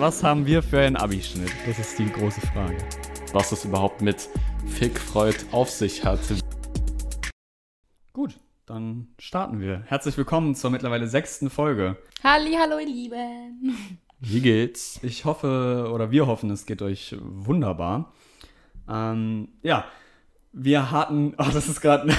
was 0.00 0.22
haben 0.22 0.46
wir 0.46 0.62
für 0.62 0.78
einen 0.78 0.96
Abischnitt? 0.96 1.50
Das 1.66 1.78
ist 1.78 1.98
die 1.98 2.08
große 2.10 2.40
Frage. 2.40 2.76
Was 3.32 3.50
es 3.50 3.64
überhaupt 3.64 4.00
mit 4.00 4.28
Fick 4.66 4.98
Freud 4.98 5.36
auf 5.50 5.70
sich 5.70 6.04
hat. 6.04 6.20
Gut, 8.12 8.38
dann 8.66 9.08
starten 9.18 9.60
wir. 9.60 9.82
Herzlich 9.86 10.16
willkommen 10.16 10.54
zur 10.54 10.70
mittlerweile 10.70 11.08
sechsten 11.08 11.50
Folge. 11.50 11.96
Halli, 12.22 12.54
hallo 12.54 12.78
ihr 12.78 12.86
Lieben. 12.86 13.98
Wie 14.20 14.40
geht's? 14.40 15.00
Ich 15.02 15.24
hoffe, 15.24 15.90
oder 15.92 16.12
wir 16.12 16.28
hoffen, 16.28 16.50
es 16.50 16.64
geht 16.64 16.82
euch 16.82 17.16
wunderbar. 17.20 18.12
Ähm, 18.88 19.48
ja, 19.62 19.84
wir 20.52 20.90
hatten, 20.90 21.34
oh, 21.38 21.46
das 21.52 21.68
ist 21.68 21.80
gerade, 21.80 22.10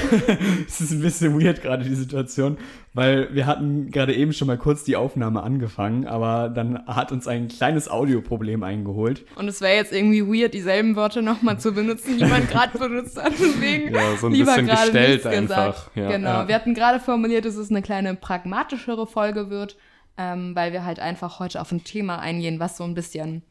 es 0.68 0.82
ist 0.82 0.92
ein 0.92 1.02
bisschen 1.02 1.40
weird 1.40 1.62
gerade 1.62 1.84
die 1.84 1.96
Situation, 1.96 2.58
weil 2.94 3.34
wir 3.34 3.46
hatten 3.46 3.92
gerade 3.92 4.14
eben 4.14 4.34
schon 4.34 4.48
mal 4.48 4.58
kurz 4.58 4.84
die 4.84 4.96
Aufnahme 4.96 5.44
angefangen, 5.44 6.08
aber 6.08 6.50
dann 6.50 6.86
hat 6.88 7.12
uns 7.12 7.28
ein 7.28 7.48
kleines 7.48 7.90
Audioproblem 7.90 8.64
eingeholt. 8.64 9.26
Und 9.36 9.48
es 9.48 9.62
wäre 9.62 9.76
jetzt 9.76 9.94
irgendwie 9.94 10.26
weird, 10.26 10.54
dieselben 10.54 10.96
Worte 10.96 11.22
nochmal 11.22 11.60
zu 11.60 11.74
benutzen, 11.74 12.18
die 12.18 12.26
man 12.26 12.48
gerade 12.50 12.78
benutzt 12.78 13.22
hat. 13.22 13.34
Deswegen 13.40 13.94
Ja, 13.94 14.16
so 14.18 14.28
ein 14.28 14.34
lieber 14.34 14.56
bisschen 14.56 14.68
gerade 14.68 14.92
gestellt 14.92 15.26
einfach. 15.26 15.90
Ja. 15.96 16.12
Genau. 16.12 16.30
Ja. 16.30 16.48
Wir 16.48 16.56
hatten 16.56 16.74
gerade 16.74 17.00
formuliert, 17.00 17.46
dass 17.46 17.56
es 17.56 17.70
eine 17.70 17.82
kleine 17.82 18.16
pragmatischere 18.16 19.08
Folge 19.08 19.50
wird, 19.50 19.78
ähm, 20.18 20.56
weil 20.56 20.72
wir 20.74 20.86
halt 20.86 21.00
einfach 21.00 21.40
heute 21.40 21.62
auf 21.62 21.72
ein 21.72 21.84
Thema 21.84 22.20
eingehen, 22.20 22.60
was 22.60 22.78
so 22.78 22.84
ein 22.84 22.94
bisschen 22.94 23.44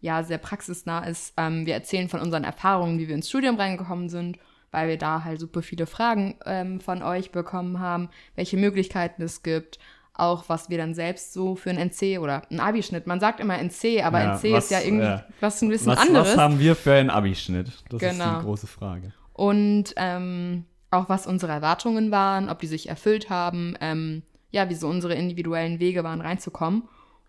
ja 0.00 0.22
sehr 0.22 0.38
praxisnah 0.38 1.04
ist. 1.04 1.34
Ähm, 1.36 1.66
wir 1.66 1.74
erzählen 1.74 2.08
von 2.08 2.20
unseren 2.20 2.44
Erfahrungen, 2.44 2.98
wie 2.98 3.08
wir 3.08 3.14
ins 3.14 3.28
Studium 3.28 3.56
reingekommen 3.56 4.08
sind, 4.08 4.38
weil 4.70 4.88
wir 4.88 4.98
da 4.98 5.24
halt 5.24 5.40
super 5.40 5.62
viele 5.62 5.86
Fragen 5.86 6.36
ähm, 6.46 6.80
von 6.80 7.02
euch 7.02 7.32
bekommen 7.32 7.80
haben, 7.80 8.08
welche 8.36 8.56
Möglichkeiten 8.56 9.22
es 9.22 9.42
gibt, 9.42 9.78
auch 10.14 10.48
was 10.48 10.68
wir 10.70 10.78
dann 10.78 10.94
selbst 10.94 11.32
so 11.32 11.54
für 11.56 11.70
ein 11.70 11.78
NC 11.78 12.18
oder 12.20 12.42
ein 12.50 12.60
Abischnitt. 12.60 13.06
Man 13.06 13.20
sagt 13.20 13.40
immer 13.40 13.58
NC, 13.58 14.02
aber 14.04 14.20
Ja, 14.22 14.34
NC 14.36 14.52
was, 14.52 14.64
ist 14.64 14.70
ja 14.70 14.80
irgendwie 14.80 15.04
ja. 15.06 15.24
was 15.40 15.60
ein 15.62 15.68
bisschen 15.70 15.92
Was, 15.92 15.98
anderes. 15.98 16.28
was 16.28 16.36
haben 16.36 16.58
wir 16.58 16.76
für 16.76 16.92
einen 16.94 17.10
Abischnitt? 17.10 17.68
Das 17.88 18.02
ist 18.02 18.10
Genau. 18.18 18.38
die 18.38 18.44
große 18.44 18.66
Frage. 18.66 19.12
und 19.32 19.92
ähm, 19.96 20.64
auch 20.92 21.08
was 21.08 21.26
unsere 21.26 21.52
Erwartungen 21.52 22.10
waren, 22.10 22.48
ob 22.50 22.58
die 22.58 22.66
sich 22.66 22.88
erfüllt 22.88 23.30
haben, 23.30 23.76
ähm, 23.80 24.22
ja, 24.50 24.68
wie 24.68 24.74
so 24.74 24.88
unsere 24.88 25.14
individuellen 25.14 25.78
Wege 25.78 26.02
waren, 26.04 26.20
reinzukommen. 26.20 26.82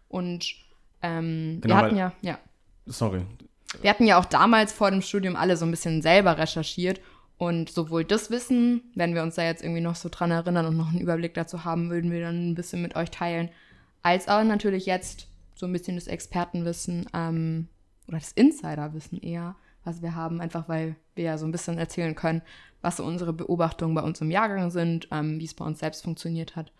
Und 0.09 0.45
ähm, 1.03 1.59
Genau, 1.61 1.75
wir 1.75 1.77
hatten 1.77 1.95
ja, 1.95 2.11
ja, 2.21 2.39
Sorry. 2.91 3.21
wir 3.81 3.89
hatten 3.89 4.05
ja 4.05 4.19
auch 4.19 4.25
damals 4.25 4.71
vor 4.73 4.91
dem 4.91 5.01
Studium 5.01 5.35
alle 5.35 5.57
so 5.57 5.65
ein 5.65 5.71
bisschen 5.71 6.01
selber 6.01 6.37
recherchiert 6.37 6.99
und 7.37 7.69
sowohl 7.71 8.03
das 8.05 8.29
Wissen, 8.29 8.81
wenn 8.95 9.15
wir 9.15 9.23
uns 9.23 9.35
da 9.35 9.43
jetzt 9.43 9.63
irgendwie 9.63 9.81
noch 9.81 9.95
so 9.95 10.09
dran 10.11 10.29
erinnern 10.31 10.65
und 10.67 10.77
noch 10.77 10.89
einen 10.89 10.99
Überblick 11.01 11.33
dazu 11.33 11.63
haben, 11.65 11.89
würden 11.89 12.11
wir 12.11 12.21
dann 12.21 12.51
ein 12.51 12.55
bisschen 12.55 12.81
mit 12.81 12.95
euch 12.95 13.09
teilen, 13.09 13.49
als 14.03 14.27
auch 14.27 14.43
natürlich 14.43 14.85
jetzt 14.85 15.27
so 15.55 15.65
ein 15.65 15.73
bisschen 15.73 15.95
das 15.95 16.07
Expertenwissen 16.07 17.07
ähm, 17.13 17.67
oder 18.07 18.17
das 18.19 18.31
Insiderwissen 18.33 19.19
eher, 19.21 19.55
was 19.83 20.01
wir 20.01 20.15
haben, 20.15 20.41
einfach 20.41 20.67
weil 20.69 20.95
wir 21.15 21.23
ja 21.25 21.37
so 21.37 21.45
ein 21.45 21.51
bisschen 21.51 21.77
erzählen 21.77 22.13
können, 22.15 22.41
was 22.81 22.97
so 22.97 23.03
unsere 23.03 23.31
Beobachtungen 23.33 23.93
bei 23.95 24.01
uns 24.01 24.21
im 24.21 24.31
Jahrgang 24.31 24.69
sind, 24.71 25.07
ähm, 25.11 25.39
wie 25.39 25.45
es 25.45 25.53
bei 25.53 25.65
uns 25.65 25.79
selbst 25.79 26.03
funktioniert 26.03 26.55
hat. 26.55 26.71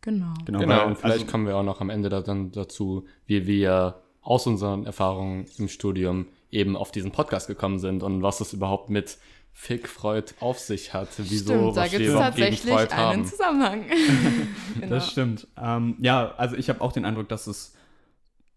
Genau. 0.00 0.34
Genau, 0.44 0.58
Genau, 0.60 0.76
weil- 0.76 0.86
und 0.86 0.98
vielleicht 0.98 1.20
also- 1.20 1.26
kommen 1.30 1.46
wir 1.46 1.56
auch 1.56 1.62
noch 1.62 1.80
am 1.80 1.90
Ende 1.90 2.08
da 2.08 2.20
dann 2.20 2.52
dazu, 2.52 3.06
wie 3.26 3.46
wir 3.46 4.02
aus 4.24 4.46
unseren 4.46 4.86
Erfahrungen 4.86 5.46
im 5.58 5.68
Studium 5.68 6.26
eben 6.50 6.76
auf 6.76 6.90
diesen 6.90 7.12
Podcast 7.12 7.46
gekommen 7.46 7.78
sind 7.78 8.02
und 8.02 8.22
was 8.22 8.40
es 8.40 8.52
überhaupt 8.52 8.90
mit 8.90 9.18
Fick 9.52 9.88
Freud 9.88 10.32
auf 10.40 10.58
sich 10.58 10.92
hat. 10.92 11.08
Wieso, 11.18 11.54
Stimmt, 11.54 11.76
da 11.76 11.82
was 11.82 11.90
gibt 11.90 12.02
wir 12.02 12.14
es 12.14 12.18
tatsächlich 12.18 12.60
Freud 12.72 12.92
einen 12.92 13.06
haben. 13.06 13.24
Zusammenhang. 13.24 13.84
genau. 14.74 14.86
Das 14.88 15.10
stimmt. 15.10 15.46
Ähm, 15.56 15.96
ja, 16.00 16.34
also 16.36 16.56
ich 16.56 16.68
habe 16.68 16.80
auch 16.80 16.90
den 16.90 17.04
Eindruck, 17.04 17.28
dass 17.28 17.46
es 17.46 17.74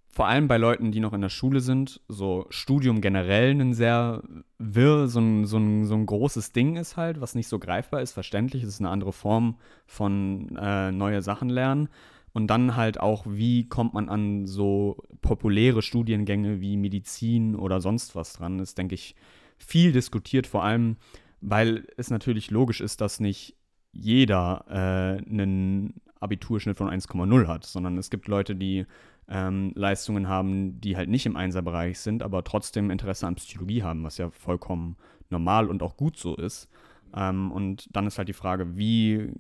vor 0.10 0.28
allem 0.28 0.48
bei 0.48 0.58
Leuten, 0.58 0.92
die 0.92 1.00
noch 1.00 1.14
in 1.14 1.22
der 1.22 1.30
Schule 1.30 1.60
sind, 1.60 2.02
so 2.08 2.48
Studium 2.50 3.02
generell 3.02 3.52
ein 3.52 3.76
sehr 3.76 4.24
wirr, 4.58 5.08
so 5.08 5.20
ein, 5.20 5.46
so 5.46 5.58
ein, 5.58 5.86
so 5.86 5.94
ein 5.94 6.08
großes 6.08 6.52
Ding 6.54 6.76
ist 6.78 6.98
halt, 6.98 7.22
was 7.22 7.36
nicht 7.36 7.48
so 7.48 7.60
greifbar 7.60 8.02
ist, 8.02 8.14
verständlich. 8.14 8.64
Es 8.64 8.70
ist 8.70 8.80
eine 8.80 8.90
andere 8.90 9.14
Form 9.14 9.58
von 9.86 10.58
äh, 10.60 10.92
neue 10.92 11.22
Sachen 11.22 11.50
lernen. 11.50 11.90
Und 12.34 12.48
dann 12.48 12.76
halt 12.76 13.00
auch, 13.00 13.26
wie 13.28 13.68
kommt 13.68 13.94
man 13.94 14.10
an 14.10 14.46
so 14.46 15.04
populäre 15.22 15.82
Studiengänge 15.82 16.62
wie 16.62 16.78
Medizin 16.78 17.56
oder 17.56 17.82
sonst 17.82 18.16
was 18.16 18.34
dran, 18.34 18.60
ist, 18.60 18.78
denke 18.78 18.96
ich, 18.96 19.16
viel 19.58 19.92
diskutiert, 19.92 20.46
vor 20.46 20.64
allem, 20.64 20.98
weil 21.42 21.88
es 21.98 22.10
natürlich 22.10 22.52
logisch 22.52 22.82
ist, 22.82 23.02
dass 23.02 23.20
nicht 23.20 23.56
jeder 23.92 24.66
äh, 24.70 25.30
einen 25.30 25.96
Abiturschnitt 26.20 26.78
von 26.78 26.90
1,0 26.90 27.48
hat, 27.48 27.66
sondern 27.66 27.98
es 27.98 28.10
gibt 28.10 28.28
Leute, 28.28 28.56
die 28.56 28.86
ähm, 29.28 29.72
Leistungen 29.76 30.28
haben, 30.28 30.80
die 30.80 30.96
halt 30.96 31.10
nicht 31.10 31.26
im 31.26 31.36
Einserbereich 31.36 32.00
sind, 32.00 32.24
aber 32.24 32.44
trotzdem 32.44 32.90
Interesse 32.90 33.28
an 33.28 33.36
Psychologie 33.36 33.84
haben, 33.84 34.04
was 34.04 34.18
ja 34.18 34.30
vollkommen 34.30 34.98
normal 35.30 35.68
und 35.68 35.84
auch 35.84 35.98
gut 35.98 36.18
so 36.18 36.36
ist. 36.36 36.70
Ähm, 37.16 37.52
und 37.52 37.88
dann 37.96 38.08
ist 38.08 38.18
halt 38.18 38.30
die 38.30 38.34
Frage, 38.34 38.78
wie 38.78 39.32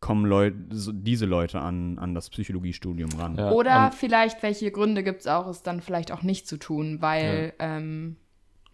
kommen 0.00 0.24
Leut 0.26 0.54
so 0.70 0.92
diese 0.92 1.26
Leute 1.26 1.60
an, 1.60 1.98
an 1.98 2.14
das 2.14 2.30
Psychologiestudium 2.30 3.10
ran? 3.18 3.36
Ja, 3.36 3.50
Oder 3.50 3.86
und- 3.86 3.94
vielleicht, 3.94 4.42
welche 4.42 4.70
Gründe 4.70 5.02
gibt 5.02 5.20
es 5.22 5.26
auch, 5.26 5.46
es 5.48 5.62
dann 5.62 5.80
vielleicht 5.80 6.12
auch 6.12 6.22
nicht 6.22 6.46
zu 6.46 6.56
tun, 6.56 6.98
weil, 7.00 7.52
ähm, 7.58 8.16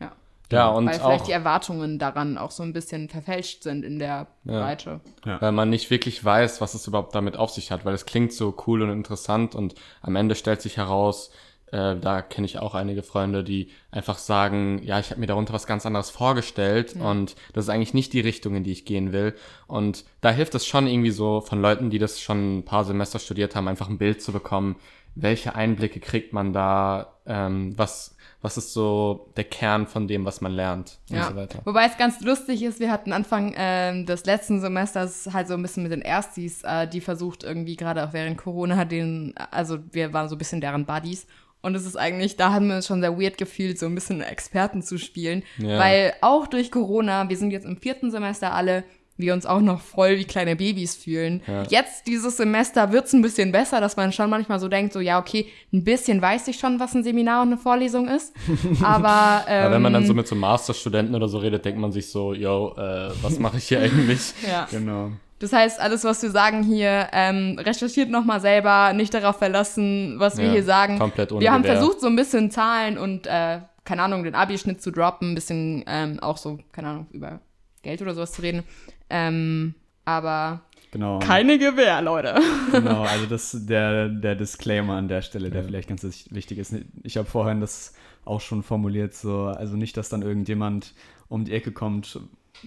ja, 0.00 0.12
Ja, 0.52 0.68
und 0.68 0.86
weil 0.86 0.94
vielleicht 1.00 1.22
auch, 1.22 1.26
die 1.26 1.32
Erwartungen 1.32 1.98
daran 1.98 2.36
auch 2.36 2.50
so 2.50 2.62
ein 2.62 2.72
bisschen 2.74 3.08
verfälscht 3.08 3.62
sind 3.62 3.84
in 3.84 3.98
der 3.98 4.26
Ja. 4.44 4.60
Breite. 4.60 5.00
weil 5.24 5.52
man 5.52 5.70
nicht 5.70 5.90
wirklich 5.90 6.22
weiß, 6.22 6.60
was 6.60 6.74
es 6.74 6.86
überhaupt 6.86 7.14
damit 7.14 7.36
auf 7.38 7.50
sich 7.50 7.70
hat, 7.70 7.84
weil 7.86 7.94
es 7.94 8.04
klingt 8.04 8.32
so 8.34 8.54
cool 8.66 8.82
und 8.82 8.90
interessant 8.90 9.54
und 9.54 9.74
am 10.02 10.16
Ende 10.16 10.34
stellt 10.34 10.60
sich 10.60 10.76
heraus, 10.76 11.30
äh, 11.74 11.96
da 11.98 12.22
kenne 12.22 12.46
ich 12.46 12.60
auch 12.60 12.74
einige 12.76 13.02
Freunde, 13.02 13.42
die 13.42 13.68
einfach 13.90 14.18
sagen, 14.18 14.80
ja, 14.84 15.00
ich 15.00 15.10
habe 15.10 15.18
mir 15.20 15.26
darunter 15.26 15.52
was 15.52 15.66
ganz 15.66 15.84
anderes 15.84 16.08
vorgestellt 16.10 16.94
und 16.94 17.34
das 17.52 17.64
ist 17.64 17.68
eigentlich 17.68 17.94
nicht 17.94 18.12
die 18.12 18.20
Richtung, 18.20 18.54
in 18.54 18.62
die 18.62 18.70
ich 18.72 18.84
gehen 18.84 19.12
will. 19.12 19.34
Und 19.66 20.04
da 20.20 20.30
hilft 20.30 20.54
es 20.54 20.66
schon 20.66 20.86
irgendwie 20.86 21.10
so 21.10 21.40
von 21.40 21.60
Leuten, 21.60 21.90
die 21.90 21.98
das 21.98 22.20
schon 22.20 22.58
ein 22.58 22.64
paar 22.64 22.84
Semester 22.84 23.18
studiert 23.18 23.56
haben, 23.56 23.66
einfach 23.66 23.88
ein 23.88 23.98
Bild 23.98 24.22
zu 24.22 24.32
bekommen, 24.32 24.76
welche 25.16 25.54
Einblicke 25.56 25.98
kriegt 26.00 26.32
man 26.32 26.52
da, 26.52 27.14
ähm, 27.26 27.72
was, 27.76 28.16
was 28.40 28.56
ist 28.56 28.72
so 28.72 29.32
der 29.36 29.44
Kern 29.44 29.86
von 29.88 30.06
dem, 30.06 30.24
was 30.24 30.40
man 30.40 30.52
lernt 30.52 30.98
und 31.10 31.16
Ja. 31.16 31.28
so 31.28 31.36
weiter. 31.36 31.60
Wobei 31.64 31.86
es 31.86 31.96
ganz 31.96 32.20
lustig 32.20 32.62
ist, 32.62 32.78
wir 32.78 32.90
hatten 32.92 33.12
Anfang 33.12 33.52
ähm, 33.56 34.06
des 34.06 34.26
letzten 34.26 34.60
Semesters 34.60 35.30
halt 35.32 35.48
so 35.48 35.54
ein 35.54 35.62
bisschen 35.62 35.82
mit 35.82 35.92
den 35.92 36.02
Erstis, 36.02 36.62
äh, 36.62 36.86
die 36.86 37.00
versucht 37.00 37.42
irgendwie 37.42 37.76
gerade 37.76 38.06
auch 38.06 38.12
während 38.12 38.38
Corona 38.38 38.84
den, 38.84 39.34
also 39.50 39.78
wir 39.92 40.12
waren 40.12 40.28
so 40.28 40.36
ein 40.36 40.38
bisschen 40.38 40.60
deren 40.60 40.84
Buddies. 40.84 41.26
Und 41.64 41.74
es 41.74 41.86
ist 41.86 41.96
eigentlich, 41.96 42.36
da 42.36 42.52
haben 42.52 42.68
wir 42.68 42.76
uns 42.76 42.86
schon 42.86 43.00
sehr 43.00 43.18
weird 43.18 43.38
gefühlt, 43.38 43.78
so 43.78 43.86
ein 43.86 43.94
bisschen 43.94 44.20
Experten 44.20 44.82
zu 44.82 44.98
spielen. 44.98 45.42
Ja. 45.56 45.78
Weil 45.78 46.12
auch 46.20 46.46
durch 46.46 46.70
Corona, 46.70 47.28
wir 47.28 47.36
sind 47.38 47.52
jetzt 47.52 47.64
im 47.64 47.78
vierten 47.78 48.10
Semester 48.10 48.52
alle, 48.52 48.84
wir 49.16 49.32
uns 49.32 49.46
auch 49.46 49.60
noch 49.60 49.80
voll 49.80 50.18
wie 50.18 50.24
kleine 50.24 50.56
Babys 50.56 50.94
fühlen. 50.94 51.40
Ja. 51.46 51.62
Jetzt, 51.70 52.06
dieses 52.06 52.36
Semester, 52.36 52.92
wird's 52.92 53.12
ein 53.12 53.22
bisschen 53.22 53.50
besser, 53.50 53.80
dass 53.80 53.96
man 53.96 54.12
schon 54.12 54.28
manchmal 54.28 54.58
so 54.58 54.68
denkt, 54.68 54.92
so, 54.92 55.00
ja, 55.00 55.18
okay, 55.18 55.46
ein 55.72 55.84
bisschen 55.84 56.20
weiß 56.20 56.48
ich 56.48 56.58
schon, 56.58 56.80
was 56.80 56.94
ein 56.94 57.02
Seminar 57.02 57.42
und 57.42 57.48
eine 57.48 57.56
Vorlesung 57.56 58.08
ist. 58.08 58.34
Aber, 58.82 59.44
ähm, 59.48 59.64
Ja, 59.64 59.70
wenn 59.70 59.82
man 59.82 59.92
dann 59.92 60.06
so 60.06 60.14
mit 60.14 60.26
so 60.28 60.34
Masterstudenten 60.34 61.14
oder 61.14 61.28
so 61.28 61.38
redet, 61.38 61.64
denkt 61.64 61.80
man 61.80 61.92
sich 61.92 62.10
so, 62.10 62.34
yo, 62.34 62.74
äh, 62.76 63.10
was 63.22 63.38
mache 63.38 63.58
ich 63.58 63.68
hier 63.68 63.80
eigentlich? 63.80 64.34
ja. 64.46 64.66
Genau. 64.70 65.12
Das 65.44 65.52
heißt, 65.52 65.78
alles, 65.80 66.04
was 66.04 66.22
wir 66.22 66.30
sagen 66.30 66.62
hier, 66.62 67.08
ähm, 67.12 67.58
recherchiert 67.58 68.08
nochmal 68.08 68.40
selber, 68.40 68.92
nicht 68.94 69.12
darauf 69.12 69.36
verlassen, 69.36 70.14
was 70.18 70.38
wir 70.38 70.46
Ja, 70.46 70.52
hier 70.52 70.62
sagen. 70.64 70.98
komplett 70.98 71.32
ohne 71.32 71.40
wir 71.42 71.52
haben 71.52 71.62
Gewehr. 71.62 71.76
versucht, 71.76 72.00
so 72.00 72.06
ein 72.06 72.16
bisschen 72.16 72.50
Zahlen 72.50 72.96
und, 72.96 73.26
äh, 73.26 73.60
keine 73.84 74.02
Ahnung, 74.02 74.24
den 74.24 74.34
Abi-Schnitt 74.34 74.80
zu 74.80 74.90
droppen, 74.90 75.32
ein 75.32 75.34
bisschen 75.34 75.84
ähm, 75.86 76.18
auch 76.20 76.38
so, 76.38 76.58
keine 76.72 76.88
Ahnung, 76.88 77.06
über 77.12 77.40
Geld 77.82 78.00
oder 78.00 78.14
sowas 78.14 78.32
zu 78.32 78.40
reden. 78.40 78.62
Ähm, 79.10 79.74
aber 80.06 80.62
Genau. 80.92 81.18
keine 81.18 81.58
Gewähr, 81.58 82.00
Leute. 82.00 82.36
Genau, 82.72 83.02
also 83.02 83.26
das 83.26 83.54
der, 83.66 84.08
der 84.08 84.36
Disclaimer 84.36 84.94
an 84.94 85.08
der 85.08 85.20
Stelle, 85.22 85.50
der 85.50 85.62
vielleicht 85.64 85.88
ganz 85.88 86.02
wichtig 86.30 86.56
ist. 86.58 86.74
Ich 87.02 87.16
habe 87.18 87.28
vorhin 87.28 87.60
das 87.60 87.92
auch 88.24 88.40
schon 88.40 88.62
formuliert, 88.62 89.12
so, 89.12 89.44
also 89.46 89.76
nicht, 89.76 89.96
dass 89.98 90.08
dann 90.08 90.22
irgendjemand 90.22 90.94
um 91.28 91.44
die 91.44 91.52
Ecke 91.52 91.72
kommt, 91.72 92.18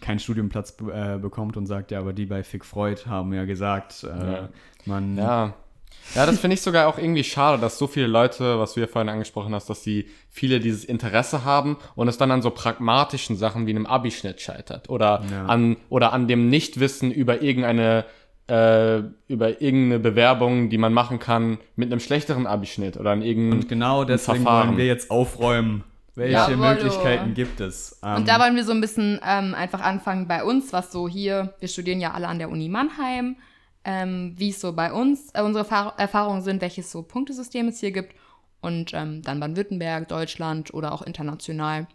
keinen 0.01 0.19
Studienplatz 0.19 0.75
äh, 0.93 1.17
bekommt 1.17 1.57
und 1.57 1.65
sagt, 1.65 1.91
ja, 1.91 1.99
aber 1.99 2.13
die 2.13 2.25
bei 2.25 2.43
Fick 2.43 2.65
Freud 2.65 3.01
haben 3.07 3.33
ja 3.33 3.45
gesagt, 3.45 4.03
äh, 4.03 4.07
Ja. 4.07 4.49
man 4.85 5.17
Ja. 5.17 5.53
Ja, 6.15 6.25
das 6.25 6.39
finde 6.39 6.53
ich 6.53 6.61
sogar 6.61 6.87
auch 6.87 6.97
irgendwie 6.97 7.23
schade, 7.23 7.59
dass 7.59 7.77
so 7.77 7.85
viele 7.87 8.07
Leute, 8.07 8.59
was 8.59 8.73
du 8.75 8.79
ja 8.79 8.87
vorhin 8.87 9.09
angesprochen 9.09 9.53
hast, 9.53 9.69
dass 9.69 9.83
sie 9.83 10.07
viele 10.29 10.59
dieses 10.61 10.85
Interesse 10.85 11.43
haben 11.43 11.75
und 11.95 12.07
es 12.07 12.17
dann 12.17 12.31
an 12.31 12.41
so 12.41 12.49
pragmatischen 12.49 13.35
Sachen 13.35 13.67
wie 13.67 13.71
einem 13.71 13.85
Abischnitt 13.85 14.39
scheitert 14.39 14.89
oder 14.89 15.23
Ja. 15.29 15.45
an 15.47 15.75
oder 15.89 16.13
an 16.13 16.27
dem 16.29 16.49
Nichtwissen 16.49 17.11
über 17.11 17.41
irgendeine 17.41 18.05
äh, 18.49 18.99
über 19.27 19.61
irgendeine 19.61 19.99
Bewerbung, 19.99 20.69
die 20.69 20.77
man 20.77 20.93
machen 20.93 21.19
kann 21.19 21.57
mit 21.75 21.91
einem 21.91 21.99
schlechteren 21.99 22.47
Abischnitt 22.47 22.95
oder 22.95 23.11
an 23.11 23.21
irgendeinem 23.21 23.59
und 23.61 23.67
genau 23.69 24.05
deswegen 24.05 24.43
Verfahren. 24.43 24.67
wollen 24.69 24.77
wir 24.77 24.85
jetzt 24.85 25.11
aufräumen. 25.11 25.83
Welche 26.17 26.33
Jawohl. 26.33 26.73
Möglichkeiten 26.73 27.33
gibt 27.35 27.61
es? 27.61 27.99
Ähm, 28.03 28.15
Und 28.15 28.27
da 28.27 28.39
wollen 28.39 28.55
wir 28.55 28.63
so 28.63 28.71
ein 28.71 28.81
bisschen 28.81 29.19
ähm, 29.23 29.53
einfach 29.53 29.81
anfangen 29.81 30.27
bei 30.27 30.43
uns, 30.43 30.73
was 30.73 30.91
so 30.91 31.07
hier, 31.07 31.53
wir 31.59 31.67
studieren 31.69 32.01
ja 32.01 32.13
alle 32.13 32.27
an 32.27 32.39
der 32.39 32.49
Uni 32.49 32.69
Mannheim, 32.69 33.35
ähm, 33.83 34.33
wie 34.35 34.49
es 34.49 34.59
so 34.59 34.73
bei 34.73 34.91
uns 34.91 35.29
äh, 35.35 35.43
unsere 35.43 35.63
Erfahr 35.63 35.93
Erfahrungen 35.99 36.41
sind, 36.41 36.59
welches 36.61 36.91
so 36.91 37.03
Punktesystem 37.03 37.67
es 37.67 37.79
hier 37.79 37.91
gibt. 37.91 38.15
und 38.61 38.93
ähm, 38.95 39.21
dann 39.21 39.39
Baden-Württemberg, 39.39 40.07
Deutschland 40.07 40.73
oder 40.73 40.91
auch 40.91 41.03
international, 41.03 41.87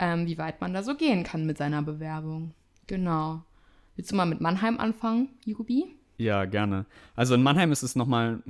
ähm, 0.00 0.26
wie 0.26 0.38
weit 0.38 0.60
man 0.60 0.74
da 0.74 0.82
so 0.82 0.96
gehen 0.96 1.22
kann 1.22 1.46
mit 1.46 1.56
seiner 1.58 1.82
Bewerbung. 1.82 2.54
Genau. 2.88 3.42
Willst 3.94 4.10
du 4.10 4.16
mal 4.16 4.26
mit 4.26 4.40
Mannheim 4.40 4.80
anfangen, 4.80 5.28
Jubi? 5.44 5.84
Ja, 6.18 6.44
gerne. 6.46 6.86
Also 7.14 7.34
in 7.34 7.42
Mannheim 7.44 7.70
ist 7.70 7.82
es 7.84 7.94
nochmal, 7.94 8.42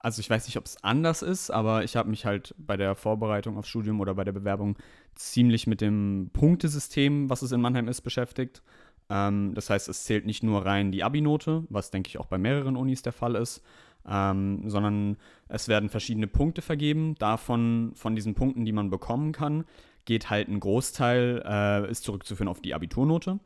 also 0.00 0.20
ich 0.20 0.30
weiß 0.30 0.46
nicht, 0.46 0.56
ob 0.56 0.64
es 0.64 0.82
anders 0.82 1.22
ist, 1.22 1.50
aber 1.50 1.84
ich 1.84 1.96
habe 1.96 2.08
mich 2.08 2.24
halt 2.24 2.54
bei 2.58 2.76
der 2.76 2.94
Vorbereitung 2.94 3.56
aufs 3.56 3.68
Studium 3.68 4.00
oder 4.00 4.14
bei 4.14 4.24
der 4.24 4.32
Bewerbung 4.32 4.76
ziemlich 5.14 5.66
mit 5.66 5.80
dem 5.80 6.30
Punktesystem, 6.32 7.28
was 7.28 7.42
es 7.42 7.52
in 7.52 7.60
Mannheim 7.60 7.88
ist, 7.88 8.02
beschäftigt. 8.02 8.62
Ähm, 9.10 9.54
das 9.54 9.70
heißt, 9.70 9.88
es 9.88 10.04
zählt 10.04 10.26
nicht 10.26 10.42
nur 10.42 10.64
rein 10.64 10.92
die 10.92 11.02
Abi-Note, 11.02 11.64
was 11.68 11.90
denke 11.90 12.08
ich 12.08 12.18
auch 12.18 12.26
bei 12.26 12.38
mehreren 12.38 12.76
Unis 12.76 13.02
der 13.02 13.12
Fall 13.12 13.34
ist, 13.34 13.62
ähm, 14.06 14.68
sondern 14.70 15.16
es 15.48 15.68
werden 15.68 15.88
verschiedene 15.88 16.26
Punkte 16.26 16.62
vergeben. 16.62 17.14
Davon, 17.16 17.92
von 17.94 18.14
diesen 18.14 18.34
Punkten, 18.34 18.64
die 18.64 18.72
man 18.72 18.90
bekommen 18.90 19.32
kann, 19.32 19.64
geht 20.04 20.30
halt 20.30 20.48
ein 20.48 20.60
Großteil, 20.60 21.42
äh, 21.44 21.90
ist 21.90 22.04
zurückzuführen 22.04 22.48
auf 22.48 22.60
die 22.60 22.74
Abiturnote. 22.74 23.40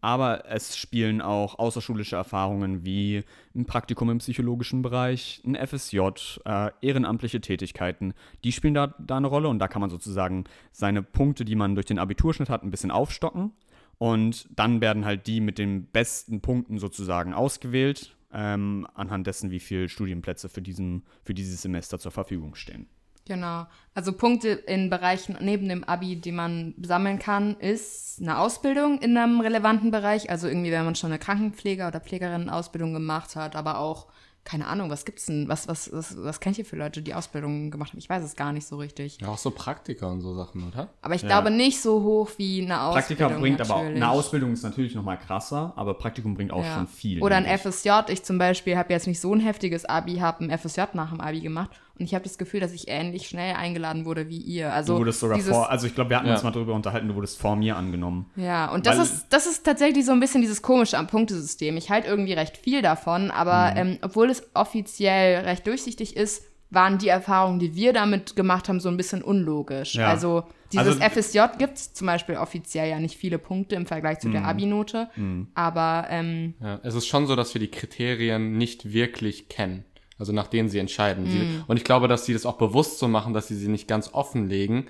Aber 0.00 0.44
es 0.48 0.76
spielen 0.76 1.20
auch 1.20 1.58
außerschulische 1.58 2.16
Erfahrungen 2.16 2.84
wie 2.84 3.24
ein 3.54 3.66
Praktikum 3.66 4.10
im 4.10 4.18
psychologischen 4.18 4.82
Bereich, 4.82 5.42
ein 5.44 5.54
FSJ, 5.54 5.98
äh, 6.44 6.70
ehrenamtliche 6.80 7.40
Tätigkeiten, 7.40 8.14
die 8.44 8.52
spielen 8.52 8.74
da, 8.74 8.94
da 8.98 9.16
eine 9.16 9.26
Rolle 9.26 9.48
und 9.48 9.58
da 9.58 9.68
kann 9.68 9.80
man 9.80 9.90
sozusagen 9.90 10.44
seine 10.72 11.02
Punkte, 11.02 11.44
die 11.44 11.56
man 11.56 11.74
durch 11.74 11.86
den 11.86 11.98
Abiturschnitt 11.98 12.48
hat, 12.48 12.62
ein 12.62 12.70
bisschen 12.70 12.90
aufstocken. 12.90 13.52
Und 13.98 14.48
dann 14.54 14.80
werden 14.80 15.04
halt 15.04 15.26
die 15.26 15.40
mit 15.40 15.58
den 15.58 15.86
besten 15.86 16.42
Punkten 16.42 16.78
sozusagen 16.78 17.32
ausgewählt, 17.32 18.14
ähm, 18.32 18.86
anhand 18.94 19.26
dessen, 19.26 19.50
wie 19.50 19.60
viele 19.60 19.88
Studienplätze 19.88 20.48
für, 20.48 20.60
diesen, 20.60 21.04
für 21.22 21.32
dieses 21.32 21.62
Semester 21.62 21.98
zur 21.98 22.12
Verfügung 22.12 22.54
stehen. 22.54 22.88
Genau. 23.26 23.66
Also 23.94 24.12
Punkte 24.12 24.50
in 24.50 24.88
Bereichen 24.88 25.36
neben 25.40 25.68
dem 25.68 25.84
Abi, 25.84 26.16
die 26.16 26.32
man 26.32 26.74
sammeln 26.82 27.18
kann, 27.18 27.56
ist 27.56 28.20
eine 28.20 28.38
Ausbildung 28.38 28.98
in 29.00 29.16
einem 29.16 29.40
relevanten 29.40 29.90
Bereich. 29.90 30.30
Also 30.30 30.48
irgendwie, 30.48 30.70
wenn 30.70 30.84
man 30.84 30.94
schon 30.94 31.12
eine 31.12 31.20
Krankenpfleger- 31.20 31.88
oder 31.88 32.00
Pflegerinnen-Ausbildung 32.00 32.92
gemacht 32.92 33.36
hat, 33.36 33.56
aber 33.56 33.78
auch 33.78 34.06
keine 34.46 34.68
Ahnung, 34.68 34.90
was 34.90 35.04
gibt's 35.04 35.26
denn? 35.26 35.48
Was, 35.48 35.66
was, 35.66 35.92
was, 35.92 36.16
was 36.22 36.38
kennt 36.38 36.56
ihr 36.56 36.64
für 36.64 36.76
Leute, 36.76 37.02
die 37.02 37.14
Ausbildungen 37.14 37.72
gemacht 37.72 37.90
haben? 37.90 37.98
Ich 37.98 38.08
weiß 38.08 38.22
es 38.22 38.36
gar 38.36 38.52
nicht 38.52 38.64
so 38.64 38.76
richtig. 38.76 39.18
Ja, 39.20 39.28
auch 39.28 39.38
so 39.38 39.50
Praktika 39.50 40.06
und 40.06 40.20
so 40.20 40.34
Sachen, 40.34 40.68
oder? 40.68 40.88
Aber 41.02 41.16
ich 41.16 41.22
ja. 41.22 41.28
glaube 41.28 41.50
nicht 41.50 41.82
so 41.82 42.02
hoch 42.04 42.30
wie 42.36 42.62
eine 42.62 42.80
Ausbildung. 42.80 43.26
Praktika 43.26 43.40
bringt 43.40 43.58
natürlich. 43.58 43.70
aber 43.72 43.80
auch, 43.80 43.94
eine 43.96 44.08
Ausbildung 44.08 44.52
ist 44.52 44.62
natürlich 44.62 44.94
noch 44.94 45.02
mal 45.02 45.16
krasser, 45.16 45.72
aber 45.74 45.94
Praktikum 45.94 46.34
bringt 46.34 46.52
auch 46.52 46.62
ja. 46.62 46.76
schon 46.76 46.86
viel. 46.86 47.20
Oder 47.22 47.36
ein 47.36 47.58
FSJ. 47.58 47.90
Ich 48.08 48.22
zum 48.22 48.38
Beispiel 48.38 48.76
habe 48.76 48.92
jetzt 48.92 49.08
nicht 49.08 49.20
so 49.20 49.34
ein 49.34 49.40
heftiges 49.40 49.84
Abi, 49.84 50.18
habe 50.18 50.44
ein 50.44 50.56
FSJ 50.56 50.82
nach 50.94 51.10
dem 51.10 51.20
Abi 51.20 51.40
gemacht 51.40 51.70
und 51.98 52.04
ich 52.04 52.14
habe 52.14 52.24
das 52.24 52.36
Gefühl, 52.36 52.60
dass 52.60 52.72
ich 52.72 52.88
ähnlich 52.88 53.26
schnell 53.26 53.54
eingeladen 53.54 54.04
wurde 54.04 54.28
wie 54.28 54.38
ihr. 54.38 54.72
Also 54.72 54.94
du 54.94 54.98
wurdest 55.00 55.20
sogar 55.20 55.38
vor, 55.38 55.70
also 55.70 55.86
ich 55.86 55.94
glaube, 55.94 56.10
wir 56.10 56.18
hatten 56.18 56.26
ja. 56.26 56.34
uns 56.34 56.42
mal 56.42 56.50
darüber 56.50 56.74
unterhalten, 56.74 57.08
du 57.08 57.14
wurdest 57.14 57.38
vor 57.38 57.56
mir 57.56 57.76
angenommen. 57.76 58.26
Ja, 58.36 58.70
und 58.70 58.86
das 58.86 58.98
ist, 58.98 59.26
das 59.30 59.46
ist 59.46 59.64
tatsächlich 59.64 60.04
so 60.04 60.12
ein 60.12 60.20
bisschen 60.20 60.42
dieses 60.42 60.60
komische 60.60 60.98
am 60.98 61.06
Punktesystem. 61.06 61.76
Ich 61.76 61.90
halte 61.90 62.08
irgendwie 62.08 62.34
recht 62.34 62.58
viel 62.58 62.82
davon, 62.82 63.30
aber 63.30 63.70
mhm. 63.72 63.90
ähm, 63.90 63.98
obwohl 64.02 64.28
es 64.28 64.42
offiziell 64.54 65.44
recht 65.44 65.66
durchsichtig 65.66 66.16
ist, 66.16 66.44
waren 66.68 66.98
die 66.98 67.08
Erfahrungen, 67.08 67.60
die 67.60 67.74
wir 67.74 67.92
damit 67.92 68.36
gemacht 68.36 68.68
haben, 68.68 68.80
so 68.80 68.88
ein 68.88 68.96
bisschen 68.96 69.22
unlogisch. 69.22 69.94
Ja. 69.94 70.08
Also 70.08 70.44
dieses 70.72 71.00
also, 71.00 71.20
FSJ 71.20 71.58
gibt 71.58 71.78
es 71.78 71.94
zum 71.94 72.08
Beispiel 72.08 72.36
offiziell 72.36 72.90
ja 72.90 72.98
nicht 72.98 73.16
viele 73.16 73.38
Punkte 73.38 73.76
im 73.76 73.86
Vergleich 73.86 74.18
zu 74.18 74.28
der 74.28 74.40
mhm. 74.40 74.46
Abi-Note. 74.46 75.08
Mhm. 75.16 75.48
Aber 75.54 76.06
ähm, 76.10 76.54
ja, 76.60 76.80
es 76.82 76.94
ist 76.94 77.06
schon 77.06 77.26
so, 77.26 77.36
dass 77.36 77.54
wir 77.54 77.60
die 77.60 77.70
Kriterien 77.70 78.58
nicht 78.58 78.92
wirklich 78.92 79.48
kennen 79.48 79.84
also 80.18 80.32
nach 80.32 80.46
denen 80.46 80.68
sie 80.68 80.78
entscheiden. 80.78 81.26
Sie, 81.26 81.62
und 81.66 81.76
ich 81.76 81.84
glaube, 81.84 82.08
dass 82.08 82.26
sie 82.26 82.32
das 82.32 82.46
auch 82.46 82.58
bewusst 82.58 82.98
so 82.98 83.08
machen, 83.08 83.34
dass 83.34 83.48
sie 83.48 83.56
sie 83.56 83.68
nicht 83.68 83.88
ganz 83.88 84.12
offenlegen, 84.12 84.88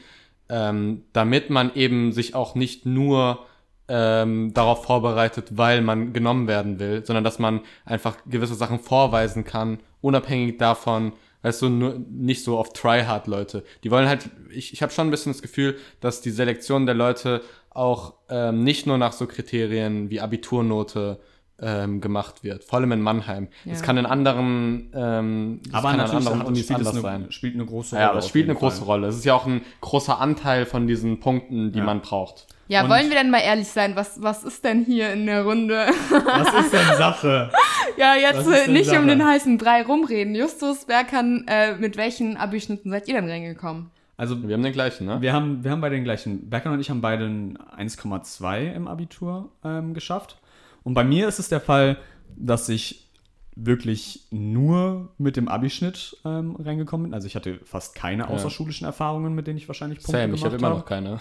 ähm, 0.48 1.02
damit 1.12 1.50
man 1.50 1.74
eben 1.74 2.12
sich 2.12 2.34
auch 2.34 2.54
nicht 2.54 2.86
nur 2.86 3.44
ähm, 3.88 4.52
darauf 4.54 4.84
vorbereitet, 4.84 5.56
weil 5.56 5.80
man 5.80 6.12
genommen 6.12 6.48
werden 6.48 6.78
will, 6.78 7.04
sondern 7.04 7.24
dass 7.24 7.38
man 7.38 7.60
einfach 7.84 8.16
gewisse 8.26 8.54
Sachen 8.54 8.78
vorweisen 8.80 9.44
kann, 9.44 9.78
unabhängig 10.00 10.58
davon, 10.58 11.12
weißt 11.42 11.62
du, 11.62 11.68
nur 11.68 12.00
nicht 12.10 12.42
so 12.42 12.58
auf 12.58 12.72
Tryhard 12.72 13.26
Leute. 13.26 13.64
Die 13.84 13.90
wollen 13.90 14.08
halt, 14.08 14.30
ich, 14.50 14.72
ich 14.72 14.82
habe 14.82 14.92
schon 14.92 15.08
ein 15.08 15.10
bisschen 15.10 15.32
das 15.32 15.42
Gefühl, 15.42 15.76
dass 16.00 16.20
die 16.20 16.30
Selektion 16.30 16.86
der 16.86 16.94
Leute 16.94 17.42
auch 17.70 18.14
ähm, 18.28 18.64
nicht 18.64 18.86
nur 18.86 18.98
nach 18.98 19.12
so 19.12 19.26
Kriterien 19.26 20.10
wie 20.10 20.20
Abiturnote 20.20 21.20
ähm, 21.60 22.00
gemacht 22.00 22.44
wird, 22.44 22.64
vor 22.64 22.78
allem 22.78 22.92
in 22.92 23.00
Mannheim. 23.00 23.48
Es 23.64 23.82
kann 23.82 23.96
in 23.96 24.06
anderen, 24.06 24.90
ähm, 24.94 25.60
aber 25.72 25.90
kann 25.90 26.00
an 26.00 26.10
anderen 26.10 26.42
Unis 26.42 26.70
anders 26.70 26.92
eine, 26.92 27.00
sein. 27.00 27.26
Spielt 27.30 27.54
eine 27.54 27.64
große 27.64 27.96
Rolle. 27.96 28.04
Ja, 28.04 28.10
aber 28.10 28.18
es 28.18 28.28
spielt 28.28 28.48
eine 28.48 28.58
große 28.58 28.78
Fall. 28.78 28.86
Rolle. 28.86 29.08
Es 29.08 29.16
ist 29.16 29.24
ja 29.24 29.34
auch 29.34 29.46
ein 29.46 29.62
großer 29.80 30.20
Anteil 30.20 30.66
von 30.66 30.86
diesen 30.86 31.20
Punkten, 31.20 31.72
die 31.72 31.78
ja. 31.78 31.84
man 31.84 32.02
braucht. 32.02 32.46
Ja, 32.68 32.82
Und 32.82 32.90
wollen 32.90 33.08
wir 33.08 33.16
denn 33.16 33.30
mal 33.30 33.40
ehrlich 33.40 33.68
sein? 33.68 33.94
Was, 33.94 34.20
was 34.20 34.42
ist 34.42 34.64
denn 34.64 34.84
hier 34.84 35.12
in 35.12 35.26
der 35.26 35.44
Runde? 35.44 35.86
Was 36.10 36.64
ist 36.64 36.72
denn 36.72 36.96
Sache? 36.98 37.50
ja, 37.96 38.16
jetzt 38.16 38.68
nicht 38.68 38.86
Sache? 38.86 38.98
um 38.98 39.06
den 39.06 39.24
heißen 39.24 39.56
Brei 39.56 39.82
rumreden. 39.82 40.34
Justus, 40.34 40.84
wer 40.88 41.04
kann, 41.04 41.44
äh, 41.46 41.76
mit 41.76 41.96
welchen 41.96 42.36
Abschnitten 42.36 42.90
seid 42.90 43.06
ihr 43.08 43.14
denn 43.14 43.30
reingekommen? 43.30 43.90
Also, 44.16 44.48
wir 44.48 44.54
haben 44.54 44.62
den 44.62 44.72
gleichen, 44.72 45.06
ne? 45.06 45.20
Wir 45.20 45.32
haben, 45.32 45.62
wir 45.62 45.70
haben 45.70 45.80
beide 45.80 45.94
den 45.94 46.04
gleichen. 46.04 46.48
Becker 46.48 46.72
und 46.72 46.80
ich 46.80 46.90
haben 46.90 47.02
beide 47.02 47.26
1,2 47.26 48.72
im 48.72 48.88
Abitur 48.88 49.50
ähm, 49.62 49.94
geschafft. 49.94 50.38
Und 50.86 50.94
bei 50.94 51.02
mir 51.02 51.26
ist 51.26 51.40
es 51.40 51.48
der 51.48 51.60
Fall, 51.60 51.98
dass 52.36 52.68
ich 52.68 53.10
wirklich 53.56 54.28
nur 54.30 55.08
mit 55.18 55.36
dem 55.36 55.48
Abischnitt 55.48 56.16
ähm, 56.24 56.54
reingekommen 56.54 57.06
bin. 57.06 57.14
Also 57.14 57.26
ich 57.26 57.34
hatte 57.34 57.58
fast 57.64 57.96
keine 57.96 58.28
außerschulischen 58.28 58.84
ja. 58.84 58.90
Erfahrungen, 58.90 59.34
mit 59.34 59.48
denen 59.48 59.58
ich 59.58 59.66
wahrscheinlich 59.66 59.98
Punkte 59.98 60.12
Sam, 60.12 60.30
gemacht 60.30 60.44
habe. 60.44 60.56
ich 60.56 60.62
habe 60.62 60.66
immer 60.68 60.78
noch 60.78 60.84
keine. 60.86 61.18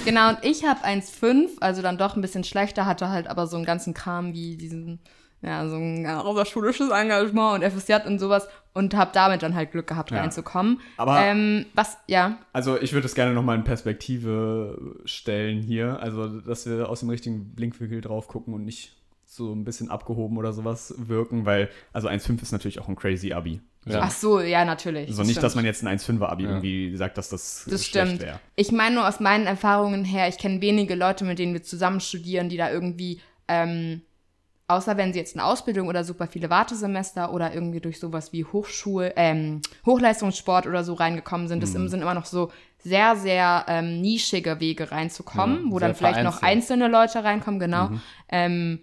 genau, 0.06 0.30
und 0.30 0.38
ich 0.40 0.64
habe 0.64 0.80
1,5, 0.86 1.60
also 1.60 1.82
dann 1.82 1.98
doch 1.98 2.16
ein 2.16 2.22
bisschen 2.22 2.44
schlechter, 2.44 2.86
hatte 2.86 3.10
halt 3.10 3.26
aber 3.26 3.46
so 3.46 3.56
einen 3.56 3.66
ganzen 3.66 3.92
Kram 3.92 4.32
wie 4.32 4.56
diesen 4.56 5.00
ja, 5.44 5.68
so 5.68 5.76
ein 5.76 6.06
außerschulisches 6.06 6.90
Engagement 6.90 7.62
und 7.62 7.70
FSJ 7.70 8.06
und 8.06 8.18
sowas 8.18 8.48
und 8.72 8.94
habe 8.94 9.10
damit 9.12 9.42
dann 9.42 9.54
halt 9.54 9.72
Glück 9.72 9.86
gehabt, 9.86 10.10
ja. 10.10 10.20
reinzukommen. 10.20 10.80
Aber 10.96 11.20
ähm, 11.20 11.66
was, 11.74 11.98
ja. 12.06 12.38
Also 12.52 12.80
ich 12.80 12.92
würde 12.94 13.06
es 13.06 13.14
gerne 13.14 13.34
nochmal 13.34 13.56
in 13.56 13.64
Perspektive 13.64 14.96
stellen 15.04 15.60
hier, 15.60 16.00
also 16.00 16.40
dass 16.40 16.66
wir 16.66 16.88
aus 16.88 17.00
dem 17.00 17.10
richtigen 17.10 17.54
Blinkwinkel 17.54 18.00
drauf 18.00 18.26
gucken 18.26 18.54
und 18.54 18.64
nicht 18.64 18.96
so 19.26 19.52
ein 19.52 19.64
bisschen 19.64 19.90
abgehoben 19.90 20.38
oder 20.38 20.52
sowas 20.52 20.94
wirken, 20.96 21.44
weil, 21.44 21.68
also 21.92 22.08
1,5 22.08 22.42
ist 22.42 22.52
natürlich 22.52 22.80
auch 22.80 22.88
ein 22.88 22.96
crazy 22.96 23.32
Abi. 23.32 23.60
Ja. 23.84 24.00
Ach 24.02 24.10
so, 24.10 24.40
ja, 24.40 24.64
natürlich. 24.64 25.08
Also 25.08 25.22
nicht, 25.22 25.32
stimmt. 25.32 25.44
dass 25.44 25.54
man 25.56 25.64
jetzt 25.66 25.84
ein 25.84 25.98
1,5er 25.98 26.26
Abi 26.26 26.44
ja. 26.44 26.50
irgendwie 26.50 26.96
sagt, 26.96 27.18
dass 27.18 27.28
das, 27.28 27.66
das 27.68 27.84
schlecht 27.84 28.22
wäre. 28.22 28.40
Ich 28.56 28.72
meine 28.72 28.94
nur 28.94 29.06
aus 29.06 29.20
meinen 29.20 29.46
Erfahrungen 29.46 30.04
her, 30.04 30.26
ich 30.28 30.38
kenne 30.38 30.62
wenige 30.62 30.94
Leute, 30.94 31.24
mit 31.24 31.38
denen 31.38 31.52
wir 31.52 31.62
zusammen 31.62 32.00
studieren, 32.00 32.48
die 32.48 32.56
da 32.56 32.70
irgendwie 32.70 33.20
ähm, 33.48 34.00
Außer 34.66 34.96
wenn 34.96 35.12
sie 35.12 35.18
jetzt 35.18 35.36
eine 35.36 35.44
Ausbildung 35.44 35.88
oder 35.88 36.04
super 36.04 36.26
viele 36.26 36.48
Wartesemester 36.48 37.34
oder 37.34 37.52
irgendwie 37.52 37.80
durch 37.80 38.00
sowas 38.00 38.32
wie 38.32 38.46
Hochschul, 38.46 39.12
ähm, 39.16 39.60
Hochleistungssport 39.84 40.66
oder 40.66 40.84
so 40.84 40.94
reingekommen 40.94 41.48
sind. 41.48 41.62
Das 41.62 41.74
mhm. 41.74 41.88
sind 41.88 42.00
immer 42.00 42.14
noch 42.14 42.24
so 42.24 42.50
sehr, 42.78 43.16
sehr 43.16 43.66
ähm, 43.68 44.00
nischige 44.00 44.60
Wege 44.60 44.90
reinzukommen, 44.90 45.66
ja, 45.66 45.70
wo 45.70 45.78
dann 45.78 45.94
vielleicht 45.94 46.22
noch 46.22 46.42
einzelne 46.42 46.88
Leute 46.88 47.24
reinkommen, 47.24 47.60
genau. 47.60 47.88
Mhm. 47.88 48.00
Ähm, 48.30 48.80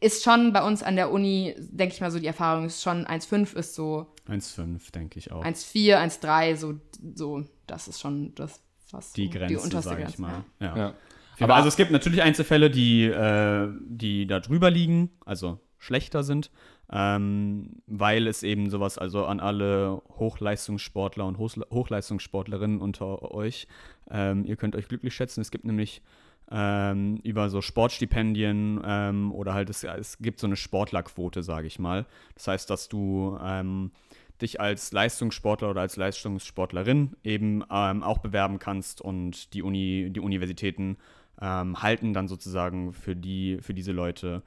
ist 0.00 0.24
schon 0.24 0.52
bei 0.52 0.62
uns 0.62 0.82
an 0.82 0.96
der 0.96 1.10
Uni, 1.10 1.54
denke 1.58 1.94
ich 1.94 2.00
mal 2.00 2.10
so, 2.10 2.18
die 2.18 2.26
Erfahrung 2.26 2.64
ist 2.66 2.82
schon 2.82 3.06
1,5 3.06 3.56
ist 3.56 3.74
so. 3.74 4.06
1,5, 4.28 4.90
denke 4.92 5.18
ich 5.18 5.32
auch. 5.32 5.44
1,4, 5.44 5.96
1,3, 5.96 6.56
so, 6.56 6.74
so, 7.14 7.44
das 7.66 7.88
ist 7.88 8.00
schon 8.00 8.34
das, 8.34 8.60
was 8.90 9.12
die 9.12 9.28
Grenze, 9.28 9.48
die 9.48 9.56
unterste 9.56 9.96
Grenze. 9.96 10.12
Ich 10.12 10.18
mal. 10.18 10.44
Ja. 10.60 10.76
ja. 10.76 10.94
Aber 11.40 11.54
also 11.56 11.68
es 11.68 11.76
gibt 11.76 11.90
natürlich 11.90 12.22
Einzelfälle, 12.22 12.70
die, 12.70 13.04
äh, 13.04 13.68
die 13.80 14.26
da 14.26 14.40
drüber 14.40 14.70
liegen, 14.70 15.10
also 15.24 15.60
schlechter 15.78 16.22
sind, 16.22 16.50
ähm, 16.90 17.82
weil 17.86 18.26
es 18.26 18.42
eben 18.42 18.70
sowas, 18.70 18.98
also 18.98 19.26
an 19.26 19.40
alle 19.40 20.02
Hochleistungssportler 20.18 21.26
und 21.26 21.38
Hochleistungssportlerinnen 21.38 22.80
unter 22.80 23.34
euch, 23.34 23.66
ähm, 24.10 24.44
ihr 24.44 24.56
könnt 24.56 24.76
euch 24.76 24.88
glücklich 24.88 25.14
schätzen. 25.14 25.40
Es 25.40 25.50
gibt 25.50 25.64
nämlich 25.64 26.02
ähm, 26.50 27.18
über 27.22 27.48
so 27.48 27.60
Sportstipendien 27.60 28.80
ähm, 28.84 29.32
oder 29.32 29.54
halt 29.54 29.70
es, 29.70 29.84
es 29.84 30.18
gibt 30.18 30.40
so 30.40 30.46
eine 30.46 30.56
Sportlerquote, 30.56 31.42
sage 31.42 31.66
ich 31.66 31.78
mal. 31.78 32.06
Das 32.34 32.48
heißt, 32.48 32.70
dass 32.70 32.88
du 32.88 33.38
ähm, 33.42 33.92
dich 34.42 34.60
als 34.60 34.92
Leistungssportler 34.92 35.70
oder 35.70 35.80
als 35.82 35.96
Leistungssportlerin 35.96 37.16
eben 37.22 37.64
ähm, 37.70 38.02
auch 38.02 38.18
bewerben 38.18 38.58
kannst 38.58 39.00
und 39.00 39.54
die 39.54 39.62
Uni, 39.62 40.08
die 40.10 40.20
Universitäten 40.20 40.98
ähm, 41.40 41.82
halten 41.82 42.14
dann 42.14 42.28
sozusagen 42.28 42.92
für, 42.92 43.16
die, 43.16 43.58
für 43.60 43.74
diese 43.74 43.92
Leute 43.92 44.42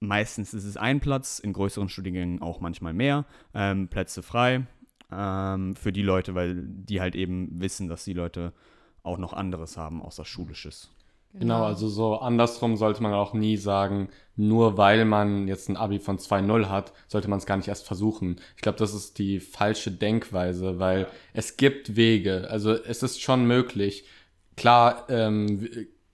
meistens 0.00 0.54
ist 0.54 0.64
es 0.64 0.76
ein 0.76 1.00
Platz, 1.00 1.38
in 1.38 1.52
größeren 1.52 1.88
Studiengängen 1.88 2.42
auch 2.42 2.60
manchmal 2.60 2.94
mehr, 2.94 3.24
ähm, 3.54 3.88
Plätze 3.88 4.22
frei 4.22 4.66
ähm, 5.10 5.76
für 5.76 5.92
die 5.92 6.02
Leute, 6.02 6.34
weil 6.34 6.54
die 6.54 7.00
halt 7.00 7.14
eben 7.14 7.60
wissen, 7.60 7.88
dass 7.88 8.04
die 8.04 8.12
Leute 8.12 8.52
auch 9.02 9.18
noch 9.18 9.32
anderes 9.32 9.76
haben 9.76 10.02
außer 10.02 10.24
Schulisches. 10.24 10.90
Genau, 11.34 11.64
also 11.64 11.88
so 11.88 12.16
andersrum 12.16 12.76
sollte 12.76 13.02
man 13.02 13.12
auch 13.12 13.34
nie 13.34 13.58
sagen, 13.58 14.08
nur 14.34 14.78
weil 14.78 15.04
man 15.04 15.46
jetzt 15.46 15.68
ein 15.68 15.76
Abi 15.76 15.98
von 15.98 16.18
2.0 16.18 16.68
hat, 16.68 16.94
sollte 17.06 17.28
man 17.28 17.38
es 17.38 17.44
gar 17.44 17.58
nicht 17.58 17.68
erst 17.68 17.86
versuchen. 17.86 18.40
Ich 18.56 18.62
glaube, 18.62 18.78
das 18.78 18.94
ist 18.94 19.18
die 19.18 19.38
falsche 19.38 19.90
Denkweise, 19.90 20.78
weil 20.78 21.06
es 21.34 21.58
gibt 21.58 21.96
Wege. 21.96 22.48
Also 22.50 22.72
es 22.72 23.02
ist 23.02 23.20
schon 23.20 23.46
möglich. 23.46 24.04
Klar 24.56 25.04
ähm, 25.10 25.68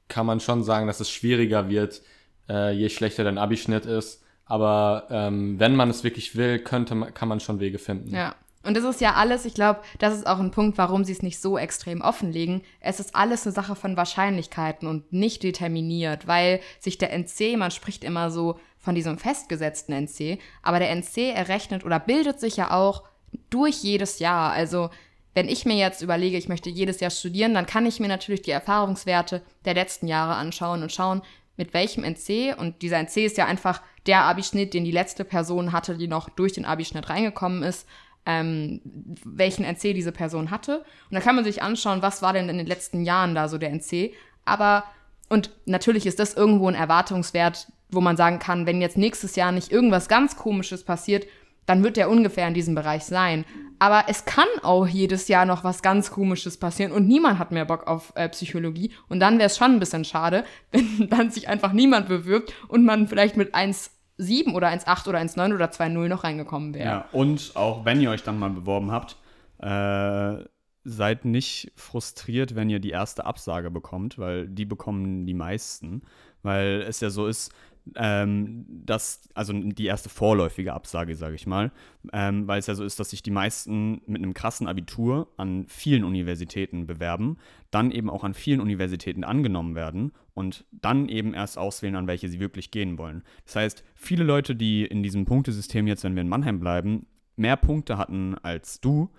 kann 0.08 0.26
man 0.26 0.40
schon 0.40 0.62
sagen, 0.62 0.86
dass 0.86 1.00
es 1.00 1.10
schwieriger 1.10 1.68
wird, 1.68 2.02
äh, 2.48 2.72
je 2.72 2.88
schlechter 2.88 3.24
dein 3.24 3.38
Abischnitt 3.38 3.86
ist. 3.86 4.22
Aber 4.46 5.06
ähm, 5.10 5.58
wenn 5.58 5.74
man 5.74 5.90
es 5.90 6.04
wirklich 6.04 6.36
will, 6.36 6.58
könnte 6.58 6.94
kann 7.12 7.28
man 7.28 7.40
schon 7.40 7.60
Wege 7.60 7.78
finden. 7.78 8.14
Ja. 8.14 8.34
Und 8.62 8.76
das 8.78 8.84
ist 8.84 9.02
ja 9.02 9.12
alles, 9.12 9.44
ich 9.44 9.52
glaube, 9.52 9.80
das 9.98 10.14
ist 10.14 10.26
auch 10.26 10.38
ein 10.38 10.50
Punkt, 10.50 10.78
warum 10.78 11.04
sie 11.04 11.12
es 11.12 11.22
nicht 11.22 11.38
so 11.38 11.58
extrem 11.58 12.00
offenlegen. 12.00 12.62
Es 12.80 12.98
ist 12.98 13.14
alles 13.14 13.46
eine 13.46 13.52
Sache 13.52 13.76
von 13.76 13.96
Wahrscheinlichkeiten 13.96 14.88
und 14.88 15.12
nicht 15.12 15.42
determiniert, 15.42 16.26
weil 16.26 16.60
sich 16.80 16.96
der 16.96 17.12
NC, 17.12 17.58
man 17.58 17.70
spricht 17.70 18.04
immer 18.04 18.30
so 18.30 18.58
von 18.78 18.94
diesem 18.94 19.18
festgesetzten 19.18 19.92
NC, 19.92 20.38
aber 20.62 20.78
der 20.78 20.90
NC 20.90 21.34
errechnet 21.34 21.84
oder 21.84 22.00
bildet 22.00 22.40
sich 22.40 22.56
ja 22.56 22.70
auch 22.70 23.04
durch 23.50 23.82
jedes 23.82 24.18
Jahr. 24.18 24.52
Also 24.52 24.88
wenn 25.34 25.48
ich 25.48 25.66
mir 25.66 25.76
jetzt 25.76 26.00
überlege, 26.00 26.36
ich 26.36 26.48
möchte 26.48 26.70
jedes 26.70 27.00
Jahr 27.00 27.10
studieren, 27.10 27.54
dann 27.54 27.66
kann 27.66 27.86
ich 27.86 28.00
mir 28.00 28.08
natürlich 28.08 28.42
die 28.42 28.52
Erfahrungswerte 28.52 29.42
der 29.64 29.74
letzten 29.74 30.06
Jahre 30.06 30.36
anschauen 30.36 30.82
und 30.82 30.92
schauen, 30.92 31.22
mit 31.56 31.74
welchem 31.74 32.04
NC, 32.04 32.56
und 32.58 32.82
dieser 32.82 32.98
NC 32.98 33.18
ist 33.18 33.36
ja 33.36 33.46
einfach 33.46 33.82
der 34.06 34.22
Abischnitt, 34.22 34.74
den 34.74 34.84
die 34.84 34.90
letzte 34.90 35.24
Person 35.24 35.72
hatte, 35.72 35.96
die 35.96 36.08
noch 36.08 36.28
durch 36.28 36.52
den 36.52 36.64
Abischnitt 36.64 37.08
reingekommen 37.08 37.62
ist, 37.62 37.86
ähm, 38.26 38.80
welchen 39.24 39.64
NC 39.64 39.92
diese 39.92 40.12
Person 40.12 40.50
hatte. 40.50 40.78
Und 40.78 41.14
da 41.14 41.20
kann 41.20 41.36
man 41.36 41.44
sich 41.44 41.62
anschauen, 41.62 42.02
was 42.02 42.22
war 42.22 42.32
denn 42.32 42.48
in 42.48 42.58
den 42.58 42.66
letzten 42.66 43.04
Jahren 43.04 43.34
da 43.34 43.48
so 43.48 43.58
der 43.58 43.70
NC. 43.70 44.12
Aber, 44.44 44.84
und 45.28 45.50
natürlich 45.66 46.06
ist 46.06 46.18
das 46.18 46.34
irgendwo 46.34 46.68
ein 46.68 46.74
Erwartungswert, 46.74 47.68
wo 47.90 48.00
man 48.00 48.16
sagen 48.16 48.38
kann, 48.38 48.66
wenn 48.66 48.80
jetzt 48.80 48.98
nächstes 48.98 49.36
Jahr 49.36 49.52
nicht 49.52 49.70
irgendwas 49.70 50.08
ganz 50.08 50.36
Komisches 50.36 50.84
passiert, 50.84 51.26
dann 51.66 51.82
wird 51.82 51.96
der 51.96 52.10
ungefähr 52.10 52.48
in 52.48 52.54
diesem 52.54 52.74
Bereich 52.74 53.04
sein. 53.04 53.44
Aber 53.78 54.04
es 54.08 54.24
kann 54.24 54.46
auch 54.62 54.86
jedes 54.86 55.28
Jahr 55.28 55.46
noch 55.46 55.64
was 55.64 55.82
ganz 55.82 56.10
Komisches 56.10 56.56
passieren 56.58 56.92
und 56.92 57.06
niemand 57.06 57.38
hat 57.38 57.50
mehr 57.50 57.64
Bock 57.64 57.86
auf 57.86 58.12
äh, 58.14 58.28
Psychologie. 58.28 58.92
Und 59.08 59.20
dann 59.20 59.38
wäre 59.38 59.46
es 59.46 59.56
schon 59.56 59.72
ein 59.72 59.80
bisschen 59.80 60.04
schade, 60.04 60.44
wenn 60.70 61.08
dann 61.08 61.30
sich 61.30 61.48
einfach 61.48 61.72
niemand 61.72 62.08
bewirbt 62.08 62.54
und 62.68 62.84
man 62.84 63.08
vielleicht 63.08 63.36
mit 63.36 63.54
1 63.54 63.90
1,7 64.18 64.54
oder 64.54 64.68
1,8 64.68 65.08
oder 65.08 65.18
1,9 65.18 65.54
oder 65.54 65.66
2,0 65.66 66.08
noch 66.08 66.24
reingekommen 66.24 66.74
wäre. 66.74 66.84
Ja, 66.84 67.08
und 67.12 67.52
auch 67.54 67.84
wenn 67.84 68.00
ihr 68.00 68.10
euch 68.10 68.22
dann 68.22 68.38
mal 68.38 68.50
beworben 68.50 68.90
habt, 68.90 69.16
äh, 69.58 70.44
seid 70.84 71.24
nicht 71.24 71.72
frustriert, 71.76 72.54
wenn 72.54 72.70
ihr 72.70 72.78
die 72.78 72.90
erste 72.90 73.24
Absage 73.24 73.70
bekommt, 73.70 74.18
weil 74.18 74.48
die 74.48 74.66
bekommen 74.66 75.26
die 75.26 75.34
meisten. 75.34 76.02
Weil 76.42 76.84
es 76.86 77.00
ja 77.00 77.08
so 77.08 77.26
ist, 77.26 77.52
ähm, 77.96 78.64
dass, 78.68 79.28
also 79.34 79.52
die 79.52 79.86
erste 79.86 80.08
vorläufige 80.08 80.72
Absage, 80.72 81.14
sage 81.16 81.34
ich 81.34 81.46
mal, 81.46 81.70
ähm, 82.12 82.46
weil 82.48 82.58
es 82.58 82.66
ja 82.66 82.74
so 82.74 82.84
ist, 82.84 82.98
dass 82.98 83.10
sich 83.10 83.22
die 83.22 83.30
meisten 83.30 84.00
mit 84.06 84.22
einem 84.22 84.34
krassen 84.34 84.66
Abitur 84.66 85.28
an 85.36 85.66
vielen 85.68 86.04
Universitäten 86.04 86.86
bewerben, 86.86 87.36
dann 87.70 87.90
eben 87.90 88.08
auch 88.08 88.24
an 88.24 88.34
vielen 88.34 88.60
Universitäten 88.60 89.24
angenommen 89.24 89.74
werden 89.74 90.12
und 90.32 90.64
dann 90.72 91.08
eben 91.08 91.34
erst 91.34 91.58
auswählen, 91.58 91.96
an 91.96 92.06
welche 92.06 92.28
sie 92.28 92.40
wirklich 92.40 92.70
gehen 92.70 92.98
wollen. 92.98 93.22
Das 93.44 93.56
heißt, 93.56 93.84
viele 93.94 94.24
Leute, 94.24 94.56
die 94.56 94.84
in 94.84 95.02
diesem 95.02 95.24
Punktesystem 95.24 95.86
jetzt, 95.86 96.04
wenn 96.04 96.14
wir 96.14 96.22
in 96.22 96.28
Mannheim 96.28 96.60
bleiben, 96.60 97.06
mehr 97.36 97.56
Punkte 97.56 97.98
hatten 97.98 98.36
als 98.42 98.80
du, 98.80 99.10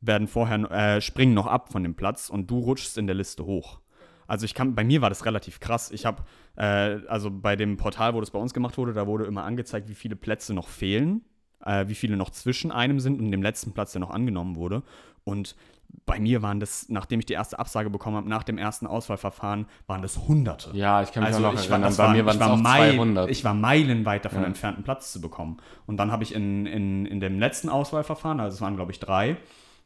werden 0.00 0.28
vorher 0.28 0.70
äh, 0.70 1.00
springen 1.00 1.34
noch 1.34 1.46
ab 1.46 1.72
von 1.72 1.82
dem 1.82 1.94
Platz 1.94 2.30
und 2.30 2.50
du 2.50 2.58
rutschst 2.58 2.98
in 2.98 3.06
der 3.06 3.16
Liste 3.16 3.44
hoch. 3.44 3.80
Also 4.28 4.44
ich 4.44 4.54
kann, 4.54 4.74
bei 4.76 4.84
mir 4.84 5.00
war 5.02 5.08
das 5.08 5.24
relativ 5.24 5.58
krass. 5.58 5.90
Ich 5.90 6.06
habe, 6.06 6.22
äh, 6.56 6.98
also 7.08 7.30
bei 7.30 7.56
dem 7.56 7.76
Portal, 7.76 8.14
wo 8.14 8.20
das 8.20 8.30
bei 8.30 8.38
uns 8.38 8.54
gemacht 8.54 8.78
wurde, 8.78 8.92
da 8.92 9.06
wurde 9.08 9.24
immer 9.24 9.42
angezeigt, 9.42 9.88
wie 9.88 9.94
viele 9.94 10.14
Plätze 10.16 10.54
noch 10.54 10.68
fehlen, 10.68 11.22
äh, 11.64 11.88
wie 11.88 11.94
viele 11.96 12.16
noch 12.16 12.30
zwischen 12.30 12.70
einem 12.70 13.00
sind 13.00 13.18
und 13.20 13.32
dem 13.32 13.42
letzten 13.42 13.72
Platz, 13.72 13.92
der 13.92 14.00
noch 14.00 14.10
angenommen 14.10 14.54
wurde. 14.54 14.82
Und 15.24 15.56
bei 16.04 16.20
mir 16.20 16.42
waren 16.42 16.60
das, 16.60 16.90
nachdem 16.90 17.20
ich 17.20 17.24
die 17.26 17.32
erste 17.32 17.58
Absage 17.58 17.88
bekommen 17.88 18.16
habe, 18.18 18.28
nach 18.28 18.42
dem 18.42 18.58
ersten 18.58 18.86
Auswahlverfahren, 18.86 19.66
waren 19.86 20.02
das 20.02 20.18
Hunderte. 20.28 20.70
Ja, 20.76 21.00
ich 21.02 21.10
kann 21.12 21.22
mich 21.22 21.28
also 21.34 21.40
noch 21.40 21.54
ich 21.54 21.60
war, 21.70 21.78
erinnern. 21.78 21.88
das 21.88 21.96
Bei 21.96 22.04
war, 22.04 22.12
mir 22.12 22.26
waren 22.26 22.34
ich 22.36 22.40
es 22.42 22.46
war 22.46 22.52
auch 22.52 22.58
Meil- 22.58 22.94
200. 22.96 23.30
Ich 23.30 23.44
war 23.44 23.54
meilenweit 23.54 24.24
davon 24.26 24.42
Ja. 24.42 24.46
entfernt, 24.46 24.76
einen 24.76 24.84
Platz 24.84 25.10
zu 25.14 25.22
bekommen. 25.22 25.56
Und 25.86 25.96
dann 25.96 26.12
habe 26.12 26.22
ich 26.24 26.34
in, 26.34 26.66
in, 26.66 27.06
in 27.06 27.20
dem 27.20 27.38
letzten 27.38 27.70
Auswahlverfahren, 27.70 28.38
also 28.40 28.54
es 28.56 28.60
waren 28.60 28.76
glaube 28.76 28.92
ich 28.92 29.00
drei, 29.00 29.38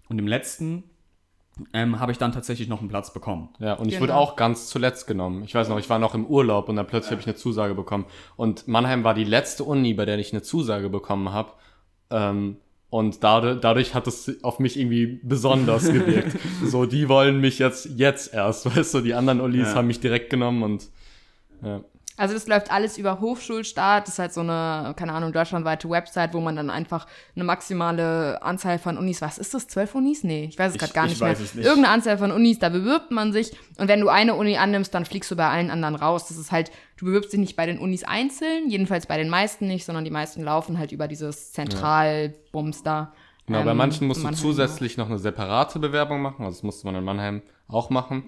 und 0.08 0.18
im 0.18 0.26
letzten 0.26 0.82
ähm, 1.74 2.00
habe 2.00 2.12
ich 2.12 2.18
dann 2.18 2.32
tatsächlich 2.32 2.68
noch 2.68 2.80
einen 2.80 2.88
Platz 2.88 3.12
bekommen. 3.12 3.50
Ja, 3.58 3.74
und 3.74 3.86
ich 3.88 3.92
Genau. 3.94 4.02
wurde 4.02 4.14
auch 4.16 4.36
ganz 4.36 4.68
zuletzt 4.68 5.06
genommen. 5.06 5.44
Ich 5.44 5.54
weiß 5.54 5.68
noch, 5.68 5.78
ich 5.78 5.90
war 5.90 5.98
noch 5.98 6.14
im 6.14 6.26
Urlaub 6.26 6.68
und 6.68 6.76
dann 6.76 6.86
plötzlich 6.86 7.10
habe 7.12 7.20
ich 7.20 7.26
eine 7.26 7.36
Zusage 7.36 7.74
bekommen. 7.74 8.06
Und 8.36 8.66
Mannheim 8.68 9.04
war 9.04 9.14
die 9.14 9.24
letzte 9.24 9.64
Uni, 9.64 9.92
bei 9.94 10.04
der 10.06 10.18
ich 10.18 10.32
eine 10.32 10.42
Zusage 10.42 10.88
bekommen 10.88 11.30
habe. 11.32 11.52
Ähm, 12.10 12.56
und 12.88 13.22
dadurch, 13.24 13.60
dadurch 13.60 13.94
hat 13.94 14.06
es 14.06 14.42
auf 14.44 14.58
mich 14.58 14.78
irgendwie 14.78 15.20
besonders 15.22 15.84
gewirkt. 15.92 16.36
so, 16.64 16.84
die 16.86 17.08
wollen 17.08 17.40
mich 17.40 17.58
jetzt, 17.58 17.86
jetzt 17.96 18.32
erst, 18.34 18.66
weißt 18.76 18.94
du, 18.94 19.00
die 19.00 19.14
anderen 19.14 19.40
Unis 19.40 19.68
Ja. 19.68 19.74
haben 19.76 19.86
mich 19.86 20.00
direkt 20.00 20.30
genommen 20.30 20.62
und 20.62 20.88
ja. 21.62 21.80
Also 22.18 22.34
das 22.34 22.46
läuft 22.46 22.70
alles 22.70 22.98
über 22.98 23.20
Hochschulstaat. 23.20 24.06
Das 24.06 24.14
ist 24.14 24.18
halt 24.18 24.32
so 24.34 24.40
eine, 24.42 24.92
keine 24.96 25.12
Ahnung, 25.14 25.32
deutschlandweite 25.32 25.88
Website, 25.88 26.34
wo 26.34 26.40
man 26.40 26.56
dann 26.56 26.68
einfach 26.68 27.06
eine 27.34 27.44
maximale 27.44 28.42
Anzahl 28.42 28.78
von 28.78 28.98
Unis, 28.98 29.22
was 29.22 29.38
ist 29.38 29.54
das, 29.54 29.66
zwölf 29.66 29.94
Unis? 29.94 30.22
Nee, 30.22 30.44
ich 30.44 30.58
weiß 30.58 30.72
es 30.72 30.78
gerade 30.78 30.92
gar 30.92 31.04
ich 31.06 31.12
nicht 31.12 31.20
weiß 31.20 31.38
mehr. 31.38 31.46
es 31.46 31.54
nicht. 31.54 31.64
Irgendeine 31.64 31.94
Anzahl 31.94 32.18
von 32.18 32.30
Unis, 32.30 32.58
da 32.58 32.68
bewirbt 32.68 33.10
man 33.10 33.32
sich. 33.32 33.52
Und 33.78 33.88
wenn 33.88 34.00
du 34.00 34.08
eine 34.08 34.34
Uni 34.34 34.56
annimmst, 34.58 34.94
dann 34.94 35.04
fliegst 35.06 35.30
du 35.30 35.36
bei 35.36 35.48
allen 35.48 35.70
anderen 35.70 35.94
raus. 35.94 36.28
Das 36.28 36.36
ist 36.36 36.52
halt, 36.52 36.70
du 36.98 37.06
bewirbst 37.06 37.32
dich 37.32 37.40
nicht 37.40 37.56
bei 37.56 37.64
den 37.66 37.78
Unis 37.78 38.04
einzeln, 38.04 38.68
jedenfalls 38.68 39.06
bei 39.06 39.16
den 39.16 39.30
meisten 39.30 39.66
nicht, 39.66 39.84
sondern 39.86 40.04
die 40.04 40.10
meisten 40.10 40.42
laufen 40.42 40.78
halt 40.78 40.92
über 40.92 41.08
dieses 41.08 41.52
Zentralbums 41.52 42.82
da. 42.82 43.12
Genau, 43.46 43.62
bei 43.64 43.70
Ähm, 43.72 43.76
manchen 43.76 44.06
musst 44.06 44.22
du 44.22 44.30
zusätzlich 44.32 44.96
noch 44.96 45.06
eine 45.08 45.18
separate 45.18 45.78
Bewerbung 45.78 46.20
machen. 46.22 46.44
Also 46.44 46.56
das 46.58 46.62
musste 46.62 46.86
man 46.86 46.94
in 46.94 47.04
Mannheim 47.04 47.42
auch 47.68 47.90
machen. 47.90 48.24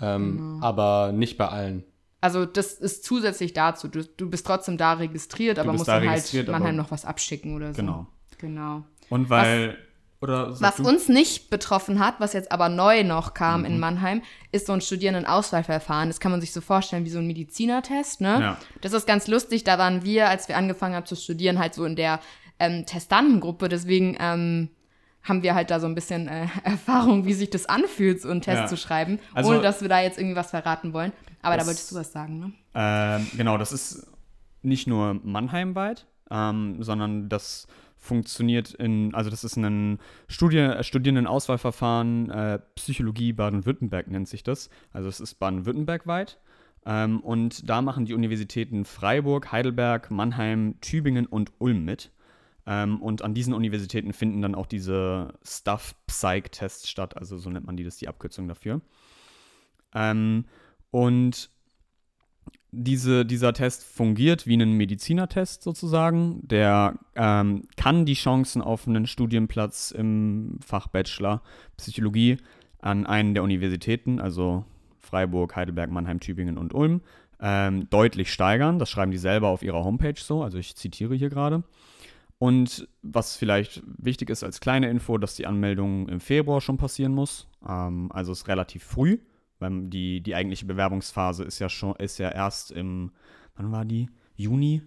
Ähm, 0.00 0.36
Genau. 0.36 0.66
Aber 0.66 1.12
nicht 1.12 1.38
bei 1.38 1.48
allen. 1.48 1.84
Also 2.20 2.46
das 2.46 2.74
ist 2.74 3.04
zusätzlich 3.04 3.52
dazu. 3.52 3.88
Du, 3.88 4.04
du 4.04 4.28
bist 4.28 4.46
trotzdem 4.46 4.76
da 4.76 4.94
registriert, 4.94 5.58
aber 5.58 5.72
musst 5.72 5.86
da 5.86 6.00
dann 6.00 6.08
halt 6.10 6.48
Mannheim 6.48 6.76
noch 6.76 6.90
was 6.90 7.04
abschicken 7.04 7.54
oder 7.54 7.72
so. 7.72 7.80
Genau. 7.80 8.06
Genau. 8.38 8.84
Und 9.08 9.30
weil. 9.30 9.78
oder 10.20 10.52
sag 10.52 10.70
Was 10.70 10.76
du? 10.76 10.88
uns 10.88 11.08
nicht 11.08 11.50
betroffen 11.50 11.98
hat, 12.00 12.16
was 12.18 12.32
jetzt 12.32 12.50
aber 12.50 12.68
neu 12.68 13.04
noch 13.04 13.34
kam 13.34 13.64
in 13.64 13.78
Mannheim, 13.78 14.22
ist 14.52 14.66
so 14.66 14.72
ein 14.72 14.80
Studierendenauswahlverfahren. 14.80 16.08
Das 16.08 16.20
kann 16.20 16.32
man 16.32 16.40
sich 16.40 16.52
so 16.52 16.60
vorstellen 16.60 17.04
wie 17.04 17.10
so 17.10 17.18
ein 17.18 17.26
Medizinertest, 17.26 18.20
ne? 18.20 18.40
Ja. 18.40 18.56
Das 18.80 18.92
ist 18.92 19.06
ganz 19.06 19.28
lustig. 19.28 19.64
Da 19.64 19.78
waren 19.78 20.04
wir, 20.04 20.28
als 20.28 20.48
wir 20.48 20.56
angefangen 20.56 20.94
haben 20.94 21.06
zu 21.06 21.16
studieren, 21.16 21.58
halt 21.58 21.74
so 21.74 21.84
in 21.84 21.96
der 21.96 22.20
ähm, 22.58 22.84
Testantengruppe. 22.86 23.68
Deswegen 23.68 24.16
ähm, 24.18 24.70
haben 25.28 25.42
wir 25.42 25.54
halt 25.54 25.70
da 25.70 25.78
so 25.80 25.86
ein 25.86 25.94
bisschen 25.94 26.26
äh, 26.28 26.46
Erfahrung, 26.64 27.24
wie 27.26 27.34
sich 27.34 27.50
das 27.50 27.66
anfühlt, 27.66 28.20
so 28.20 28.28
einen 28.30 28.40
Test 28.40 28.58
Ja. 28.62 28.66
zu 28.66 28.76
schreiben, 28.76 29.18
Also- 29.34 29.50
ohne 29.50 29.60
dass 29.60 29.82
wir 29.82 29.88
da 29.88 30.00
jetzt 30.00 30.18
irgendwie 30.18 30.36
was 30.36 30.50
verraten 30.50 30.92
wollen. 30.92 31.12
Aber 31.42 31.52
da 31.54 31.58
Das- 31.58 31.66
wolltest 31.68 31.90
du 31.92 31.96
was 31.96 32.12
sagen, 32.12 32.38
ne? 32.40 32.52
Ähm, 32.74 33.26
genau, 33.36 33.58
das 33.58 33.72
ist 33.72 34.06
nicht 34.62 34.86
nur 34.88 35.20
Mannheim-weit, 35.22 36.06
ähm, 36.30 36.82
sondern 36.82 37.28
das 37.28 37.66
funktioniert 37.96 38.74
in, 38.74 39.12
also 39.14 39.28
das 39.30 39.42
ist 39.44 39.56
ein 39.56 39.98
Studie, 40.28 40.58
äh, 40.58 40.82
Studierendenauswahlverfahren, 41.42 42.30
äh, 42.30 42.58
Psychologie 42.74 43.32
Baden-Württemberg 43.32 44.08
nennt 44.08 44.28
sich 44.28 44.42
das. 44.42 44.70
Also 44.92 45.08
es 45.08 45.20
ist 45.20 45.34
Baden-Württemberg-weit. 45.36 46.38
Ähm, 46.86 47.20
und 47.20 47.68
da 47.68 47.82
machen 47.82 48.04
die 48.06 48.14
Universitäten 48.14 48.84
Freiburg, 48.84 49.52
Heidelberg, 49.52 50.10
Mannheim, 50.10 50.76
Tübingen 50.80 51.26
und 51.26 51.52
Ulm 51.58 51.84
mit. 51.84 52.10
Ähm, 52.70 53.00
und 53.00 53.22
an 53.22 53.32
diesen 53.32 53.54
Universitäten 53.54 54.12
finden 54.12 54.42
dann 54.42 54.54
auch 54.54 54.66
diese 54.66 55.32
Stuff-Psych-Tests 55.42 56.90
statt, 56.90 57.16
also 57.16 57.38
so 57.38 57.48
nennt 57.48 57.64
man 57.64 57.78
die, 57.78 57.82
das 57.82 57.94
ist 57.94 58.02
die 58.02 58.08
Abkürzung 58.08 58.46
dafür. 58.46 58.82
Ähm, 59.94 60.44
und 60.90 61.48
diese, 62.70 63.24
dieser 63.24 63.54
Test 63.54 63.84
fungiert 63.84 64.46
wie 64.46 64.54
ein 64.54 64.72
Medizinertest 64.72 65.62
sozusagen. 65.62 66.46
Der 66.46 66.98
ähm, 67.14 67.64
kann 67.78 68.04
die 68.04 68.12
Chancen 68.12 68.60
auf 68.60 68.86
einen 68.86 69.06
Studienplatz 69.06 69.90
im 69.90 70.58
Fach 70.62 70.88
Bachelor 70.88 71.40
Psychologie 71.78 72.36
an 72.80 73.06
einen 73.06 73.32
der 73.32 73.44
Universitäten, 73.44 74.20
also 74.20 74.66
Freiburg, 74.98 75.56
Heidelberg, 75.56 75.90
Mannheim, 75.90 76.20
Tübingen 76.20 76.58
und 76.58 76.74
Ulm, 76.74 77.00
ähm, 77.40 77.88
deutlich 77.88 78.30
steigern. 78.30 78.78
Das 78.78 78.90
schreiben 78.90 79.10
die 79.10 79.16
selber 79.16 79.48
auf 79.48 79.62
ihrer 79.62 79.84
Homepage 79.84 80.20
so, 80.20 80.42
also 80.42 80.58
ich 80.58 80.76
zitiere 80.76 81.14
hier 81.14 81.30
gerade. 81.30 81.64
Und 82.38 82.88
was 83.02 83.36
vielleicht 83.36 83.82
wichtig 83.86 84.30
ist 84.30 84.44
als 84.44 84.60
kleine 84.60 84.88
Info, 84.88 85.18
dass 85.18 85.34
die 85.34 85.46
Anmeldung 85.46 86.08
im 86.08 86.20
Februar 86.20 86.60
schon 86.60 86.76
passieren 86.76 87.12
muss. 87.12 87.48
Ähm, 87.66 88.10
also 88.12 88.30
ist 88.32 88.46
relativ 88.46 88.84
früh, 88.84 89.18
weil 89.58 89.88
die, 89.88 90.20
die 90.20 90.34
eigentliche 90.36 90.64
Bewerbungsphase 90.66 91.42
ist 91.44 91.58
ja 91.58 91.68
schon, 91.68 91.96
ist 91.96 92.18
ja 92.18 92.30
erst 92.30 92.70
im, 92.70 93.10
wann 93.56 93.72
war 93.72 93.84
die? 93.84 94.08
Juni? 94.36 94.82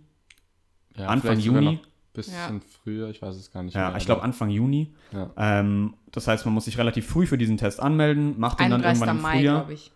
Ja, 0.96 1.08
Anfang 1.08 1.40
Juni? 1.40 1.80
Bisschen 2.14 2.62
früher, 2.62 3.10
ich 3.10 3.22
weiß 3.22 3.36
es 3.36 3.52
gar 3.52 3.64
nicht 3.64 3.74
Ja, 3.74 3.90
mehr. 3.90 3.98
ich 3.98 4.06
glaube 4.06 4.22
Anfang 4.24 4.50
Juni. 4.50 4.94
Ja. 5.14 5.32
Ähm, 5.38 5.96
das 6.12 6.28
heißt, 6.28 6.46
man 6.46 6.54
muss 6.54 6.66
sich 6.66 6.78
relativ 6.78 7.06
früh 7.08 7.26
für 7.26 7.38
diesen 7.38 7.58
Test 7.58 7.80
anmelden, 7.82 8.38
macht 8.40 8.60
den 8.60 8.70
dann 8.70 8.84
31. 8.84 9.02
irgendwann 9.02 9.16
im 9.18 9.22
Mai, 9.22 9.38
Frühjahr. 9.40 9.56
glaube 9.60 9.74
ich. 9.74 9.92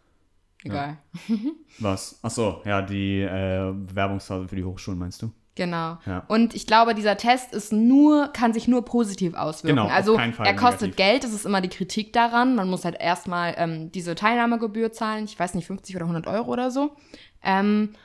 Egal. 0.63 0.97
Was? 1.79 2.19
Achso, 2.23 2.61
ja, 2.65 2.81
die 2.81 3.19
äh, 3.21 3.71
Bewerbungsphase 3.73 4.47
für 4.47 4.55
die 4.55 4.63
Hochschulen 4.63 4.97
meinst 4.99 5.21
du? 5.21 5.31
Genau. 5.55 5.97
Ja. 6.05 6.23
Und 6.27 6.53
ich 6.53 6.67
glaube, 6.67 6.93
dieser 6.95 7.15
Test 7.17 7.53
ist 7.53 7.71
nur, 7.71 8.27
kann 8.33 8.53
sich 8.53 8.67
nur 8.67 8.83
positiv 8.83 9.33
auswirken. 9.35 9.77
Genau, 9.77 9.87
also 9.89 10.17
er 10.17 10.53
kostet 10.55 10.81
negativ. 10.81 10.95
Geld, 10.97 11.23
das 11.23 11.31
ist 11.33 11.45
immer 11.45 11.61
die 11.61 11.69
Kritik 11.69 12.11
daran. 12.11 12.55
Man 12.55 12.69
muss 12.69 12.83
halt 12.83 12.97
erstmal 12.99 13.55
ähm, 13.57 13.91
diese 13.91 14.15
Teilnahmegebühr 14.15 14.91
zahlen, 14.91 15.25
ich 15.25 15.39
weiß 15.39 15.53
nicht, 15.53 15.65
50 15.67 15.95
oder 15.95 16.05
100 16.05 16.27
Euro 16.27 16.51
oder 16.51 16.71
so. 16.71 16.91
Ähm, 17.41 17.95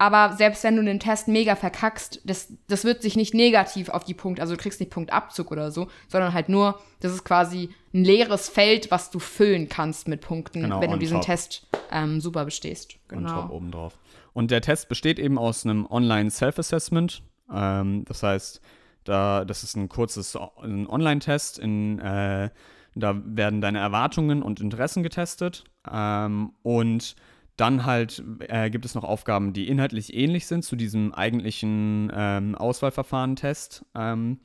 aber 0.00 0.36
selbst 0.36 0.62
wenn 0.62 0.76
du 0.76 0.84
den 0.84 1.00
Test 1.00 1.26
mega 1.26 1.56
verkackst, 1.56 2.20
das, 2.24 2.52
das 2.68 2.84
wird 2.84 3.02
sich 3.02 3.16
nicht 3.16 3.34
negativ 3.34 3.88
auf 3.88 4.04
die 4.04 4.14
Punkte, 4.14 4.40
also 4.42 4.54
du 4.54 4.62
kriegst 4.62 4.78
nicht 4.78 4.92
Punktabzug 4.92 5.50
oder 5.50 5.72
so, 5.72 5.88
sondern 6.06 6.34
halt 6.34 6.48
nur, 6.48 6.78
das 7.00 7.12
ist 7.12 7.24
quasi 7.24 7.70
ein 7.92 8.04
leeres 8.04 8.48
Feld, 8.48 8.92
was 8.92 9.10
du 9.10 9.18
füllen 9.18 9.68
kannst 9.68 10.06
mit 10.06 10.20
Punkten, 10.20 10.62
Genau, 10.62 10.80
wenn 10.80 10.92
du 10.92 10.98
diesen 10.98 11.16
top. 11.16 11.26
Test 11.26 11.66
ähm, 11.90 12.20
super 12.20 12.44
bestehst. 12.44 12.94
und 13.10 13.24
Genau. 13.24 13.42
top 13.42 13.50
oben 13.50 13.70
drauf. 13.72 13.94
Und 14.38 14.52
der 14.52 14.60
Test 14.60 14.88
besteht 14.88 15.18
eben 15.18 15.36
aus 15.36 15.66
einem 15.66 15.84
Online-Self-Assessment. 15.84 17.24
Ähm, 17.52 18.04
das 18.04 18.22
heißt, 18.22 18.60
da, 19.02 19.44
das 19.44 19.64
ist 19.64 19.74
ein 19.74 19.88
kurzes 19.88 20.36
Online-Test. 20.36 21.58
In, 21.58 21.98
äh, 21.98 22.48
da 22.94 23.20
werden 23.24 23.60
deine 23.60 23.80
Erwartungen 23.80 24.44
und 24.44 24.60
Interessen 24.60 25.02
getestet. 25.02 25.64
Ähm, 25.92 26.52
und 26.62 27.16
dann 27.56 27.84
halt 27.84 28.22
äh, 28.46 28.70
gibt 28.70 28.84
es 28.84 28.94
noch 28.94 29.02
Aufgaben, 29.02 29.54
die 29.54 29.66
inhaltlich 29.66 30.14
ähnlich 30.14 30.46
sind 30.46 30.62
zu 30.62 30.76
diesem 30.76 31.12
eigentlichen 31.12 32.12
ähm, 32.14 32.54
Auswahlverfahren-Test. 32.54 33.86
Ähm, 33.96 34.38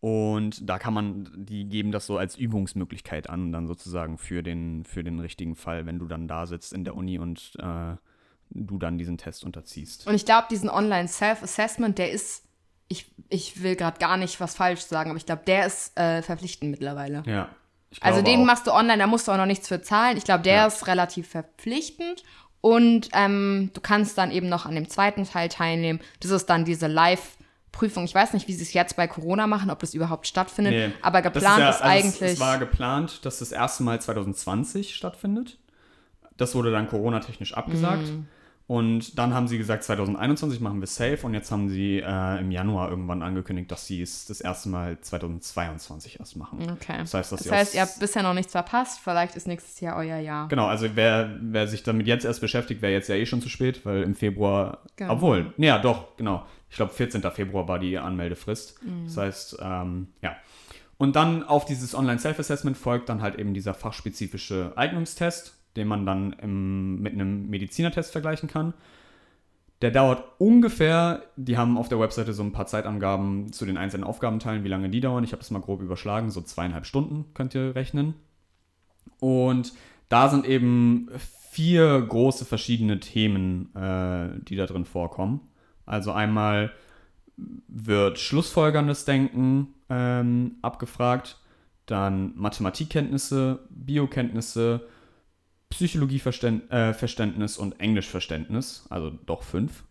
und 0.00 0.66
da 0.66 0.78
kann 0.78 0.94
man, 0.94 1.28
die 1.36 1.66
geben 1.66 1.92
das 1.92 2.06
so 2.06 2.16
als 2.16 2.38
Übungsmöglichkeit 2.38 3.28
an, 3.28 3.52
dann 3.52 3.66
sozusagen 3.66 4.16
für 4.16 4.42
den, 4.42 4.86
für 4.86 5.04
den 5.04 5.20
richtigen 5.20 5.54
Fall, 5.54 5.84
wenn 5.84 5.98
du 5.98 6.06
dann 6.06 6.28
da 6.28 6.46
sitzt 6.46 6.72
in 6.72 6.84
der 6.84 6.96
Uni 6.96 7.18
und 7.18 7.52
äh, 7.58 7.96
du 8.54 8.78
dann 8.78 8.98
diesen 8.98 9.18
Test 9.18 9.44
unterziehst. 9.44 10.06
Und 10.06 10.14
ich 10.14 10.24
glaube, 10.24 10.46
diesen 10.50 10.68
Online-Self-Assessment, 10.70 11.98
der 11.98 12.10
ist, 12.10 12.44
ich, 12.88 13.10
ich 13.28 13.62
will 13.62 13.76
gerade 13.76 13.98
gar 13.98 14.16
nicht 14.16 14.40
was 14.40 14.54
falsch 14.54 14.80
sagen, 14.82 15.10
aber 15.10 15.16
ich 15.16 15.26
glaube, 15.26 15.42
der 15.46 15.66
ist 15.66 15.98
äh, 15.98 16.22
verpflichtend 16.22 16.70
mittlerweile. 16.70 17.22
Ja. 17.26 17.48
also 18.00 18.22
den 18.22 18.40
auch. 18.40 18.44
machst 18.46 18.66
du 18.66 18.72
online, 18.72 18.98
da 18.98 19.06
musst 19.06 19.28
du 19.28 19.32
auch 19.32 19.36
noch 19.36 19.46
nichts 19.46 19.68
für 19.68 19.80
zahlen. 19.82 20.16
Ich 20.16 20.24
glaube, 20.24 20.42
der 20.42 20.54
Ja. 20.56 20.66
ist 20.66 20.86
relativ 20.86 21.28
verpflichtend. 21.28 22.22
Und 22.60 23.08
ähm, 23.12 23.70
du 23.74 23.80
kannst 23.80 24.16
dann 24.18 24.30
eben 24.30 24.48
noch 24.48 24.66
an 24.66 24.74
dem 24.76 24.88
zweiten 24.88 25.24
Teil 25.24 25.48
teilnehmen. 25.48 26.00
Das 26.20 26.30
ist 26.30 26.46
dann 26.46 26.64
diese 26.64 26.86
Live-Prüfung. 26.86 28.04
Ich 28.04 28.14
weiß 28.14 28.34
nicht, 28.34 28.46
wie 28.46 28.52
sie 28.52 28.62
es 28.62 28.72
jetzt 28.72 28.94
bei 28.96 29.08
Corona 29.08 29.48
machen, 29.48 29.68
ob 29.70 29.80
das 29.80 29.94
überhaupt 29.94 30.28
stattfindet. 30.28 30.72
Nee. 30.72 30.92
Aber 31.02 31.22
geplant 31.22 31.58
ja- 31.58 31.70
ist, 31.70 31.82
also 31.82 31.98
es- 31.98 32.04
eigentlich. 32.20 32.32
Es 32.34 32.40
war 32.40 32.58
geplant, 32.58 33.24
dass 33.24 33.38
das 33.40 33.50
erste 33.50 33.82
Mal 33.82 34.00
2020 34.00 34.94
stattfindet. 34.94 35.58
Das 36.36 36.54
wurde 36.54 36.70
dann 36.70 36.88
Corona-technisch 36.88 37.54
abgesagt. 37.54 38.06
Mm. 38.08 38.26
Und 38.72 39.18
dann 39.18 39.34
haben 39.34 39.48
sie 39.48 39.58
gesagt, 39.58 39.84
2021 39.84 40.58
machen 40.60 40.80
wir 40.80 40.86
safe. 40.86 41.18
Und 41.24 41.34
jetzt 41.34 41.50
haben 41.52 41.68
sie 41.68 41.98
äh, 41.98 42.40
im 42.40 42.50
Januar 42.50 42.88
irgendwann 42.88 43.22
angekündigt, 43.22 43.70
dass 43.70 43.86
sie 43.86 44.00
es 44.00 44.24
das 44.24 44.40
erste 44.40 44.70
Mal 44.70 44.98
2022 44.98 46.18
erst 46.18 46.36
machen. 46.36 46.58
okay. 46.72 46.96
Das 47.00 47.12
heißt, 47.12 47.32
dass 47.32 47.42
das 47.42 47.52
heißt 47.52 47.74
ihr 47.74 47.82
habt 47.82 48.00
bisher 48.00 48.22
noch 48.22 48.32
nichts 48.32 48.52
verpasst. 48.52 49.00
Vielleicht 49.04 49.36
ist 49.36 49.46
nächstes 49.46 49.78
Jahr 49.80 49.96
euer 49.98 50.16
Jahr. 50.16 50.48
Genau, 50.48 50.68
also 50.68 50.86
wer, 50.94 51.36
wer 51.42 51.68
sich 51.68 51.82
damit 51.82 52.06
jetzt 52.06 52.24
erst 52.24 52.40
beschäftigt, 52.40 52.80
wäre 52.80 52.94
jetzt 52.94 53.10
ja 53.10 53.14
eh 53.14 53.26
schon 53.26 53.42
zu 53.42 53.50
spät, 53.50 53.84
weil 53.84 54.04
im 54.04 54.14
Februar, 54.14 54.78
Genau. 54.96 55.12
obwohl, 55.12 55.52
ja 55.58 55.78
doch, 55.78 56.16
genau. 56.16 56.46
Ich 56.70 56.76
glaube, 56.76 56.94
14. 56.94 57.20
Februar 57.30 57.68
war 57.68 57.78
die 57.78 57.98
Anmeldefrist. 57.98 58.80
Das 59.04 59.18
heißt, 59.18 59.58
ähm, 59.60 60.08
ja. 60.22 60.34
Und 60.96 61.14
dann 61.14 61.42
auf 61.42 61.66
dieses 61.66 61.94
Online-Self-Assessment 61.94 62.78
folgt 62.78 63.10
dann 63.10 63.20
halt 63.20 63.34
eben 63.38 63.52
dieser 63.52 63.74
fachspezifische 63.74 64.72
Eignungstest, 64.76 65.58
den 65.76 65.88
man 65.88 66.06
dann 66.06 66.32
im, 66.34 67.00
mit 67.00 67.14
einem 67.14 67.48
Medizinertest 67.48 68.12
vergleichen 68.12 68.48
kann. 68.48 68.74
Der 69.80 69.90
dauert 69.90 70.22
ungefähr, 70.38 71.24
die 71.36 71.56
haben 71.56 71.76
auf 71.76 71.88
der 71.88 71.98
Webseite 71.98 72.32
so 72.32 72.42
ein 72.44 72.52
paar 72.52 72.66
Zeitangaben 72.66 73.52
zu 73.52 73.66
den 73.66 73.76
einzelnen 73.76 74.04
Aufgabenteilen, 74.04 74.62
wie 74.62 74.68
lange 74.68 74.88
die 74.88 75.00
dauern. 75.00 75.24
Ich 75.24 75.32
habe 75.32 75.40
das 75.40 75.50
mal 75.50 75.60
grob 75.60 75.82
überschlagen, 75.82 76.30
so 76.30 76.40
zweieinhalb 76.40 76.86
Stunden 76.86 77.26
könnt 77.34 77.54
ihr 77.54 77.74
rechnen. 77.74 78.14
Und 79.18 79.72
da 80.08 80.28
sind 80.28 80.46
eben 80.46 81.08
vier 81.50 82.00
große 82.00 82.44
verschiedene 82.44 83.00
Themen, 83.00 83.74
äh, 83.74 84.40
die 84.44 84.56
da 84.56 84.66
drin 84.66 84.84
vorkommen. 84.84 85.40
Also 85.84 86.12
einmal 86.12 86.72
wird 87.36 88.18
schlussfolgerndes 88.18 89.04
Denken 89.04 89.74
ähm, 89.90 90.56
abgefragt, 90.62 91.38
dann 91.86 92.32
Mathematikkenntnisse, 92.36 93.66
Biokenntnisse, 93.68 94.86
Psychologieverständnis 95.72 97.58
äh, 97.58 97.60
und 97.60 97.80
Englischverständnis, 97.80 98.86
also 98.90 99.10
doch 99.26 99.42
fünf. 99.42 99.84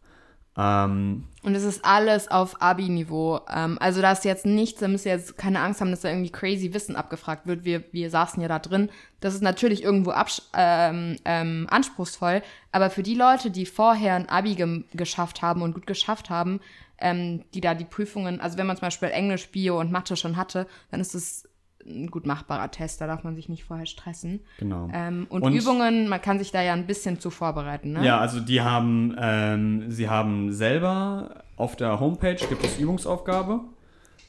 Ähm, 0.58 1.30
Und 1.44 1.56
es 1.56 1.64
ist 1.64 1.86
alles 1.86 2.30
auf 2.30 2.62
Abi-Niveau. 2.62 3.40
Ähm, 3.50 3.78
also 3.80 4.02
da 4.02 4.12
ist 4.12 4.26
jetzt 4.26 4.46
nichts, 4.46 4.82
da 4.82 4.90
müsst 4.90 5.06
ihr 5.06 5.14
jetzt 5.14 5.38
keine 5.38 5.62
Angst 5.62 5.80
haben, 5.80 5.92
dass 5.92 6.02
da 6.02 6.10
irgendwie 6.10 6.30
crazy 6.30 6.74
Wissen 6.74 6.98
abgefragt 6.98 7.48
wird. 7.48 7.64
Wir, 7.64 7.86
wir 7.94 8.10
saßen 8.10 8.42
ja 8.42 8.50
da 8.50 8.60
drin. 8.60 8.90
Das 9.22 9.34
ist 9.34 9.42
natürlich 9.42 9.82
irgendwo 9.82 10.14
ähm, 10.54 11.16
ähm, 11.24 11.68
anspruchsvoll, 11.70 12.42
aber 12.74 12.90
für 12.90 13.04
die 13.04 13.16
Leute, 13.16 13.50
die 13.50 13.66
vorher 13.66 14.16
ein 14.16 14.28
Abi 14.28 14.56
gem- 14.56 14.84
geschafft 14.94 15.42
haben 15.42 15.62
und 15.62 15.74
gut 15.74 15.88
geschafft 15.88 16.30
haben, 16.30 16.60
ähm, 16.98 17.46
die 17.54 17.62
da 17.62 17.74
die 17.74 17.86
Prüfungen, 17.86 18.42
also 18.42 18.58
wenn 18.58 18.68
man 18.68 18.76
zum 18.76 18.88
Beispiel 18.88 19.10
Englisch, 19.10 19.48
Bio 19.52 19.80
und 19.80 19.92
Mathe 19.92 20.18
schon 20.18 20.36
hatte, 20.36 20.68
dann 20.92 21.00
ist 21.00 21.16
es 21.16 21.48
ein 21.86 22.08
gut 22.12 22.26
machbarer 22.26 22.70
Test, 22.72 23.02
da 23.02 23.08
darf 23.08 23.24
man 23.24 23.36
sich 23.36 23.50
nicht 23.50 23.64
vorher 23.64 23.86
stressen. 23.86 24.42
genau. 24.58 24.90
Ähm, 24.94 25.28
und, 25.30 25.42
Und- 25.44 25.54
Übungen, 25.54 26.08
man 26.08 26.22
kann 26.22 26.40
sich 26.40 26.52
da 26.52 26.62
ja 26.62 26.74
ein 26.74 26.88
bisschen 26.88 27.20
zu 27.20 27.30
vorbereiten, 27.30 27.94
ne? 27.94 28.06
Ja, 28.06 28.20
also 28.20 28.40
die 28.40 28.62
haben, 28.62 29.16
ähm, 29.20 29.92
sie 29.92 30.10
haben 30.10 30.52
selber 30.52 31.44
auf 31.58 31.76
der 31.76 32.00
Homepage 32.00 32.36
gibt 32.48 32.64
es 32.64 32.78
Übungsaufgabe, 32.80 33.62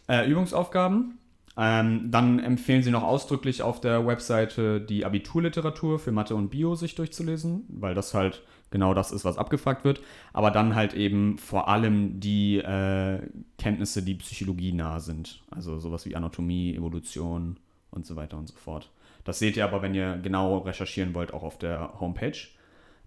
äh, 0.08 0.28
Übungsaufgaben. 0.30 1.18
Ähm, 1.56 2.10
dann 2.10 2.38
empfehlen 2.38 2.82
sie 2.82 2.90
noch 2.90 3.02
ausdrücklich 3.02 3.60
auf 3.62 3.78
der 3.80 4.06
Webseite 4.06 4.80
die 4.80 5.04
Abiturliteratur 5.04 5.98
für 5.98 6.10
Mathe 6.10 6.34
und 6.34 6.48
Bio 6.48 6.74
sich 6.74 6.94
durchzulesen, 6.94 7.66
weil 7.68 7.94
das 7.94 8.14
halt 8.14 8.42
genau 8.72 8.94
das 8.94 9.12
ist, 9.12 9.24
was 9.24 9.38
abgefragt 9.38 9.84
wird. 9.84 10.00
Aber 10.32 10.50
dann 10.50 10.74
halt 10.74 10.94
eben 10.94 11.38
vor 11.38 11.68
allem 11.68 12.18
die 12.18 12.58
äh, 12.58 13.20
Kenntnisse, 13.58 14.02
die 14.02 14.16
psychologienah 14.16 14.98
sind. 14.98 15.42
Also 15.50 15.78
sowas 15.78 16.04
wie 16.06 16.16
Anatomie, 16.16 16.74
Evolution 16.74 17.60
und 17.92 18.04
so 18.04 18.16
weiter 18.16 18.36
und 18.36 18.48
so 18.48 18.56
fort. 18.56 18.90
Das 19.24 19.38
seht 19.38 19.56
ihr 19.56 19.64
aber, 19.64 19.82
wenn 19.82 19.94
ihr 19.94 20.16
genau 20.16 20.58
recherchieren 20.58 21.14
wollt, 21.14 21.32
auch 21.32 21.44
auf 21.44 21.58
der 21.58 22.00
Homepage. 22.00 22.36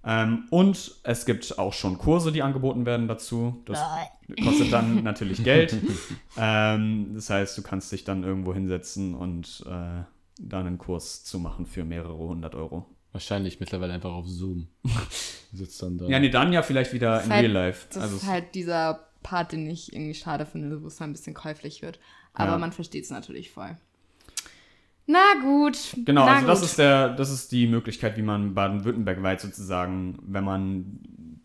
Ähm, 0.06 0.46
und 0.52 0.96
es 1.04 1.26
gibt 1.26 1.58
auch 1.58 1.74
schon 1.74 1.98
Kurse, 1.98 2.32
die 2.32 2.44
angeboten 2.44 2.86
werden 2.86 3.08
dazu. 3.08 3.62
Das 3.66 3.82
kostet 4.44 4.72
dann 4.72 5.04
natürlich 5.04 5.44
Geld. 5.44 5.76
ähm, 6.38 7.12
das 7.16 7.30
heißt, 7.30 7.58
du 7.58 7.64
kannst 7.64 7.92
dich 7.92 8.04
dann 8.04 8.24
irgendwo 8.24 8.54
hinsetzen 8.54 9.16
und 9.16 9.66
äh, 9.68 10.04
dann 10.40 10.68
einen 10.68 10.78
Kurs 10.78 11.24
zu 11.24 11.40
machen 11.40 11.66
für 11.66 11.84
mehrere 11.84 12.18
hundert 12.18 12.56
Euro. 12.56 12.86
Wahrscheinlich 13.16 13.62
mittlerweile 13.62 13.94
einfach 13.94 14.12
auf 14.12 14.28
Zoom. 14.28 14.68
Sitzt 15.54 15.82
dann 15.82 15.98
da. 15.98 16.06
Ja, 16.08 16.20
nee, 16.20 16.30
dann 16.30 16.52
ja 16.52 16.62
vielleicht 16.64 16.92
wieder 16.92 17.24
in 17.24 17.30
halt- 17.32 17.44
Real 17.44 17.52
Life. 17.54 17.88
Das 17.94 18.04
Also 18.04 18.18
ist 18.18 18.28
halt 18.28 18.54
dieser 18.56 19.08
Part, 19.24 19.54
den 19.54 19.70
ich 19.70 19.94
irgendwie 19.94 20.14
schade 20.14 20.46
finde, 20.46 20.84
wo 20.84 20.88
es 20.88 20.98
dann 20.98 21.12
ein 21.12 21.14
bisschen 21.14 21.34
käuflich 21.34 21.82
wird. 21.82 21.98
Aber 22.34 22.52
Ja. 22.52 22.58
man 22.58 22.74
versteht 22.74 23.06
es 23.06 23.12
natürlich 23.12 23.52
voll. 23.52 23.78
Na 25.08 25.24
gut. 25.42 25.78
Genau, 26.04 26.26
na 26.26 26.34
also 26.36 26.48
das 26.48 26.60
gut. 26.60 26.70
ist 26.72 26.78
der, 26.80 27.10
das 27.16 27.32
ist 27.32 27.54
die 27.54 27.68
Möglichkeit, 27.68 28.18
wie 28.18 28.22
man 28.22 28.54
Baden-Württemberg 28.54 29.24
weit 29.24 29.40
sozusagen, 29.40 30.18
wenn 30.22 30.44
man 30.44 31.00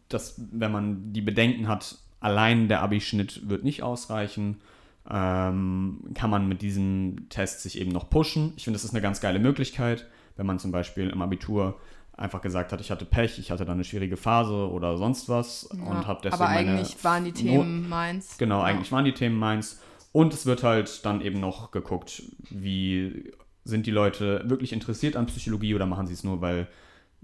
das, 0.08 0.40
wenn 0.50 0.72
man 0.72 1.12
die 1.12 1.20
Bedenken 1.20 1.68
hat, 1.68 1.98
allein 2.18 2.66
der 2.66 2.82
Abischnitt 2.82 3.48
wird 3.48 3.62
nicht 3.62 3.84
ausreichen, 3.84 4.60
ähm, 5.08 6.00
kann 6.14 6.30
man 6.30 6.48
mit 6.48 6.62
diesem 6.62 7.28
Test 7.28 7.62
sich 7.62 7.78
eben 7.80 7.92
noch 7.92 8.10
pushen. 8.10 8.54
Ich 8.56 8.64
finde, 8.64 8.74
das 8.76 8.84
ist 8.84 8.90
eine 8.90 9.00
ganz 9.02 9.20
geile 9.20 9.38
Möglichkeit, 9.38 10.06
wenn 10.36 10.46
man 10.46 10.58
zum 10.58 10.72
Beispiel 10.72 11.10
im 11.10 11.22
Abitur 11.22 11.78
einfach 12.12 12.42
gesagt 12.42 12.72
hat, 12.72 12.80
ich 12.80 12.90
hatte 12.90 13.04
Pech, 13.06 13.38
ich 13.38 13.50
hatte 13.50 13.64
da 13.64 13.72
eine 13.72 13.84
schwierige 13.84 14.16
Phase 14.16 14.70
oder 14.70 14.98
sonst 14.98 15.28
was 15.28 15.68
Ja, 15.72 15.84
und 15.84 16.06
habe 16.06 16.20
deswegen 16.22 16.42
Aber 16.42 16.52
meine 16.52 16.70
eigentlich 16.72 17.02
waren 17.02 17.24
die 17.24 17.32
Themen 17.32 17.88
meins. 17.88 18.36
Genau, 18.38 18.58
Ja. 18.58 18.64
eigentlich 18.64 18.92
waren 18.92 19.04
die 19.04 19.14
Themen 19.14 19.36
meins. 19.38 19.80
Und 20.12 20.34
es 20.34 20.44
wird 20.44 20.62
halt 20.62 21.04
dann 21.06 21.20
eben 21.20 21.40
noch 21.40 21.70
geguckt, 21.70 22.22
wie 22.50 23.32
sind 23.64 23.86
die 23.86 23.90
Leute 23.90 24.42
wirklich 24.46 24.72
interessiert 24.72 25.16
an 25.16 25.26
Psychologie 25.26 25.74
oder 25.74 25.86
machen 25.86 26.06
sie 26.06 26.14
es 26.14 26.24
nur, 26.24 26.40
weil 26.40 26.66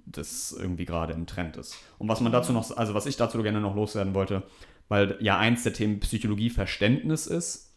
das 0.07 0.53
irgendwie 0.53 0.85
gerade 0.85 1.13
im 1.13 1.27
Trend 1.27 1.57
ist. 1.57 1.77
Und 1.99 2.09
was 2.09 2.21
man 2.21 2.33
dazu 2.33 2.53
noch, 2.53 2.77
also 2.77 2.95
was 2.95 3.07
ich 3.07 3.17
dazu 3.17 3.43
gerne 3.43 3.61
noch 3.61 3.75
loswerden 3.75 4.15
wollte, 4.15 4.45
weil 4.89 5.17
ja 5.21 5.39
eins 5.39 5.63
der 5.65 5.73
Themen 5.73 6.01
Psychologie 6.01 6.51
Verständnis 6.51 7.27
ist, 7.27 7.75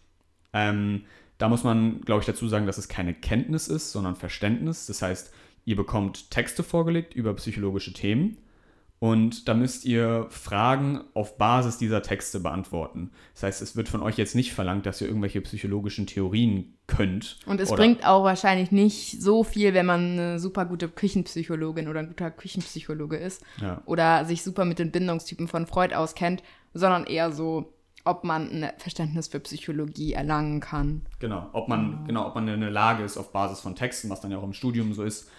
ähm, 0.54 1.06
da 1.40 1.50
muss 1.50 1.64
man, 1.64 2.02
glaube 2.02 2.20
ich, 2.20 2.28
dazu 2.28 2.48
sagen, 2.48 2.68
dass 2.68 2.78
es 2.78 2.88
keine 2.88 3.14
Kenntnis 3.16 3.68
ist, 3.68 3.92
sondern 3.92 4.16
Verständnis. 4.16 4.86
Das 4.86 5.02
heißt, 5.02 5.34
ihr 5.66 5.76
bekommt 5.76 6.30
Texte 6.32 6.62
vorgelegt 6.64 7.16
über 7.16 7.34
psychologische 7.36 7.94
Themen 7.94 8.38
Und 9.02 9.48
da 9.48 9.54
müsst 9.54 9.86
ihr 9.86 10.28
Fragen 10.30 11.00
auf 11.14 11.38
Basis 11.38 11.78
dieser 11.78 12.02
Texte 12.02 12.42
beantworten. 12.42 13.12
Das 13.34 13.44
heißt, 13.44 13.62
es 13.62 13.78
wird 13.78 13.88
von 13.88 14.02
euch 14.02 14.18
jetzt 14.18 14.36
nicht 14.36 14.52
verlangt, 14.54 14.86
dass 14.86 15.00
ihr 15.00 15.08
irgendwelche 15.08 15.40
psychologischen 15.40 16.06
Theorien 16.06 16.74
könnt. 16.86 17.38
Und 17.46 17.62
es 17.62 17.70
bringt 17.70 18.06
auch 18.06 18.26
wahrscheinlich 18.26 18.72
nicht 18.74 19.22
so 19.22 19.46
viel, 19.46 19.74
wenn 19.74 19.86
man 19.86 20.02
eine 20.20 20.40
super 20.40 20.66
gute 20.66 20.90
Küchenpsychologin 20.90 21.88
oder 21.88 22.02
ein 22.02 22.10
guter 22.10 22.30
Küchenpsychologe 22.30 23.16
ist 23.16 23.42
Ja. 23.62 23.82
oder 23.86 24.26
sich 24.26 24.44
super 24.44 24.66
mit 24.66 24.80
den 24.80 24.92
Bindungstypen 24.92 25.48
von 25.48 25.66
Freud 25.66 25.96
auskennt, 25.96 26.44
sondern 26.74 27.06
eher 27.06 27.32
so, 27.32 27.72
ob 28.06 28.24
man 28.24 28.64
ein 28.64 28.72
Verständnis 28.78 29.28
für 29.28 29.40
Psychologie 29.40 30.14
erlangen 30.14 30.60
kann. 30.60 31.06
Genau, 31.20 31.50
ob 31.54 31.68
man, 31.68 32.06
genau, 32.06 32.28
ob 32.28 32.36
man 32.36 32.48
in 32.48 32.62
der 32.62 32.72
Lage 32.72 33.04
ist, 33.04 33.18
auf 33.18 33.32
Basis 33.32 33.60
von 33.60 33.76
Texten, 33.76 34.10
was 34.10 34.22
dann 34.22 34.32
ja 34.32 34.38
auch 34.38 34.44
im 34.44 34.54
Studium 34.54 34.94
so 34.94 35.04
ist, 35.04 35.30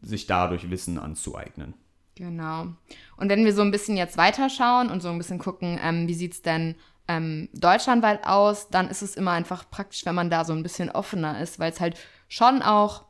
sich 0.00 0.26
dadurch 0.26 0.70
Wissen 0.70 0.98
anzueignen. 0.98 1.74
Genau. 2.14 2.66
Und 3.16 3.28
wenn 3.28 3.44
wir 3.44 3.54
so 3.54 3.62
ein 3.62 3.70
bisschen 3.70 3.96
jetzt 3.96 4.16
weiterschauen 4.16 4.90
und 4.90 5.00
so 5.00 5.08
ein 5.08 5.18
bisschen 5.18 5.38
gucken, 5.38 5.78
ähm, 5.82 6.08
wie 6.08 6.14
sieht 6.14 6.32
es 6.32 6.42
denn 6.42 6.74
ähm, 7.08 7.48
deutschlandweit 7.54 8.26
aus, 8.26 8.68
dann 8.68 8.88
ist 8.88 9.02
es 9.02 9.16
immer 9.16 9.32
einfach 9.32 9.68
praktisch, 9.70 10.04
wenn 10.04 10.14
man 10.14 10.30
da 10.30 10.44
so 10.44 10.52
ein 10.52 10.62
bisschen 10.62 10.90
offener 10.90 11.40
ist, 11.40 11.58
weil 11.58 11.72
es 11.72 11.80
halt 11.80 11.98
schon 12.28 12.62
auch, 12.62 13.04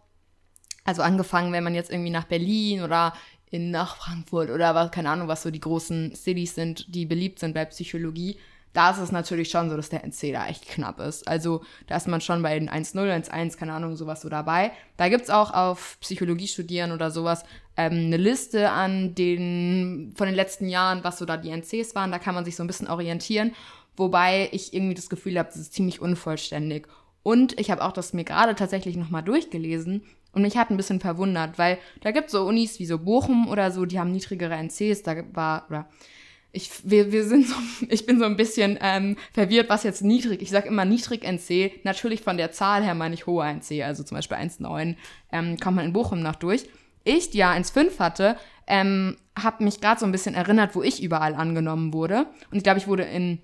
also 0.85 1.03
angefangen, 1.03 1.53
wenn 1.53 1.65
man 1.65 1.75
jetzt 1.75 1.91
irgendwie 1.91 2.11
nach 2.11 2.25
Berlin 2.25 2.83
oder 2.83 3.13
in, 3.51 3.71
nach 3.71 3.97
Frankfurt 3.97 4.51
oder 4.51 4.75
was, 4.75 4.91
keine 4.91 5.11
Ahnung, 5.11 5.29
was 5.29 5.43
so 5.43 5.51
die 5.51 5.61
großen 5.61 6.15
Cities 6.15 6.55
sind, 6.55 6.95
die 6.95 7.07
beliebt 7.07 7.39
sind 7.39 7.55
bei 7.55 7.65
Psychologie, 7.67 8.39
da 8.73 8.91
ist 8.91 8.99
es 8.99 9.13
natürlich 9.13 9.51
schon 9.51 9.69
so, 9.69 9.77
dass 9.77 9.91
der 9.91 10.05
NC 10.05 10.33
da 10.33 10.47
echt 10.47 10.67
knapp 10.67 11.01
ist. 11.01 11.29
Also 11.29 11.63
da 11.87 11.97
ist 11.97 12.09
man 12.09 12.21
schon 12.21 12.43
bei 12.43 12.59
den 12.59 12.71
1.0, 12.71 12.99
1.1, 12.99 13.57
keine 13.57 13.75
Ahnung, 13.75 13.97
sowas 13.97 14.23
so 14.23 14.29
dabei. 14.29 14.73
Da 14.97 15.09
gibt 15.09 15.25
es 15.25 15.31
auch 15.31 15.53
auf 15.53 15.99
Psychologie 16.01 16.49
studieren 16.49 16.93
oder 16.93 17.11
sowas 17.11 17.45
ähm, 17.77 17.93
eine 17.93 18.17
Liste 18.17 18.71
an 18.71 19.15
den, 19.15 20.13
von 20.17 20.27
den 20.27 20.35
letzten 20.35 20.69
Jahren, 20.69 21.05
was 21.05 21.19
so 21.19 21.27
da 21.27 21.37
die 21.37 21.51
NCs 21.51 21.95
waren. 21.95 22.11
Da 22.11 22.19
kann 22.19 22.35
man 22.35 22.45
sich 22.45 22.57
so 22.57 22.65
ein 22.65 22.67
bisschen 22.67 22.89
orientieren. 22.89 23.53
Wobei 23.97 24.49
ich 24.53 24.73
irgendwie 24.73 24.95
das 24.95 25.11
Gefühl 25.11 25.39
habe, 25.39 25.51
das 25.51 25.61
ist 25.61 25.75
ziemlich 25.75 26.01
unvollständig. 26.01 26.87
Und 27.23 27.59
ich 27.61 27.71
habe 27.71 27.85
auch 27.85 27.93
das 27.93 28.15
mir 28.15 28.25
gerade 28.25 28.55
tatsächlich 28.55 28.97
nochmal 28.97 29.23
durchgelesen 29.23 30.03
und 30.33 30.43
mich 30.43 30.57
hat 30.57 30.71
ein 30.71 30.77
bisschen 30.77 30.99
verwundert, 30.99 31.59
weil 31.59 31.79
da 32.01 32.11
gibt 32.11 32.27
es 32.27 32.33
so 32.33 32.47
Unis 32.47 32.79
wie 32.79 32.87
so 32.87 32.99
Bochum 32.99 33.49
oder 33.49 33.71
so, 33.71 33.85
die 33.85 34.01
haben 34.01 34.13
niedrigere 34.13 34.55
NCs. 34.55 35.03
Da 35.03 35.23
war, 35.35 35.67
oder 35.69 35.89
ich, 36.53 36.71
wir, 36.85 37.13
wir 37.13 37.25
sind 37.25 37.49
so, 37.49 37.55
ich 37.89 38.07
bin 38.07 38.19
so 38.19 38.25
ein 38.25 38.37
bisschen 38.37 38.79
ähm, 38.81 39.17
verwirrt, 39.33 39.69
was 39.69 39.83
jetzt 39.83 40.03
niedrig, 40.03 40.43
ich 40.43 40.51
sage 40.51 40.69
immer 40.69 40.85
niedrig 40.85 41.25
NC, 41.25 41.85
natürlich 41.85 42.23
von 42.23 42.37
der 42.37 42.53
Zahl 42.53 42.85
her 42.85 42.95
meine 42.95 43.15
ich 43.15 43.27
hoher 43.27 43.47
NC, 43.47 43.83
also 43.83 44.03
zum 44.03 44.17
Beispiel 44.17 44.37
1,9 44.37 44.97
ähm, 45.33 45.57
kommt 45.59 45.77
man 45.77 45.87
in 45.87 45.93
Bochum 45.93 46.21
noch 46.23 46.37
durch. 46.37 46.67
Ich, 47.05 47.31
die 47.31 47.39
ja 47.39 47.53
1,5 47.53 47.99
hatte, 47.99 48.37
ähm, 48.67 49.17
habe 49.37 49.65
mich 49.65 49.81
gerade 49.81 49.99
so 49.99 50.07
ein 50.07 50.13
bisschen 50.13 50.35
erinnert, 50.35 50.77
wo 50.77 50.83
ich 50.83 51.03
überall 51.03 51.35
angenommen 51.35 51.93
wurde. 51.93 52.27
Und 52.51 52.59
ich 52.59 52.63
glaube, 52.63 52.79
ich 52.79 52.87
wurde 52.87 53.03
in 53.03 53.41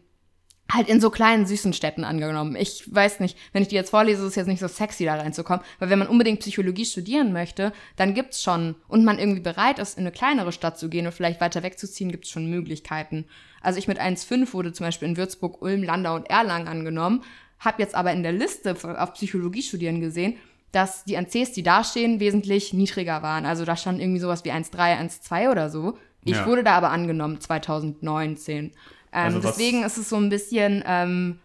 halt 0.70 0.88
in 0.88 1.00
so 1.00 1.08
kleinen, 1.10 1.46
süßen 1.46 1.72
Städten 1.72 2.04
angenommen. 2.04 2.54
Ich 2.54 2.84
weiß 2.94 3.20
nicht, 3.20 3.38
wenn 3.52 3.62
ich 3.62 3.68
die 3.68 3.74
jetzt 3.74 3.90
vorlese, 3.90 4.22
ist 4.22 4.28
es 4.28 4.34
jetzt 4.34 4.48
nicht 4.48 4.60
so 4.60 4.68
sexy, 4.68 5.04
da 5.06 5.14
reinzukommen. 5.14 5.64
Weil 5.78 5.88
wenn 5.88 5.98
man 5.98 6.08
unbedingt 6.08 6.40
Psychologie 6.40 6.84
studieren 6.84 7.32
möchte, 7.32 7.72
dann 7.96 8.12
gibt's 8.12 8.42
schon, 8.42 8.74
und 8.86 9.04
man 9.04 9.18
irgendwie 9.18 9.40
bereit 9.40 9.78
ist, 9.78 9.96
in 9.96 10.02
eine 10.02 10.12
kleinere 10.12 10.52
Stadt 10.52 10.78
zu 10.78 10.90
gehen 10.90 11.06
und 11.06 11.12
vielleicht 11.12 11.40
weiter 11.40 11.62
wegzuziehen, 11.62 12.12
gibt's 12.12 12.28
schon 12.28 12.50
Möglichkeiten. 12.50 13.24
Also 13.62 13.78
ich 13.78 13.88
mit 13.88 13.98
1,5 13.98 14.52
wurde 14.52 14.72
zum 14.72 14.84
Beispiel 14.84 15.08
in 15.08 15.16
Würzburg, 15.16 15.62
Ulm, 15.62 15.82
Landau 15.82 16.14
und 16.16 16.28
Erlangen 16.28 16.68
angenommen, 16.68 17.22
habe 17.58 17.82
jetzt 17.82 17.94
aber 17.94 18.12
in 18.12 18.22
der 18.22 18.32
Liste 18.32 18.76
auf 18.98 19.14
Psychologie 19.14 19.62
studieren 19.62 20.00
gesehen, 20.00 20.36
dass 20.70 21.04
die 21.04 21.14
NCs, 21.14 21.52
die 21.52 21.62
da 21.62 21.82
stehen, 21.82 22.20
wesentlich 22.20 22.74
niedriger 22.74 23.22
waren. 23.22 23.46
Also 23.46 23.64
da 23.64 23.74
stand 23.74 24.00
irgendwie 24.02 24.20
sowas 24.20 24.44
wie 24.44 24.52
1,3, 24.52 24.98
1,2 24.98 25.50
oder 25.50 25.70
so. 25.70 25.96
Ich 26.24 26.36
Ja. 26.36 26.46
wurde 26.46 26.62
da 26.62 26.72
aber 26.74 26.90
angenommen 26.90 27.40
2019. 27.40 28.72
Ähm, 29.12 29.34
Also 29.34 29.40
deswegen 29.40 29.84
ist 29.84 29.96
es 29.96 30.08
so 30.08 30.16
ein 30.16 30.28
bisschen, 30.28 30.82
ähm, 30.86 31.38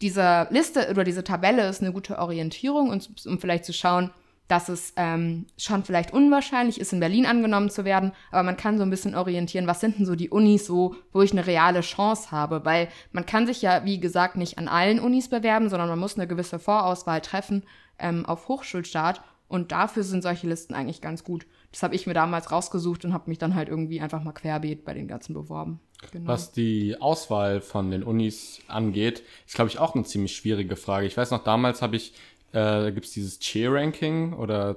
diese 0.00 0.46
Liste 0.50 0.88
oder 0.90 1.04
diese 1.04 1.24
Tabelle 1.24 1.68
ist 1.68 1.82
eine 1.82 1.92
gute 1.92 2.18
Orientierung, 2.18 2.90
und, 2.90 3.08
um 3.26 3.38
vielleicht 3.38 3.64
zu 3.64 3.72
schauen, 3.72 4.10
dass 4.46 4.70
es 4.70 4.94
ähm, 4.96 5.44
schon 5.58 5.84
vielleicht 5.84 6.12
unwahrscheinlich 6.14 6.80
ist, 6.80 6.94
in 6.94 7.00
Berlin 7.00 7.26
angenommen 7.26 7.68
zu 7.68 7.84
werden, 7.84 8.12
aber 8.30 8.42
man 8.42 8.56
kann 8.56 8.78
so 8.78 8.82
ein 8.82 8.88
bisschen 8.88 9.14
orientieren, 9.14 9.66
was 9.66 9.80
sind 9.80 9.98
denn 9.98 10.06
so 10.06 10.14
die 10.14 10.30
Unis 10.30 10.64
so, 10.64 10.96
wo 11.12 11.20
ich 11.20 11.32
eine 11.32 11.46
reale 11.46 11.82
Chance 11.82 12.30
habe, 12.30 12.64
weil 12.64 12.88
man 13.12 13.26
kann 13.26 13.46
sich 13.46 13.60
ja, 13.60 13.84
wie 13.84 14.00
gesagt, 14.00 14.36
nicht 14.36 14.56
an 14.56 14.66
allen 14.68 15.00
Unis 15.00 15.28
bewerben, 15.28 15.68
sondern 15.68 15.90
man 15.90 15.98
muss 15.98 16.16
eine 16.16 16.26
gewisse 16.26 16.58
Vorauswahl 16.58 17.20
treffen 17.20 17.62
ähm, 17.98 18.24
auf 18.24 18.48
Hochschulstart 18.48 19.20
und 19.48 19.70
dafür 19.70 20.02
sind 20.02 20.22
solche 20.22 20.46
Listen 20.46 20.72
eigentlich 20.74 21.02
ganz 21.02 21.24
gut. 21.24 21.46
Das 21.70 21.82
habe 21.82 21.94
ich 21.94 22.06
mir 22.06 22.14
damals 22.14 22.50
rausgesucht 22.50 23.04
und 23.04 23.12
habe 23.12 23.28
mich 23.28 23.36
dann 23.38 23.54
halt 23.54 23.68
irgendwie 23.68 24.00
einfach 24.00 24.22
mal 24.22 24.32
querbeet 24.32 24.82
bei 24.82 24.94
den 24.94 25.08
ganzen 25.08 25.34
beworben. 25.34 25.80
Genau. 26.12 26.28
Was 26.28 26.52
die 26.52 26.96
Auswahl 27.00 27.60
von 27.60 27.90
den 27.90 28.02
Unis 28.02 28.60
angeht, 28.68 29.22
ist, 29.46 29.54
glaube 29.56 29.70
ich, 29.70 29.78
auch 29.78 29.94
eine 29.94 30.04
ziemlich 30.04 30.36
schwierige 30.36 30.76
Frage. 30.76 31.06
Ich 31.06 31.16
weiß 31.16 31.30
noch, 31.32 31.42
damals 31.44 31.82
habe 31.82 31.96
ich, 31.96 32.12
äh, 32.52 32.58
da 32.60 32.90
gibt 32.90 33.06
es 33.06 33.12
dieses 33.12 33.38
Cheer-Ranking 33.40 34.32
oder 34.34 34.76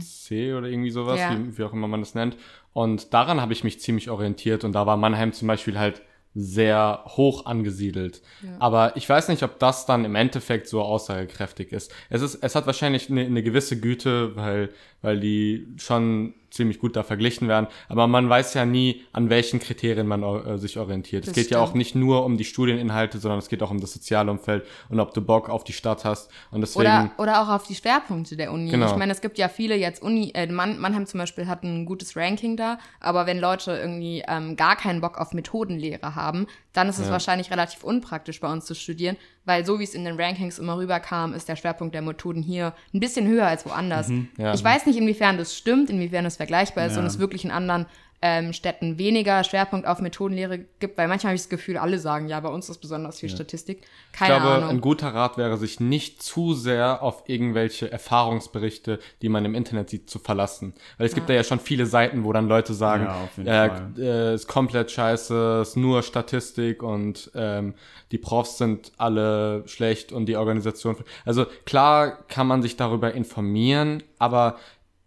C 0.00 0.54
oder 0.54 0.68
irgendwie 0.68 0.90
sowas, 0.90 1.18
Ja. 1.20 1.36
wie, 1.36 1.58
wie 1.58 1.64
auch 1.64 1.72
immer 1.72 1.88
man 1.88 2.00
das 2.00 2.14
nennt. 2.14 2.36
Und 2.72 3.12
daran 3.14 3.40
habe 3.40 3.52
ich 3.52 3.64
mich 3.64 3.80
ziemlich 3.80 4.10
orientiert 4.10 4.64
und 4.64 4.72
da 4.72 4.86
war 4.86 4.96
Mannheim 4.96 5.32
zum 5.32 5.48
Beispiel 5.48 5.78
halt 5.78 6.02
sehr 6.36 7.04
hoch 7.06 7.46
angesiedelt. 7.46 8.20
Aber 8.58 8.96
ich 8.96 9.08
weiß 9.08 9.28
nicht, 9.28 9.44
ob 9.44 9.60
das 9.60 9.86
dann 9.86 10.04
im 10.04 10.16
Endeffekt 10.16 10.66
so 10.68 10.82
aussagekräftig 10.82 11.70
ist. 11.70 11.92
Es 12.10 12.22
ist, 12.22 12.42
es 12.42 12.56
hat 12.56 12.66
wahrscheinlich 12.66 13.08
eine, 13.08 13.20
eine 13.24 13.42
gewisse 13.44 13.78
Güte, 13.78 14.34
weil, 14.34 14.70
weil 15.04 15.20
die 15.20 15.68
schon 15.76 16.34
ziemlich 16.54 16.78
gut 16.78 16.96
da 16.96 17.02
verglichen 17.02 17.48
werden. 17.48 17.66
Aber 17.88 18.06
man 18.06 18.28
weiß 18.28 18.54
ja 18.54 18.64
nie, 18.64 19.02
an 19.12 19.28
welchen 19.28 19.58
Kriterien 19.58 20.06
man 20.06 20.22
äh, 20.22 20.56
sich 20.56 20.78
orientiert. 20.78 21.24
Das 21.24 21.30
es 21.30 21.34
geht 21.34 21.50
ja 21.50 21.58
auch 21.58 21.68
stimmt. 21.68 21.78
nicht 21.78 21.94
nur 21.94 22.24
um 22.24 22.38
die 22.38 22.44
Studieninhalte, 22.44 23.18
sondern 23.18 23.40
es 23.40 23.48
geht 23.48 23.62
auch 23.62 23.70
um 23.70 23.80
das 23.80 23.92
soziale 23.92 24.30
Umfeld 24.30 24.64
und 24.88 25.00
ob 25.00 25.12
du 25.12 25.20
Bock 25.20 25.48
auf 25.48 25.64
die 25.64 25.72
Stadt 25.72 26.04
hast. 26.04 26.30
Und 26.50 26.60
deswegen, 26.60 26.86
Oder, 26.86 27.10
oder 27.18 27.42
auch 27.42 27.48
auf 27.48 27.66
die 27.66 27.74
Schwerpunkte 27.74 28.36
der 28.36 28.52
Uni. 28.52 28.70
Genau. 28.70 28.86
Ich 28.86 28.96
meine, 28.96 29.12
es 29.12 29.20
gibt 29.20 29.36
ja 29.36 29.48
viele 29.48 29.76
jetzt 29.76 30.02
Uni, 30.02 30.30
äh, 30.34 30.46
Mann, 30.46 30.78
Mannheim 30.78 31.06
zum 31.06 31.18
Beispiel 31.18 31.48
hat 31.48 31.64
ein 31.64 31.86
gutes 31.86 32.16
Ranking 32.16 32.56
da, 32.56 32.78
aber 33.00 33.26
wenn 33.26 33.40
Leute 33.40 33.72
irgendwie 33.72 34.22
ähm, 34.26 34.56
gar 34.56 34.76
keinen 34.76 35.00
Bock 35.00 35.18
auf 35.18 35.32
Methodenlehre 35.32 36.14
haben, 36.14 36.46
dann 36.74 36.88
ist 36.90 36.98
es 36.98 37.06
Ja. 37.06 37.12
wahrscheinlich 37.12 37.50
relativ 37.50 37.82
unpraktisch 37.82 38.40
bei 38.40 38.52
uns 38.52 38.66
zu 38.66 38.74
studieren, 38.74 39.16
weil 39.46 39.64
so 39.64 39.78
wie 39.80 39.84
es 39.84 39.94
in 39.94 40.04
den 40.04 40.20
Rankings 40.20 40.58
immer 40.58 40.76
rüberkam, 40.76 41.32
ist 41.32 41.48
der 41.48 41.56
Schwerpunkt 41.56 41.94
der 41.94 42.02
Methoden 42.02 42.42
hier 42.42 42.74
ein 42.92 43.00
bisschen 43.00 43.26
höher 43.26 43.46
als 43.46 43.64
woanders. 43.64 44.08
Mhm, 44.08 44.28
ja. 44.36 44.52
Ich 44.52 44.62
weiß 44.62 44.84
nicht, 44.86 44.98
inwiefern 44.98 45.38
das 45.38 45.56
stimmt, 45.56 45.88
inwiefern 45.88 46.26
es 46.26 46.36
vergleichbar 46.36 46.86
ist 46.86 46.94
Ja. 46.94 47.00
und 47.00 47.06
es 47.06 47.18
wirklich 47.18 47.44
in 47.44 47.50
anderen 47.50 47.86
ähm, 48.26 48.54
Städten 48.54 48.96
weniger 48.96 49.44
Schwerpunkt 49.44 49.86
auf 49.86 50.00
Methodenlehre 50.00 50.60
gibt, 50.78 50.96
weil 50.96 51.08
manchmal 51.08 51.32
habe 51.32 51.36
ich 51.36 51.42
das 51.42 51.50
Gefühl, 51.50 51.76
alle 51.76 51.98
sagen, 51.98 52.26
ja, 52.26 52.40
bei 52.40 52.48
uns 52.48 52.70
ist 52.70 52.78
besonders 52.78 53.20
viel 53.20 53.28
Statistik. 53.28 53.82
ich 53.82 54.18
Keine 54.18 54.40
glaube, 54.40 54.54
Ahnung. 54.54 54.70
ein 54.70 54.80
guter 54.80 55.08
Rat 55.08 55.36
wäre, 55.36 55.58
sich 55.58 55.78
nicht 55.78 56.22
zu 56.22 56.54
sehr 56.54 57.02
auf 57.02 57.24
irgendwelche 57.26 57.92
Erfahrungsberichte, 57.92 58.98
die 59.20 59.28
man 59.28 59.44
im 59.44 59.54
Internet 59.54 59.90
sieht, 59.90 60.08
zu 60.08 60.18
verlassen. 60.18 60.72
Weil 60.96 61.06
es 61.06 61.14
gibt 61.14 61.28
da 61.28 61.34
ja 61.34 61.44
schon 61.44 61.60
viele 61.60 61.84
Seiten, 61.84 62.24
wo 62.24 62.32
dann 62.32 62.48
Leute 62.48 62.72
sagen, 62.72 63.06
Ja, 63.44 63.66
äh, 63.98 64.30
äh, 64.30 64.34
ist 64.34 64.48
komplett 64.48 64.90
scheiße, 64.90 65.60
ist 65.60 65.76
nur 65.76 66.02
Statistik 66.02 66.82
und 66.82 67.30
ähm, 67.34 67.74
die 68.10 68.16
Profs 68.16 68.56
sind 68.56 68.92
alle 68.96 69.68
schlecht 69.68 70.12
und 70.12 70.24
die 70.26 70.38
Organisation. 70.38 70.96
Also 71.26 71.44
klar 71.66 72.24
kann 72.28 72.46
man 72.46 72.62
sich 72.62 72.78
darüber 72.78 73.12
informieren, 73.12 74.02
aber 74.18 74.56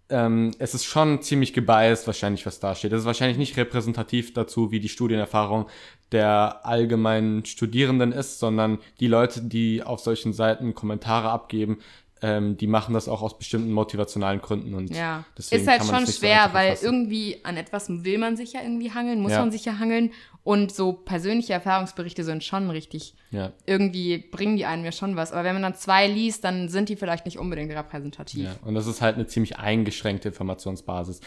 ähm, 0.10 0.52
es 0.60 0.74
ist 0.74 0.86
schon 0.86 1.22
ziemlich 1.22 1.54
gebiased 1.54 2.08
wahrscheinlich, 2.08 2.46
was 2.46 2.60
da 2.60 2.76
steht. 2.76 2.94
Es 2.94 3.02
ist 3.02 3.06
wahrscheinlich 3.06 3.38
nicht 3.38 3.58
repräsentativ 3.58 4.34
dazu, 4.34 4.72
wie 4.72 4.80
die 4.80 4.90
Studienerfahrung 4.90 5.68
der 6.12 6.66
allgemeinen 6.66 7.46
Studierenden 7.46 8.14
ist, 8.14 8.40
sondern 8.40 8.80
die 9.00 9.08
Leute, 9.08 9.42
die 9.42 9.84
auf 9.84 10.00
solchen 10.00 10.32
Seiten 10.34 10.74
Kommentare 10.74 11.30
abgeben, 11.30 11.80
ähm, 12.22 12.58
die 12.58 12.68
machen 12.68 12.94
das 12.94 13.08
auch 13.08 13.22
aus 13.22 13.38
bestimmten 13.38 13.72
motivationalen 13.72 14.42
Gründen 14.42 14.74
und 14.74 14.94
Ja, 14.96 15.26
deswegen 15.38 15.62
ist 15.62 15.68
halt 15.68 15.80
kann 15.80 15.88
man 15.88 15.96
schon 15.98 16.06
so 16.08 16.12
schwer, 16.20 16.44
einfach 16.44 16.54
weil 16.56 16.78
irgendwie 16.82 17.40
an 17.44 17.58
etwas 17.58 17.88
will 17.90 18.18
man 18.18 18.36
sich 18.38 18.54
ja 18.54 18.62
irgendwie 18.62 18.92
hangeln, 18.92 19.22
muss 19.22 19.32
Ja. 19.34 19.40
man 19.40 19.52
sich 19.52 19.66
ja 19.66 19.80
hangeln. 19.80 20.12
Und 20.44 20.74
so 20.74 20.94
persönliche 20.94 21.52
Erfahrungsberichte 21.54 22.24
sind 22.24 22.42
schon 22.44 22.70
richtig. 22.70 23.16
ja. 23.32 23.52
Irgendwie 23.66 24.18
bringen 24.18 24.56
die 24.56 24.66
einem 24.66 24.86
ja 24.86 24.94
schon 24.94 25.16
was. 25.18 25.34
Aber 25.34 25.44
wenn 25.44 25.54
man 25.54 25.62
dann 25.64 25.76
zwei 25.76 26.08
liest, 26.08 26.44
dann 26.46 26.70
sind 26.70 26.88
die 26.88 26.96
vielleicht 26.96 27.26
nicht 27.26 27.38
unbedingt 27.38 27.72
repräsentativ. 27.74 28.46
Ja, 28.46 28.56
und 28.64 28.74
das 28.74 28.88
ist 28.88 29.02
halt 29.02 29.16
eine 29.16 29.28
ziemlich 29.28 29.58
eingeschränkte 29.58 30.30
Informationsbasis. 30.30 31.20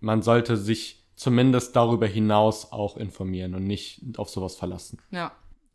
Man 0.00 0.22
sollte 0.22 0.56
sich 0.56 1.04
zumindest 1.14 1.76
darüber 1.76 2.06
hinaus 2.08 2.72
auch 2.72 2.96
informieren 2.96 3.54
und 3.54 3.64
nicht 3.64 4.02
auf 4.16 4.28
sowas 4.28 4.56
verlassen. 4.56 4.98
Ja. 5.12 5.30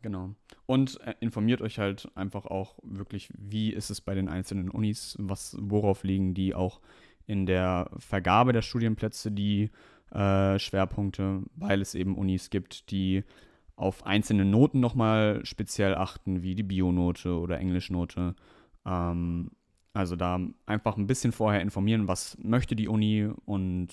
Genau. 0.08 0.36
Und 0.66 1.02
äh, 1.02 1.16
informiert 1.20 1.62
euch 1.62 1.80
halt 1.80 2.10
einfach 2.16 2.46
auch 2.46 2.80
wirklich, 2.82 3.30
wie 3.38 3.74
ist 3.74 3.90
es 3.90 4.00
bei 4.00 4.16
den 4.16 4.30
einzelnen 4.30 4.70
Unis, 4.70 5.18
was, 5.20 5.58
worauf 5.60 6.06
liegen 6.06 6.34
die 6.34 6.56
auch 6.56 6.80
in 7.26 7.46
der 7.46 7.92
Vergabe 7.98 8.54
der 8.54 8.62
Studienplätze 8.62 9.34
die 9.34 9.70
äh, 10.12 10.58
Schwerpunkte, 10.60 11.42
weil 11.58 11.82
es 11.82 11.94
eben 11.94 12.16
Unis 12.16 12.50
gibt, 12.50 12.90
die 12.90 13.26
auf 13.76 14.06
einzelne 14.06 14.46
Noten 14.46 14.80
nochmal 14.80 15.46
speziell 15.46 15.94
achten, 15.94 16.42
wie 16.42 16.56
die 16.56 16.64
Bionote 16.64 17.38
oder 17.38 17.60
Englischnote. 17.60 18.34
Ähm, 18.86 19.52
also 19.92 20.16
da 20.16 20.40
einfach 20.66 20.96
ein 20.96 21.08
bisschen 21.08 21.34
vorher 21.34 21.60
informieren, 21.60 22.08
was 22.08 22.38
möchte 22.42 22.78
die 22.78 22.88
Uni 22.88 23.30
und 23.44 23.90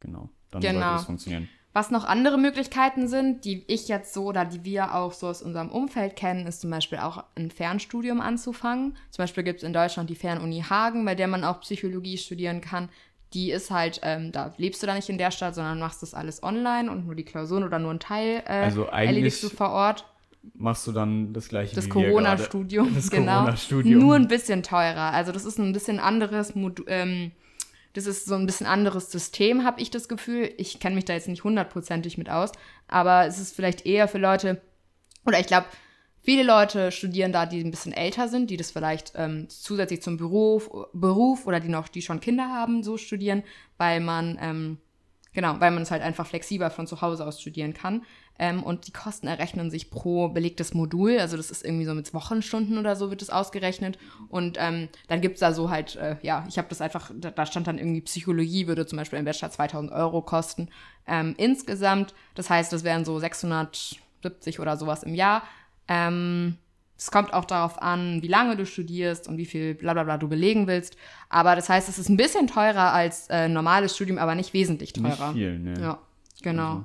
genau. 0.00 0.28
dann 0.50 0.60
Genau. 0.60 0.80
sollte 0.80 0.96
es 0.96 1.04
funktionieren. 1.06 1.48
Was 1.76 1.90
noch 1.90 2.04
andere 2.06 2.38
Möglichkeiten 2.38 3.06
sind, 3.06 3.44
die 3.44 3.62
ich 3.66 3.86
jetzt 3.86 4.14
so 4.14 4.24
oder 4.24 4.46
die 4.46 4.64
wir 4.64 4.94
auch 4.94 5.12
so 5.12 5.26
aus 5.26 5.42
unserem 5.42 5.68
Umfeld 5.68 6.16
kennen, 6.16 6.46
ist 6.46 6.62
zum 6.62 6.70
Beispiel 6.70 6.96
auch 6.96 7.22
ein 7.34 7.50
Fernstudium 7.50 8.22
anzufangen. 8.22 8.96
Zum 9.10 9.22
Beispiel 9.24 9.44
gibt 9.44 9.58
es 9.58 9.62
in 9.62 9.74
Deutschland 9.74 10.08
die 10.08 10.14
Fernuni 10.14 10.62
Hagen, 10.62 11.04
bei 11.04 11.14
der 11.14 11.28
man 11.28 11.44
auch 11.44 11.60
Psychologie 11.60 12.16
studieren 12.16 12.62
kann. 12.62 12.88
Die 13.34 13.50
ist 13.50 13.70
halt, 13.70 14.00
ähm, 14.04 14.32
da 14.32 14.54
lebst 14.56 14.82
du 14.82 14.86
da 14.86 14.94
nicht 14.94 15.10
in 15.10 15.18
der 15.18 15.30
Stadt, 15.30 15.54
sondern 15.54 15.78
machst 15.78 16.00
das 16.02 16.14
alles 16.14 16.42
online 16.42 16.90
und 16.90 17.04
nur 17.04 17.14
die 17.14 17.24
Klausuren 17.24 17.62
oder 17.62 17.78
nur 17.78 17.90
ein 17.90 18.00
Teil 18.00 18.42
äh, 18.46 18.52
Also 18.52 18.88
eigentlich- 18.88 19.08
erledigst 19.08 19.42
du 19.42 19.50
vor 19.50 19.68
Ort. 19.68 20.06
Machst 20.54 20.86
du 20.86 20.92
dann 20.92 21.34
das 21.34 21.48
gleiche 21.50 21.76
Das? 21.76 21.90
Corona-Studium, 21.90 22.94
Das 22.94 23.10
genau. 23.10 23.40
Corona-Studium. 23.40 24.00
Nur 24.00 24.14
ein 24.14 24.28
bisschen 24.28 24.62
teurer. 24.62 25.12
Also 25.12 25.30
das 25.30 25.44
ist 25.44 25.58
ein 25.58 25.74
bisschen 25.74 26.00
anderes 26.00 26.54
Modu 26.54 26.84
ähm, 26.86 27.32
das 27.96 28.06
ist 28.06 28.26
so 28.26 28.34
ein 28.34 28.46
bisschen 28.46 28.66
anderes 28.66 29.10
System, 29.10 29.64
habe 29.64 29.80
ich 29.80 29.90
das 29.90 30.08
Gefühl. 30.08 30.52
Ich 30.58 30.80
kenne 30.80 30.94
mich 30.94 31.04
da 31.04 31.14
jetzt 31.14 31.28
nicht 31.28 31.44
hundertprozentig 31.44 32.18
mit 32.18 32.28
aus, 32.28 32.52
aber 32.88 33.26
es 33.26 33.38
ist 33.38 33.56
vielleicht 33.56 33.86
eher 33.86 34.08
für 34.08 34.18
Leute, 34.18 34.60
oder 35.24 35.40
ich 35.40 35.46
glaube, 35.46 35.66
viele 36.20 36.42
Leute 36.42 36.92
studieren 36.92 37.32
da, 37.32 37.46
die 37.46 37.62
ein 37.62 37.70
bisschen 37.70 37.92
älter 37.92 38.28
sind, 38.28 38.50
die 38.50 38.56
das 38.56 38.70
vielleicht 38.70 39.12
ähm, 39.14 39.48
zusätzlich 39.48 40.02
zum 40.02 40.16
Beruf, 40.16 40.70
Beruf 40.92 41.46
oder 41.46 41.60
die 41.60 41.68
noch, 41.68 41.88
die 41.88 42.02
schon 42.02 42.20
Kinder 42.20 42.48
haben, 42.48 42.82
so 42.82 42.96
studieren, 42.96 43.42
weil 43.78 44.00
man 44.00 44.38
ähm, 44.40 44.78
Genau, 45.36 45.60
weil 45.60 45.70
man 45.70 45.82
es 45.82 45.90
halt 45.90 46.00
einfach 46.00 46.26
flexibler 46.26 46.70
von 46.70 46.86
zu 46.86 47.02
Hause 47.02 47.26
aus 47.26 47.42
studieren 47.42 47.74
kann. 47.74 48.06
Ähm, 48.38 48.62
und 48.62 48.86
die 48.86 48.90
Kosten 48.90 49.26
errechnen 49.26 49.70
sich 49.70 49.90
pro 49.90 50.28
belegtes 50.28 50.72
Modul. 50.72 51.18
Also 51.18 51.36
das 51.36 51.50
ist 51.50 51.62
irgendwie 51.62 51.84
so 51.84 51.92
mit 51.92 52.14
Wochenstunden 52.14 52.78
oder 52.78 52.96
so 52.96 53.10
wird 53.10 53.20
es 53.20 53.28
ausgerechnet. 53.28 53.98
Und 54.30 54.56
ähm, 54.58 54.88
dann 55.08 55.20
gibt 55.20 55.34
es 55.34 55.40
da 55.40 55.52
so 55.52 55.68
halt, 55.68 55.96
äh, 55.96 56.16
ja, 56.22 56.46
ich 56.48 56.56
habe 56.56 56.68
das 56.70 56.80
einfach, 56.80 57.10
da, 57.14 57.30
da 57.30 57.44
stand 57.44 57.66
dann 57.66 57.76
irgendwie 57.76 58.00
Psychologie 58.00 58.66
würde 58.66 58.86
zum 58.86 58.96
Beispiel 58.96 59.18
im 59.18 59.26
Bachelor 59.26 59.50
2000 59.50 59.92
Euro 59.92 60.22
kosten 60.22 60.70
ähm, 61.06 61.34
insgesamt. 61.36 62.14
Das 62.34 62.48
heißt, 62.48 62.72
das 62.72 62.82
wären 62.82 63.04
so 63.04 63.18
670 63.18 64.58
oder 64.58 64.78
sowas 64.78 65.02
im 65.02 65.14
Jahr. 65.14 65.42
Ähm, 65.86 66.56
es 66.98 67.10
kommt 67.10 67.32
auch 67.32 67.44
darauf 67.44 67.80
an, 67.82 68.22
wie 68.22 68.28
lange 68.28 68.56
du 68.56 68.64
studierst 68.64 69.28
und 69.28 69.36
wie 69.36 69.44
viel 69.44 69.74
blablabla 69.74 70.16
du 70.16 70.28
belegen 70.28 70.66
willst. 70.66 70.96
Aber 71.28 71.54
das 71.54 71.68
heißt, 71.68 71.88
es 71.88 71.98
ist 71.98 72.08
ein 72.08 72.16
bisschen 72.16 72.46
teurer 72.46 72.92
als 72.92 73.28
äh, 73.28 73.48
normales 73.48 73.94
Studium, 73.94 74.18
aber 74.18 74.34
nicht 74.34 74.54
wesentlich 74.54 74.92
teurer. 74.92 75.32
Nicht 75.32 75.32
viel, 75.32 75.58
ne. 75.58 75.74
Ja, 75.80 75.98
genau. 76.42 76.68
Also. 76.68 76.84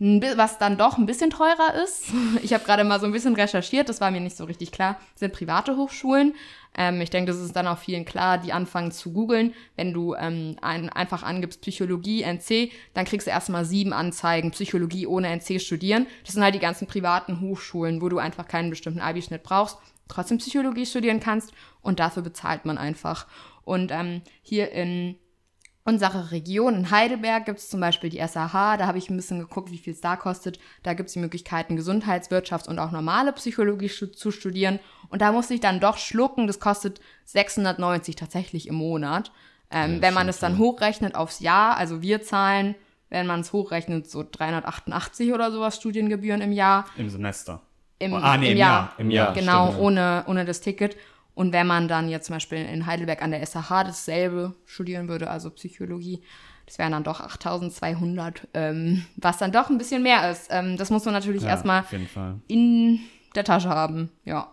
Was 0.00 0.58
dann 0.58 0.78
doch 0.78 0.96
ein 0.96 1.06
bisschen 1.06 1.30
teurer 1.30 1.74
ist, 1.82 2.06
ich 2.42 2.54
habe 2.54 2.64
gerade 2.64 2.84
mal 2.84 3.00
so 3.00 3.06
ein 3.06 3.12
bisschen 3.12 3.34
recherchiert, 3.34 3.88
das 3.88 4.00
war 4.00 4.12
mir 4.12 4.20
nicht 4.20 4.36
so 4.36 4.44
richtig 4.44 4.70
klar, 4.70 4.96
sind 5.16 5.32
private 5.32 5.76
Hochschulen. 5.76 6.34
Ähm, 6.76 7.00
ich 7.00 7.10
denke, 7.10 7.32
das 7.32 7.40
ist 7.40 7.56
dann 7.56 7.66
auch 7.66 7.78
vielen 7.78 8.04
klar, 8.04 8.38
die 8.38 8.52
anfangen 8.52 8.92
zu 8.92 9.12
googeln. 9.12 9.54
Wenn 9.74 9.92
du 9.92 10.14
ähm, 10.14 10.56
ein, 10.62 10.88
einfach 10.88 11.24
angibst 11.24 11.62
Psychologie, 11.62 12.22
NC, 12.22 12.70
dann 12.94 13.04
kriegst 13.04 13.26
du 13.26 13.32
erstmal 13.32 13.64
sieben 13.64 13.92
Anzeigen, 13.92 14.52
Psychologie 14.52 15.06
ohne 15.06 15.28
NC 15.28 15.60
studieren. 15.60 16.06
Das 16.24 16.34
sind 16.34 16.44
halt 16.44 16.54
die 16.54 16.60
ganzen 16.60 16.86
privaten 16.86 17.40
Hochschulen, 17.40 18.00
wo 18.00 18.08
du 18.08 18.18
einfach 18.18 18.46
keinen 18.46 18.70
bestimmten 18.70 19.00
Abischnitt 19.00 19.42
brauchst, 19.42 19.78
trotzdem 20.06 20.38
Psychologie 20.38 20.86
studieren 20.86 21.18
kannst 21.18 21.52
und 21.82 21.98
dafür 21.98 22.22
bezahlt 22.22 22.64
man 22.64 22.78
einfach. 22.78 23.26
Und 23.64 23.90
ähm, 23.90 24.22
hier 24.42 24.70
in 24.70 25.16
unsere 25.88 26.32
Region 26.32 26.74
in 26.74 26.90
Heidelberg 26.90 27.46
gibt 27.46 27.58
es 27.58 27.70
zum 27.70 27.80
Beispiel 27.80 28.10
die 28.10 28.18
SAH. 28.18 28.76
Da 28.76 28.86
habe 28.86 28.98
ich 28.98 29.08
ein 29.08 29.16
bisschen 29.16 29.38
geguckt, 29.38 29.72
wie 29.72 29.78
viel 29.78 29.94
es 29.94 30.02
da 30.02 30.16
kostet. 30.16 30.58
Da 30.82 30.92
gibt 30.92 31.08
es 31.08 31.14
die 31.14 31.18
Möglichkeiten, 31.18 31.76
Gesundheitswirtschaft 31.76 32.68
und 32.68 32.78
auch 32.78 32.92
normale 32.92 33.32
Psychologie 33.32 33.88
zu 33.88 34.30
studieren. 34.30 34.80
Und 35.08 35.22
da 35.22 35.32
musste 35.32 35.54
ich 35.54 35.60
dann 35.60 35.80
doch 35.80 35.96
schlucken. 35.96 36.46
Das 36.46 36.60
kostet 36.60 37.00
690 37.24 38.16
tatsächlich 38.16 38.68
im 38.68 38.74
Monat. 38.74 39.32
Ähm, 39.70 39.96
Ja, 39.96 40.02
wenn 40.02 40.14
man 40.14 40.28
es 40.28 40.38
dann 40.38 40.58
hochrechnet 40.58 41.14
aufs 41.14 41.40
Jahr, 41.40 41.78
also 41.78 42.02
wir 42.02 42.22
zahlen, 42.22 42.74
wenn 43.08 43.26
man 43.26 43.40
es 43.40 43.54
hochrechnet, 43.54 44.10
so 44.10 44.22
388 44.30 45.32
oder 45.32 45.50
sowas 45.50 45.76
Studiengebühren 45.76 46.42
im 46.42 46.52
Jahr. 46.52 46.84
Im 46.98 47.08
Semester. 47.08 47.62
Im, 47.98 48.12
ah, 48.12 48.36
nee, 48.36 48.52
im 48.52 48.58
Jahr. 48.58 48.92
Im 48.98 49.10
Jahr. 49.10 49.32
Genau, 49.32 49.68
stimmt, 49.68 49.82
ohne, 49.82 50.24
ohne 50.26 50.44
das 50.44 50.60
Ticket. 50.60 50.96
Und 51.38 51.52
wenn 51.52 51.68
man 51.68 51.86
dann 51.86 52.08
jetzt 52.08 52.26
zum 52.26 52.34
Beispiel 52.34 52.58
in 52.58 52.84
Heidelberg 52.84 53.22
an 53.22 53.30
der 53.30 53.46
SAH 53.46 53.84
dasselbe 53.84 54.56
studieren 54.66 55.08
würde, 55.08 55.30
also 55.30 55.50
Psychologie, 55.50 56.20
das 56.66 56.80
wären 56.80 56.90
dann 56.90 57.04
doch 57.04 57.20
8200, 57.20 58.48
ähm, 58.54 59.04
was 59.14 59.38
dann 59.38 59.52
doch 59.52 59.70
ein 59.70 59.78
bisschen 59.78 60.02
mehr 60.02 60.32
ist. 60.32 60.48
Ähm, 60.50 60.76
das 60.76 60.90
muss 60.90 61.04
man 61.04 61.14
natürlich 61.14 61.44
Ja, 61.44 61.50
erstmal 61.50 61.84
in 62.48 62.98
der 63.36 63.44
Tasche 63.44 63.68
haben, 63.68 64.10
ja. 64.24 64.52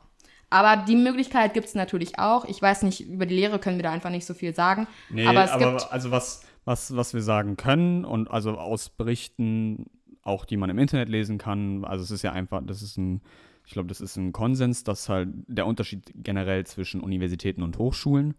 Aber 0.52 0.86
die 0.86 0.96
Möglichkeit 0.96 1.56
gibt 1.56 1.66
es 1.66 1.74
natürlich 1.74 2.20
auch. 2.20 2.46
Ich 2.46 2.62
weiß 2.62 2.84
nicht, 2.84 3.02
über 3.10 3.26
die 3.26 3.34
Lehre 3.34 3.58
können 3.58 3.78
wir 3.78 3.84
da 3.84 3.92
einfach 3.92 4.12
nicht 4.12 4.28
so 4.28 4.36
viel 4.36 4.54
sagen. 4.54 4.86
Nee, 5.10 5.26
aber 5.26 5.44
es 5.44 5.50
aber 5.50 5.72
gibt. 5.72 5.92
also 5.92 6.12
was, 6.12 6.44
was, 6.66 6.96
was 6.96 7.16
wir 7.16 7.24
sagen 7.24 7.58
können 7.58 8.06
und 8.06 8.30
also 8.30 8.60
aus 8.60 8.90
Berichten, 8.90 9.88
auch 10.22 10.46
die 10.46 10.58
man 10.58 10.70
im 10.70 10.78
Internet 10.78 11.10
lesen 11.10 11.40
kann, 11.40 11.84
also 11.84 12.04
es 12.04 12.12
ist 12.12 12.22
ja 12.22 12.32
einfach, 12.32 12.62
das 12.64 12.84
ist 12.84 12.96
ein, 12.98 13.22
ich 13.66 13.74
glaube, 13.74 13.88
das 13.88 14.02
ist 14.02 14.16
ein 14.16 14.32
Konsens, 14.32 14.84
dass 14.84 15.10
halt 15.10 15.30
der 15.48 15.66
Unterschied 15.66 16.12
generell 16.16 16.66
zwischen 16.66 17.02
Universitäten 17.02 17.64
und 17.64 17.78
Hochschulen, 17.78 18.36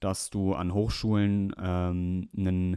dass 0.00 0.30
du 0.30 0.54
an 0.54 0.74
Hochschulen 0.74 1.54
ähm, 1.58 2.28
ein 2.36 2.76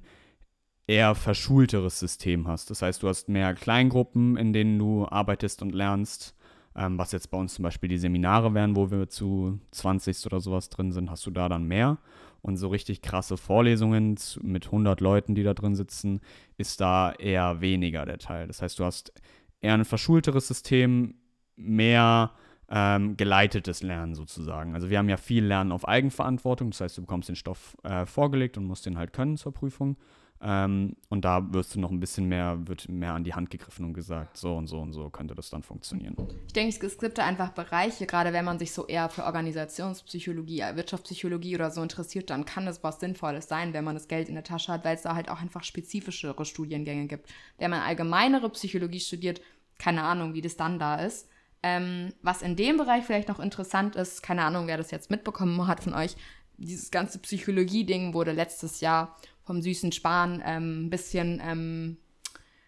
eher 0.88 1.14
verschulteres 1.14 2.00
System 2.00 2.48
hast. 2.48 2.70
Das 2.72 2.82
heißt, 2.82 3.04
du 3.04 3.10
hast 3.10 3.30
mehr 3.30 3.54
Kleingruppen, 3.54 4.38
in 4.38 4.54
denen 4.54 4.80
du 4.80 5.08
arbeitest 5.08 5.62
und 5.62 5.76
lernst. 5.76 6.36
Ähm, 6.76 6.98
was 6.98 7.12
jetzt 7.12 7.30
bei 7.30 7.38
uns 7.38 7.56
zum 7.56 7.64
Beispiel 7.64 7.90
die 7.90 7.98
Seminare 7.98 8.54
wären, 8.54 8.76
wo 8.76 8.90
wir 8.90 9.10
zu 9.10 9.60
20 9.72 10.26
oder 10.26 10.40
sowas 10.40 10.70
drin 10.70 10.92
sind, 10.92 11.12
hast 11.12 11.26
du 11.26 11.32
da 11.32 11.50
dann 11.50 11.66
mehr. 11.66 11.98
Und 12.42 12.58
so 12.58 12.70
richtig 12.70 13.02
krasse 13.02 13.38
Vorlesungen 13.38 14.16
mit 14.42 14.68
100 14.68 15.02
Leuten, 15.02 15.36
die 15.36 15.44
da 15.44 15.54
drin 15.54 15.76
sitzen, 15.76 16.22
ist 16.58 16.80
da 16.80 17.12
eher 17.12 17.60
weniger 17.60 18.06
der 18.06 18.18
Teil. 18.18 18.48
Das 18.48 18.62
heißt, 18.62 18.80
du 18.80 18.86
hast 18.86 19.12
eher 19.60 19.74
ein 19.74 19.84
verschulteres 19.84 20.48
System, 20.48 21.16
mehr 21.60 22.32
ähm, 22.70 23.18
geleitetes 23.18 23.84
Lernen 23.84 24.16
sozusagen. 24.16 24.76
Also 24.76 24.90
wir 24.90 24.98
haben 24.98 25.10
ja 25.10 25.18
viel 25.18 25.44
Lernen 25.44 25.72
auf 25.72 25.88
Eigenverantwortung, 25.88 26.72
das 26.72 26.82
heißt, 26.82 26.98
du 26.98 27.02
bekommst 27.02 27.30
den 27.30 27.36
Stoff 27.36 27.76
äh, 27.84 28.06
vorgelegt 28.06 28.58
und 28.58 28.66
musst 28.66 28.86
den 28.86 28.98
halt 28.98 29.14
können 29.14 29.38
zur 29.38 29.54
Prüfung. 29.54 29.98
Ähm, 30.42 30.96
und 31.10 31.26
da 31.26 31.52
wirst 31.54 31.76
du 31.76 31.82
noch 31.82 31.92
ein 31.92 32.00
bisschen 32.00 32.30
mehr, 32.30 32.58
wird 32.66 32.88
mehr 32.88 33.14
an 33.14 33.26
die 33.26 33.34
Hand 33.34 33.50
gegriffen 33.50 33.86
und 33.86 33.94
gesagt, 33.94 34.38
so 34.38 34.56
und 34.56 34.68
so 34.68 34.80
und 34.80 34.94
so 34.94 35.10
könnte 35.10 35.36
das 35.36 35.50
dann 35.50 35.64
funktionieren. 35.64 36.16
Ich 36.48 36.54
denke, 36.54 36.86
es 36.86 36.98
gibt 36.98 37.18
da 37.18 37.26
einfach 37.26 37.50
Bereiche, 37.50 38.06
gerade 38.06 38.32
wenn 38.32 38.46
man 38.46 38.58
sich 38.58 38.72
so 38.72 38.88
eher 38.88 39.10
für 39.10 39.26
Organisationspsychologie, 39.26 40.62
äh, 40.62 40.76
Wirtschaftspsychologie 40.78 41.56
oder 41.56 41.72
so 41.72 41.82
interessiert, 41.82 42.30
dann 42.30 42.46
kann 42.46 42.68
es 42.68 42.84
was 42.84 43.02
Sinnvolles 43.02 43.50
sein, 43.50 43.74
wenn 43.74 43.84
man 43.84 43.96
das 43.96 44.08
Geld 44.08 44.30
in 44.30 44.36
der 44.36 44.46
Tasche 44.46 44.72
hat, 44.72 44.86
weil 44.86 44.96
es 44.96 45.02
da 45.02 45.14
halt 45.14 45.30
auch 45.30 45.42
einfach 45.42 45.64
spezifischere 45.64 46.46
Studiengänge 46.46 47.08
gibt. 47.08 47.28
Wenn 47.58 47.72
man 47.72 47.82
allgemeinere 47.82 48.50
Psychologie 48.50 49.02
studiert, 49.02 49.42
keine 49.78 50.04
Ahnung, 50.04 50.34
wie 50.34 50.42
das 50.42 50.56
dann 50.56 50.80
da 50.80 50.96
ist. 50.96 51.28
Ähm, 51.62 52.14
was 52.22 52.42
in 52.42 52.56
dem 52.56 52.78
Bereich 52.78 53.04
vielleicht 53.04 53.28
noch 53.28 53.40
interessant 53.40 53.96
ist, 53.96 54.24
keine 54.24 54.44
Ahnung, 54.44 54.68
wer 54.68 54.78
das 54.78 54.92
jetzt 54.92 55.12
mitbekommen 55.12 55.68
hat 55.68 55.84
von 55.84 55.94
euch, 55.94 56.16
dieses 56.58 56.92
ganze 56.92 57.20
Psychologie-Ding 57.20 58.14
wurde 58.14 58.32
letztes 58.32 58.82
Jahr 58.82 59.18
vom 59.44 59.62
süßen 59.62 59.92
Spahn 59.92 60.42
ähm, 60.46 60.86
ein 60.86 60.90
bisschen 60.90 61.42
ähm, 61.44 61.98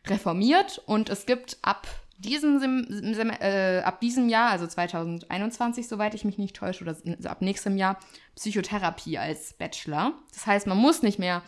reformiert 0.07 0.81
und 0.85 1.09
es 1.09 1.25
gibt 1.25 1.57
ab 1.61 1.87
diesem, 2.17 2.59
Sem 2.59 3.13
Sem 3.13 3.29
äh, 3.29 3.79
ab 3.79 3.99
diesem 3.99 4.29
Jahr, 4.29 4.51
also 4.51 4.67
2021, 4.67 5.87
soweit 5.87 6.13
ich 6.13 6.23
mich 6.23 6.37
nicht 6.37 6.55
täusche, 6.55 6.83
oder 6.83 6.95
also 7.05 7.29
ab 7.29 7.41
nächstem 7.41 7.77
Jahr, 7.77 7.99
Psychotherapie 8.35 9.17
als 9.17 9.53
Bachelor. 9.53 10.13
Das 10.33 10.45
heißt, 10.45 10.67
man 10.67 10.77
muss 10.77 11.01
nicht 11.01 11.19
mehr 11.19 11.41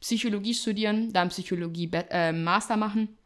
Psychologie 0.00 0.54
studieren, 0.54 1.12
dann 1.12 1.30
Psychologie 1.30 1.90
äh, 1.92 2.32
machen 2.32 3.17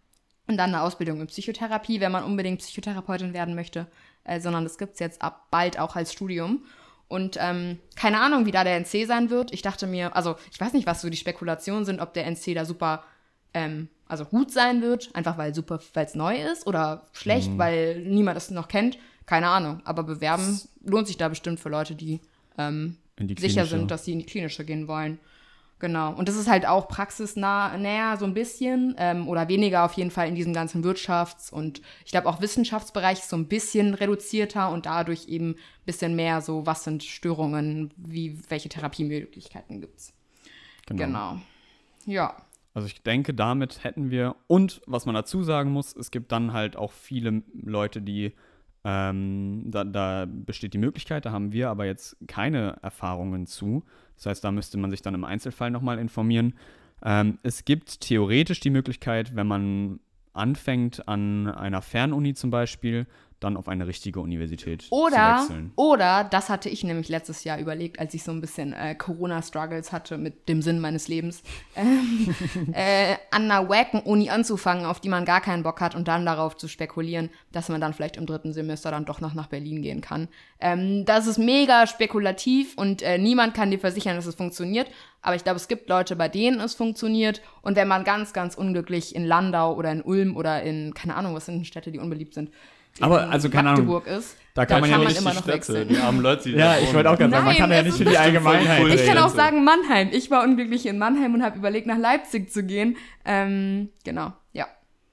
und 0.53 0.59
dann 0.59 0.75
eine 0.75 0.83
Ausbildung 0.83 1.21
in 1.21 1.27
Psychotherapie, 1.27 2.01
wenn 2.01 2.13
man 2.13 2.25
unbedingt 2.25 2.61
Psychotherapeutin 2.61 3.35
werden 3.35 3.55
möchte, 3.55 3.87
äh, 4.25 4.41
sondern 4.41 4.65
das 4.65 4.79
gibt 4.79 4.95
es 4.95 5.01
jetzt 5.01 5.23
ab 5.23 5.47
bald 5.51 5.79
auch 5.79 5.97
als 5.97 6.13
Studium. 6.13 6.65
Und 7.09 7.37
ähm, 7.39 7.79
keine 7.95 8.21
Ahnung, 8.21 8.47
wie 8.47 8.53
da 8.53 8.65
der 8.65 8.77
NC 8.77 9.07
sein 9.07 9.29
wird. 9.29 9.53
Ich 9.53 9.61
dachte 9.61 9.87
mir, 9.87 10.17
also 10.17 10.37
ich 10.51 10.59
weiß 10.59 10.73
nicht, 10.73 10.87
was 10.87 11.03
so 11.03 11.11
die 11.11 11.17
Spekulationen 11.17 11.85
sind, 11.85 12.01
ob 12.01 12.15
der 12.15 12.27
NC 12.27 12.55
da 12.55 12.65
super, 12.65 13.05
ähm, 13.53 13.89
also 14.07 14.25
gut 14.25 14.51
sein 14.51 14.81
wird, 14.81 15.15
einfach 15.15 15.37
weil 15.37 15.55
super, 15.55 15.81
weil 15.93 16.07
es 16.07 16.15
neu 16.15 16.37
ist 16.37 16.67
oder 16.67 17.07
schlecht, 17.13 17.51
weil 17.59 18.01
niemand 18.01 18.39
es 18.39 18.51
noch 18.51 18.69
kennt. 18.69 18.99
Keine 19.27 19.49
Ahnung. 19.49 19.83
Aber 19.85 20.05
bewerben 20.05 20.61
lohnt 20.85 21.07
sich 21.07 21.19
da 21.19 21.29
bestimmt 21.29 21.61
für 21.61 21.69
Leute, 21.69 21.95
die 21.95 22.21
ähm, 22.57 22.97
die 23.19 23.41
sicher 23.41 23.67
sind, 23.67 23.91
dass 23.91 24.05
sie 24.05 24.13
in 24.13 24.19
die 24.21 24.27
klinische 24.27 24.65
gehen 24.65 24.89
wollen. 24.89 25.19
Genau. 25.83 26.15
Und 26.15 26.29
das 26.29 26.37
ist 26.37 26.49
halt 26.49 26.65
auch 26.65 26.87
praxisnah 26.87 27.77
näher 27.77 28.17
so 28.17 28.25
ein 28.25 28.35
bisschen 28.35 28.95
ähm, 28.99 29.27
oder 29.27 29.49
weniger 29.49 29.85
auf 29.85 29.95
jeden 29.95 30.13
Fall 30.13 30.29
in 30.29 30.37
diesem 30.37 30.53
ganzen 30.53 30.85
Wirtschafts- 30.85 31.53
und 31.53 31.83
ich 32.05 32.13
glaube 32.13 32.29
auch 32.29 32.41
Wissenschaftsbereich 32.41 33.19
ist 33.19 33.29
so 33.29 33.35
ein 33.35 33.49
bisschen 33.49 33.95
reduzierter 33.95 34.71
und 34.71 34.87
dadurch 34.87 35.27
eben 35.27 35.55
ein 35.55 35.57
bisschen 35.85 36.15
mehr 36.15 36.41
so, 36.41 36.67
was 36.67 36.85
sind 36.85 37.03
Störungen, 37.03 37.93
wie, 37.97 38.39
welche 38.49 38.69
Therapiemöglichkeiten 38.69 39.81
gibt 39.81 39.99
es. 39.99 40.13
Genau. 40.87 41.39
Ja. 42.07 42.37
Also 42.75 42.87
ich 42.87 43.03
denke, 43.03 43.35
damit 43.35 43.83
hätten 43.83 44.13
wir, 44.13 44.37
und 44.47 44.83
was 44.87 45.05
man 45.05 45.17
dazu 45.17 45.43
sagen 45.43 45.73
muss, 45.73 45.97
es 45.97 46.13
gibt 46.13 46.31
dann 46.31 46.53
halt 46.53 46.77
auch 46.77 46.93
viele 46.93 47.43
Leute, 47.61 48.01
die, 48.01 48.35
ähm, 48.85 49.65
da, 49.67 49.83
da 49.83 50.27
besteht 50.29 50.75
die 50.75 50.79
Möglichkeit, 50.79 51.27
da 51.27 51.33
haben 51.33 51.51
wir 51.51 51.71
aber 51.71 51.87
jetzt 51.87 52.17
keine 52.29 52.79
Erfahrungen 52.83 53.49
zu. 53.49 53.83
Das 54.17 54.27
heißt, 54.27 54.45
da 54.45 54.53
müsste 54.53 54.79
man 54.79 54.91
sich 54.91 55.03
dann 55.03 55.15
im 55.15 55.25
Einzelfall 55.25 55.71
nochmal 55.71 55.99
informieren. 55.99 56.55
Ähm, 57.05 57.39
es 57.43 57.65
gibt 57.65 58.01
theoretisch 58.01 58.61
die 58.61 58.71
Möglichkeit, 58.71 59.35
wenn 59.35 59.47
man 59.47 60.01
anfängt 60.33 61.07
an 61.09 61.49
einer 61.49 61.83
Fernuni 61.83 62.35
zum 62.35 62.51
Beispiel, 62.51 63.07
dann 63.43 63.57
auf 63.57 63.69
eine 63.69 63.87
richtige 63.87 64.21
Universität 64.21 64.87
Oder, 64.91 65.39
zu 65.39 65.51
wechseln. 65.51 65.73
oder, 65.77 66.25
das 66.25 66.49
hatte 66.49 66.69
ich 66.69 66.85
nämlich 66.85 67.09
letztes 67.09 67.45
Jahr 67.45 67.59
überlegt, 67.59 67.99
als 67.99 68.15
ich 68.15 68.23
so 68.23 68.33
ein 68.33 68.41
bisschen 68.41 68.73
äh, 68.73 68.95
Corona-Struggles 68.95 69.93
hatte 69.93 70.19
mit 70.19 70.49
dem 70.49 70.63
Sinn 70.63 70.81
meines 70.81 71.09
Lebens, 71.09 71.43
ähm, 71.77 72.35
äh, 72.73 73.17
an 73.31 73.51
einer 73.51 73.69
wacken 73.69 74.01
Uni 74.01 74.31
anzufangen, 74.31 74.85
auf 74.85 75.01
die 75.01 75.09
man 75.09 75.25
gar 75.25 75.41
keinen 75.41 75.63
Bock 75.63 75.81
hat 75.81 75.95
und 75.95 76.09
dann 76.09 76.27
darauf 76.27 76.57
zu 76.57 76.69
spekulieren, 76.69 77.31
dass 77.53 77.69
man 77.69 77.81
dann 77.81 77.95
vielleicht 77.95 78.17
im 78.17 78.27
dritten 78.27 78.53
Semester 78.53 78.91
dann 78.91 79.05
doch 79.05 79.21
noch 79.21 79.35
nach 79.35 79.49
Berlin 79.49 79.83
gehen 79.83 80.01
kann. 80.01 80.29
Ähm, 80.61 81.05
das 81.05 81.27
ist 81.27 81.39
mega 81.39 81.87
spekulativ 81.87 82.77
und 82.77 83.03
äh, 83.03 83.19
niemand 83.19 83.55
kann 83.55 83.71
dir 83.71 83.79
versichern, 83.79 84.17
dass 84.17 84.27
es 84.27 84.35
funktioniert. 84.35 84.89
Aber 85.23 85.37
ich 85.37 85.45
glaube, 85.45 85.57
es 85.57 85.69
gibt 85.69 85.89
Leute, 85.89 86.17
bei 86.17 86.29
denen 86.29 86.61
es 86.61 86.75
funktioniert. 86.75 87.41
Und 87.63 87.77
wenn 87.77 87.89
man 87.89 88.03
ganz, 88.05 88.33
ganz 88.33 88.57
unglücklich 88.57 89.15
in 89.15 89.25
Landau 89.25 89.75
oder 89.77 89.93
in 89.93 90.03
Ulm 90.03 90.37
oder 90.37 90.63
in, 90.63 90.95
keine 90.95 91.15
Ahnung, 91.15 91.35
was 91.35 91.47
sind 91.47 91.67
Städte, 91.67 91.93
die 91.93 92.01
unbeliebt 92.01 92.35
sind, 92.35 92.51
Aber, 93.01 93.25
in 93.25 93.31
also, 93.31 93.49
keine 93.49 93.71
Ahnung, 93.71 93.87
Magdeburg 93.87 94.07
ist, 94.07 94.37
da 94.55 94.67
kann 94.67 94.83
man 94.83 94.91
ja 94.91 94.99
nicht 94.99 95.19
immer 95.19 95.31
die 95.31 95.37
noch 95.37 95.43
Städte, 95.45 95.57
wechseln. 95.57 95.89
Die 95.89 95.97
armen 95.97 96.21
Leute, 96.21 96.45
die 96.45 96.51
Ja, 96.51 96.75
da 96.75 96.81
ich 96.81 96.93
wollte 96.93 97.11
auch 97.11 97.17
gerade 97.17 97.33
sagen, 97.33 97.47
man 97.47 97.57
kann 97.57 97.71
ja 97.71 97.83
nicht 97.83 97.97
für 97.97 98.05
die 98.05 98.19
Allgemeinheit 98.19 98.83
cool. 98.83 98.91
Ich 98.91 99.07
kann 99.07 99.19
auch 99.19 99.31
sagen 99.31 99.65
Mannheim. 99.65 100.11
Ich 100.13 100.31
war 100.31 100.45
unglücklich 100.45 100.85
in 100.87 100.99
Mannheim 100.99 101.33
und 101.35 101.43
habe 101.43 101.59
überlegt, 101.59 101.87
nach 101.87 101.97
Leipzig 101.97 102.53
zu 102.53 102.63
gehen. 102.63 102.97
Ähm, 103.25 103.89
genau, 104.05 104.33
ja. 104.53 104.67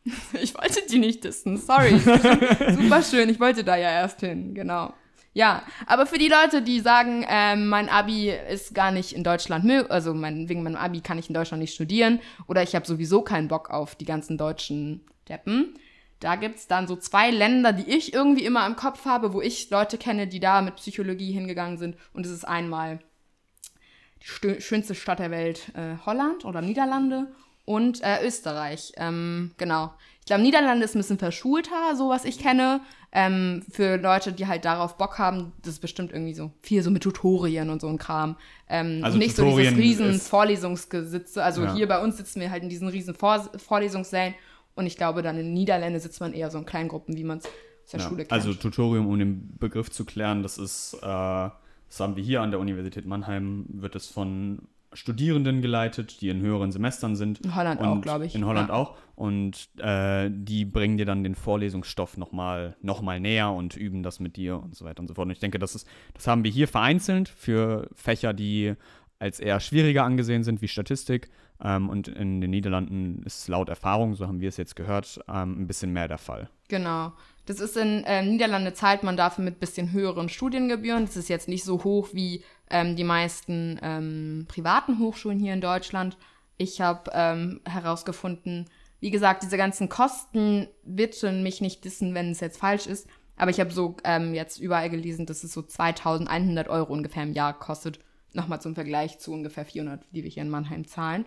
Ich 0.41 0.55
wollte 0.55 0.81
die 0.89 0.99
nicht 0.99 1.23
dissen, 1.23 1.57
sorry. 1.57 1.97
Super 1.99 3.01
schön, 3.01 3.29
ich 3.29 3.39
wollte 3.39 3.63
da 3.63 3.77
ja 3.77 3.89
erst 3.91 4.19
hin, 4.19 4.53
genau. 4.53 4.93
Ja, 5.33 5.63
aber 5.85 6.05
für 6.05 6.17
die 6.17 6.27
Leute, 6.27 6.61
die 6.61 6.79
sagen, 6.79 7.23
ähm, 7.29 7.69
mein 7.69 7.87
Abi 7.87 8.33
ist 8.49 8.73
gar 8.73 8.91
nicht 8.91 9.13
in 9.13 9.23
Deutschland 9.23 9.63
möglich, 9.63 9.91
also 9.91 10.13
mein, 10.13 10.49
wegen 10.49 10.63
meinem 10.63 10.75
Abi 10.75 11.01
kann 11.01 11.19
ich 11.19 11.29
in 11.29 11.35
Deutschland 11.35 11.61
nicht 11.61 11.73
studieren 11.73 12.19
oder 12.47 12.63
ich 12.63 12.75
habe 12.75 12.85
sowieso 12.85 13.21
keinen 13.21 13.47
Bock 13.47 13.69
auf 13.69 13.95
die 13.95 14.05
ganzen 14.05 14.37
deutschen 14.37 15.01
Deppen, 15.29 15.75
da 16.19 16.36
gibt's 16.36 16.67
dann 16.67 16.88
so 16.88 16.95
zwei 16.95 17.32
Länder, 17.32 17.71
die 17.73 17.89
ich 17.89 18.13
irgendwie 18.13 18.43
immer 18.45 18.65
im 18.67 18.75
Kopf 18.75 19.05
habe, 19.05 19.34
wo 19.34 19.41
ich 19.41 19.69
Leute 19.69 19.97
kenne, 19.97 20.27
die 20.27 20.39
da 20.39 20.62
mit 20.62 20.75
Psychologie 20.75 21.32
hingegangen 21.32 21.77
sind. 21.77 21.95
Und 22.13 22.25
es 22.25 22.32
ist 22.32 22.45
einmal 22.45 22.99
die 24.43 24.62
schönste 24.62 24.95
Stadt 24.95 25.19
der 25.19 25.32
Welt, 25.32 25.71
äh, 25.75 25.95
Holland 26.05 26.43
oder 26.43 26.62
Niederlande 26.62 27.27
und 27.65 28.01
äh, 28.03 28.25
Österreich. 28.25 28.91
Ähm, 28.97 29.51
genau. 29.58 29.93
Ich 30.19 30.25
glaube, 30.25 30.43
Niederlande 30.43 30.84
ist 30.84 30.93
ein 30.95 30.99
bisschen 30.99 31.17
verschulter, 31.17 31.95
so 31.95 32.10
was 32.10 32.25
ich 32.25 32.38
kenne. 32.38 32.82
Ähm, 33.12 33.63
für 33.71 33.97
Leute, 33.97 34.34
die 34.34 34.45
halt 34.45 34.65
darauf 34.65 34.97
Bock 34.97 35.17
haben, 35.17 35.53
das 35.63 35.75
ist 35.75 35.79
bestimmt 35.79 36.12
irgendwie 36.12 36.34
so 36.36 36.51
viel 36.62 36.84
so 36.84 36.91
mit 36.91 37.01
Tutorien 37.01 37.69
und 37.71 37.82
so 37.82 37.88
ein 37.88 37.97
Kram. 37.97 38.36
Ähm, 38.67 39.01
Also 39.03 39.17
nicht 39.17 39.36
so 39.36 39.43
Tutorien 39.43 39.75
dieses 39.75 39.99
riesen 40.01 40.19
Vorlesungsgesitze. 40.19 41.43
Also 41.43 41.63
Ja. 41.63 41.73
hier 41.73 41.88
bei 41.88 41.99
uns 42.03 42.17
sitzen 42.17 42.41
wir 42.41 42.51
halt 42.51 42.62
in 42.62 42.69
diesen 42.69 42.88
riesen 42.89 43.15
Vor 43.15 43.49
Vorlesungssälen 43.58 44.36
und 44.79 44.85
ich 44.87 44.97
glaube, 44.97 45.21
dann 45.21 45.37
in 45.37 45.45
den 45.47 45.53
Niederlanden 45.53 45.99
sitzt 45.99 46.19
man 46.21 46.33
eher 46.33 46.49
so 46.49 46.57
in 46.57 46.65
kleinen 46.65 46.89
Gruppen, 46.89 47.15
wie 47.17 47.23
man 47.23 47.37
es 47.39 47.45
aus 47.45 47.51
der 47.91 47.99
Ja, 47.99 48.07
Schule 48.07 48.23
kennt. 48.23 48.31
also 48.31 48.53
Tutorium, 48.53 49.07
um 49.07 49.19
den 49.19 49.57
Begriff 49.59 49.91
zu 49.91 50.05
klären, 50.05 50.41
das 50.41 50.57
ist, 50.57 50.93
äh, 50.95 50.99
das 51.01 51.99
haben 51.99 52.15
wir 52.15 52.23
hier 52.23 52.41
an 52.41 52.51
der 52.51 52.59
Universität 52.59 53.05
Mannheim, 53.05 53.65
wird 53.69 53.95
es 53.95 54.07
von 54.07 54.67
Studierenden 54.91 55.61
geleitet, 55.61 56.19
die 56.21 56.29
in 56.29 56.41
höheren 56.41 56.71
Semestern 56.71 57.15
sind. 57.15 57.41
In 57.41 57.53
Holland 57.55 57.79
auch, 57.79 58.01
glaube 58.01 58.25
ich. 58.25 58.33
In 58.33 58.43
Holland 58.45 58.69
Ja. 58.69 58.75
auch. 58.75 58.95
Und 59.15 59.69
äh, 59.77 60.31
die 60.33 60.65
bringen 60.65 60.97
dir 60.97 61.05
dann 61.05 61.23
den 61.23 61.35
Vorlesungsstoff 61.35 62.17
nochmal 62.17 62.75
noch 62.81 63.01
mal 63.03 63.19
näher 63.19 63.51
und 63.51 63.75
üben 63.77 64.01
das 64.01 64.19
mit 64.19 64.35
dir 64.35 64.57
und 64.57 64.75
so 64.75 64.85
weiter 64.85 65.01
und 65.01 65.07
so 65.07 65.13
fort. 65.13 65.25
Und 65.27 65.31
ich 65.31 65.39
denke, 65.39 65.59
das, 65.59 65.75
ist, 65.75 65.87
das 66.15 66.25
haben 66.25 66.43
wir 66.43 66.49
hier 66.49 66.67
vereinzelt 66.67 67.29
für 67.29 67.87
Fächer, 67.93 68.33
die 68.33 68.73
als 69.19 69.39
eher 69.39 69.60
schwieriger 69.60 70.03
angesehen 70.03 70.43
sind, 70.43 70.62
wie 70.62 70.67
Statistik. 70.67 71.29
Ähm, 71.62 71.89
und 71.89 72.08
in 72.08 72.39
den 72.39 72.51
Niederlanden 72.51 73.21
ist 73.25 73.47
laut 73.49 73.69
Erfahrung, 73.69 74.15
so 74.15 74.25
haben 74.27 74.39
wir 74.39 74.49
es 74.49 74.58
jetzt 74.58 74.75
gehört, 74.75 75.19
ähm, 75.27 75.62
ein 75.62 75.67
bisschen 75.67 75.91
mehr 75.91 76.08
der 76.08 76.17
Fall. 76.17 76.49
Genau. 76.69 77.12
Das 77.45 77.60
ist 77.60 77.75
in 77.75 78.03
ähm, 78.05 78.29
Niederlande 78.29 78.73
zahlt 78.73 79.03
man 79.03 79.17
dafür 79.17 79.43
mit 79.43 79.60
bisschen 79.60 79.91
höheren 79.91 80.29
Studiengebühren. 80.29 81.05
Das 81.05 81.17
ist 81.17 81.29
jetzt 81.29 81.49
nicht 81.49 81.63
so 81.63 81.84
hoch 81.84 82.10
wie 82.13 82.43
ähm, 82.69 82.95
die 82.95 83.03
meisten 83.03 83.79
ähm, 83.82 84.45
privaten 84.47 84.99
Hochschulen 84.99 85.39
hier 85.39 85.53
in 85.53 85.62
Deutschland. 85.62 86.17
Ich 86.58 86.79
habe 86.79 87.10
ähm, 87.13 87.62
herausgefunden, 87.65 88.65
wie 88.99 89.12
gesagt, 89.12 89.43
diese 89.43 89.58
ganzen 89.58 89.89
Kosten 89.89 90.67
bitte 90.84 91.32
mich 91.32 91.60
nicht 91.60 91.84
dissen, 91.84 92.13
wenn 92.13 92.32
es 92.32 92.39
jetzt 92.39 92.60
falsch 92.60 92.86
ist. 92.86 93.08
Aber 93.36 93.51
ich 93.51 93.60
habe 93.60 93.71
so 93.71 93.95
ähm, 94.03 94.34
jetzt 94.34 94.60
überall 94.60 94.89
gelesen, 94.89 95.25
dass 95.25 95.43
es 95.43 95.53
so 95.53 95.62
2100 95.62 96.67
Euro 96.67 96.93
ungefähr 96.93 97.23
im 97.23 97.34
Jahr 97.34 97.58
kostet. 97.58 97.99
Nochmal 98.33 98.61
zum 98.61 98.75
Vergleich 98.75 99.19
zu 99.19 99.33
ungefähr 99.33 99.65
400, 99.65 100.03
die 100.11 100.23
wir 100.23 100.29
hier 100.29 100.43
in 100.43 100.49
Mannheim 100.49 100.87
zahlen. 100.87 101.25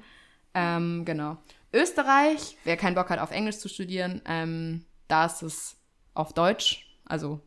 Ähm, 0.55 1.05
genau. 1.05 1.39
Österreich, 1.73 2.57
wer 2.65 2.77
keinen 2.77 2.95
Bock 2.95 3.11
hat, 3.11 3.19
auf 3.19 3.31
Englisch 3.31 3.59
zu 3.59 3.69
studieren, 3.69 4.21
ähm, 4.27 4.85
da 5.09 5.27
ist 5.27 5.43
es 5.43 5.77
auf 6.15 6.33
Deutsch, 6.33 6.87
also 7.05 7.41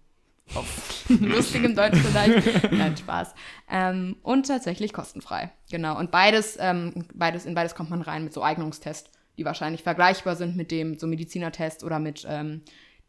auf 0.54 1.06
lustigem 1.10 1.76
Deutsch 1.76 1.98
vielleicht. 1.98 2.72
Nein, 2.72 2.98
Spaß. 2.98 3.34
Ähm, 3.70 4.18
und 4.22 4.48
tatsächlich 4.48 4.94
kostenfrei. 4.94 5.52
Genau. 5.72 5.98
Und 5.98 6.12
beides, 6.12 6.58
ähm, 6.60 7.06
beides, 7.14 7.46
in 7.46 7.56
beides 7.56 7.76
kommt 7.76 7.90
man 7.90 8.02
rein 8.02 8.24
mit 8.24 8.34
so 8.34 8.44
Eignungstests, 8.44 9.12
die 9.38 9.46
wahrscheinlich 9.46 9.84
vergleichbar 9.84 10.36
sind 10.36 10.56
mit 10.56 10.72
dem 10.72 10.98
so 10.98 11.08
Medizinertest 11.08 11.84
oder 11.84 12.00
mit 12.00 12.26
ähm, 12.28 12.62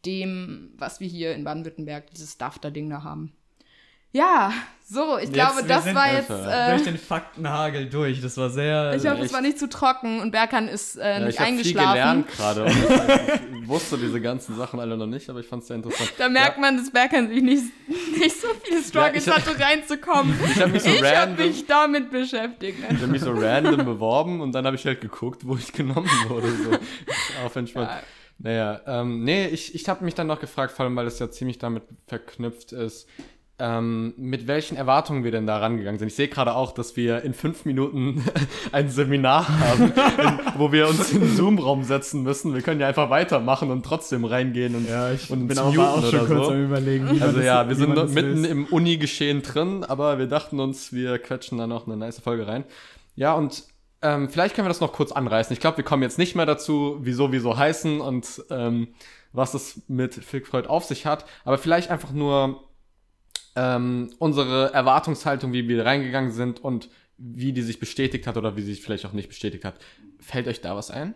dem, 0.05 0.73
was 0.77 0.99
wir 0.99 1.07
hier 1.07 1.33
in 1.33 1.43
Baden-Württemberg, 1.43 2.11
dieses 2.11 2.37
DAFTA-Ding 2.37 2.89
da 2.89 3.03
haben. 3.03 3.33
Ja, 4.13 4.51
so, 4.89 5.17
ich 5.17 5.33
glaube, 5.33 5.57
wir 5.57 5.63
das 5.67 5.93
war 5.93 6.13
jetzt. 6.13 6.29
Äh, 6.29 6.81
den 6.81 6.97
Faktenhagel 6.97 7.89
durch. 7.89 8.21
Das 8.21 8.37
war 8.37 8.49
sehr. 8.49 8.93
ich 8.95 9.05
hoffe, 9.05 9.21
es 9.21 9.33
war 9.33 9.41
nicht 9.41 9.59
zu 9.59 9.67
trocken 9.67 10.21
und 10.21 10.31
Berkan 10.31 10.69
ist 10.69 10.95
äh, 10.95 11.19
Ja, 11.19 11.25
nicht 11.25 11.33
ich 11.33 11.39
habe 11.41 11.49
viel 11.61 11.77
eingeschlafen. 11.77 11.93
gelernt 11.93 12.27
gerade. 12.29 12.63
und 12.63 12.69
Ich, 12.71 13.59
ich 13.63 13.67
wusste 13.67 13.97
diese 13.97 14.21
ganzen 14.21 14.55
Sachen 14.55 14.79
alle 14.79 14.95
noch 14.95 15.05
nicht, 15.05 15.29
aber 15.29 15.41
ich 15.41 15.47
fand 15.47 15.63
es 15.63 15.67
sehr 15.67 15.75
interessant. 15.75 16.13
Da 16.17 16.29
merkt 16.29 16.57
man, 16.57 16.77
dass 16.77 16.89
Berkan 16.89 17.27
sich 17.27 17.41
nicht, 17.43 17.63
nicht 18.17 18.39
so 18.41 18.47
viele 18.63 18.81
Struggles 18.81 19.25
Ja, 19.25 19.35
hatte, 19.35 19.59
reinzukommen. 19.59 20.33
Ich 20.55 20.61
habe 20.61 20.71
mich 20.71 20.83
so 20.83 20.89
Ich 20.89 21.03
habe 21.03 21.17
random, 21.31 21.47
mich 21.47 21.65
damit 21.67 22.09
beschäftigt. 22.09 22.77
ich 22.89 23.01
hab 23.01 23.07
mich 23.09 23.21
so 23.21 23.33
random 23.33 23.83
beworben 23.85 24.39
und 24.39 24.53
dann 24.53 24.65
habe 24.65 24.77
ich 24.77 24.85
halt 24.85 25.01
geguckt, 25.01 25.45
wo 25.45 25.57
ich 25.57 25.73
genommen 25.73 26.09
wurde. 26.29 26.47
So. 26.49 26.71
Auf 27.45 27.55
entspannt. 27.57 27.89
Ja. 27.91 27.99
Naja, 28.39 28.81
ähm, 29.01 29.23
nee, 29.25 29.47
ich, 29.47 29.75
ich 29.75 29.89
habe 29.89 30.05
mich 30.05 30.13
dann 30.15 30.27
noch 30.27 30.39
gefragt, 30.39 30.71
vor 30.71 30.85
allem 30.85 30.95
weil 30.95 31.07
es 31.07 31.19
ja 31.19 31.29
ziemlich 31.29 31.57
damit 31.57 31.83
verknüpft 32.07 32.71
ist, 32.71 33.07
ähm, 33.59 34.13
mit 34.17 34.45
welchen 34.45 34.77
Erwartungen 34.77 35.23
wir 35.23 35.31
denn 35.31 35.47
da 35.47 35.57
rangegangen 35.57 35.97
sind. 35.97 36.09
Ich 36.09 36.15
sehe 36.15 36.27
gerade 36.27 36.55
auch, 36.55 36.73
dass 36.73 36.95
wir 36.95 37.23
in 37.23 37.33
fünf 37.33 37.65
Minuten 37.65 38.23
ein 38.71 38.89
Seminar 38.89 39.47
haben, 39.47 39.83
in, 39.93 40.39
wo 40.59 40.71
wir 40.71 40.87
uns 40.87 41.11
in 41.11 41.21
den 41.21 41.35
Zoom-Raum 41.35 41.83
setzen 41.83 42.21
müssen. 42.21 42.53
Wir 42.53 42.61
können 42.61 42.79
ja 42.79 42.87
einfach 42.87 43.09
weitermachen 43.09 43.71
und 43.71 43.83
trotzdem 43.83 44.25
reingehen 44.25 44.75
und, 44.75 44.87
Ja, 44.87 45.11
ich 45.11 45.31
und 45.31 45.47
bin 45.47 45.57
auch, 45.57 45.75
auch 45.75 46.05
schon 46.05 46.27
kurz 46.27 46.45
so. 46.45 46.51
am 46.51 46.65
überlegen. 46.65 47.09
wie 47.15 47.21
Also 47.21 47.37
das- 47.37 47.45
ja, 47.45 47.67
wir 47.67 47.75
wie 47.75 47.79
sind 47.79 47.95
das 47.97 48.11
mitten 48.11 48.35
löst. 48.43 48.51
im 48.51 48.65
Uni-Geschehen 48.65 49.41
drin, 49.41 49.83
aber 49.83 50.19
wir 50.19 50.27
dachten 50.27 50.59
uns, 50.59 50.93
wir 50.93 51.17
quetschen 51.17 51.57
da 51.57 51.65
noch 51.65 51.87
eine 51.87 51.97
nice 51.97 52.19
Folge 52.19 52.45
rein. 52.45 52.63
Ja, 53.15 53.33
und 53.33 53.63
ähm, 54.03 54.29
vielleicht 54.29 54.53
können 54.53 54.65
wir 54.67 54.69
das 54.69 54.81
noch 54.81 54.93
kurz 54.93 55.11
anreißen. 55.11 55.51
Ich 55.51 55.59
glaube, 55.59 55.77
wir 55.77 55.83
kommen 55.83 56.03
jetzt 56.03 56.19
nicht 56.19 56.35
mehr 56.35 56.45
dazu, 56.45 56.97
wieso 57.01 57.31
wir 57.31 57.41
so 57.41 57.57
heißen 57.57 57.99
und 58.01 58.43
ähm, 58.51 58.89
was 59.33 59.55
es 59.55 59.81
mit 59.87 60.13
Fickfreud 60.13 60.67
auf 60.67 60.83
sich 60.83 61.07
hat, 61.07 61.25
aber 61.43 61.57
vielleicht 61.57 61.89
einfach 61.89 62.11
nur 62.11 62.61
ähm, 63.57 64.13
unsere 64.19 64.71
Erwartungshaltung, 64.73 65.51
wie 65.51 65.67
wir 65.67 65.85
reingegangen 65.85 66.31
sind 66.31 66.63
und 66.63 66.89
wie 67.17 67.51
die 67.51 67.63
sich 67.63 67.79
bestätigt 67.79 68.27
hat 68.27 68.37
oder 68.37 68.55
wie 68.55 68.61
sie 68.61 68.73
sich 68.75 68.83
vielleicht 68.83 69.05
auch 69.05 69.11
nicht 69.13 69.27
bestätigt 69.27 69.65
hat. 69.65 69.75
Fällt 70.19 70.47
euch 70.47 70.61
da 70.61 70.75
was 70.75 70.91
ein? 70.91 71.15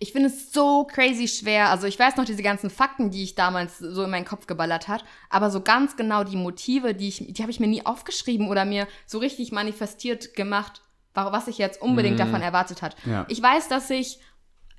Ich 0.00 0.12
finde 0.12 0.28
es 0.28 0.52
so 0.52 0.84
crazy 0.84 1.26
schwer. 1.26 1.70
Also 1.70 1.86
ich 1.86 1.98
weiß 1.98 2.16
noch 2.16 2.24
diese 2.24 2.42
ganzen 2.42 2.68
Fakten, 2.70 3.10
die 3.10 3.22
ich 3.24 3.34
damals 3.34 3.78
so 3.78 4.04
in 4.04 4.10
meinen 4.10 4.24
Kopf 4.24 4.46
geballert 4.46 4.86
hat, 4.88 5.04
aber 5.30 5.50
so 5.50 5.60
ganz 5.60 5.96
genau 5.96 6.24
die 6.24 6.36
Motive, 6.36 6.94
die 6.94 7.08
ich, 7.08 7.24
die 7.28 7.42
habe 7.42 7.50
ich 7.50 7.58
mir 7.60 7.66
nie 7.66 7.84
aufgeschrieben 7.86 8.48
oder 8.48 8.64
mir 8.64 8.86
so 9.06 9.18
richtig 9.18 9.50
manifestiert 9.50 10.34
gemacht, 10.34 10.82
wa- 11.14 11.32
was 11.32 11.48
ich 11.48 11.58
jetzt 11.58 11.80
unbedingt 11.80 12.16
Mhm. 12.16 12.18
davon 12.20 12.42
erwartet 12.42 12.82
hat. 12.82 12.96
Ja. 13.06 13.24
Ich 13.28 13.42
weiß, 13.42 13.68
dass 13.68 13.88
ich 13.90 14.18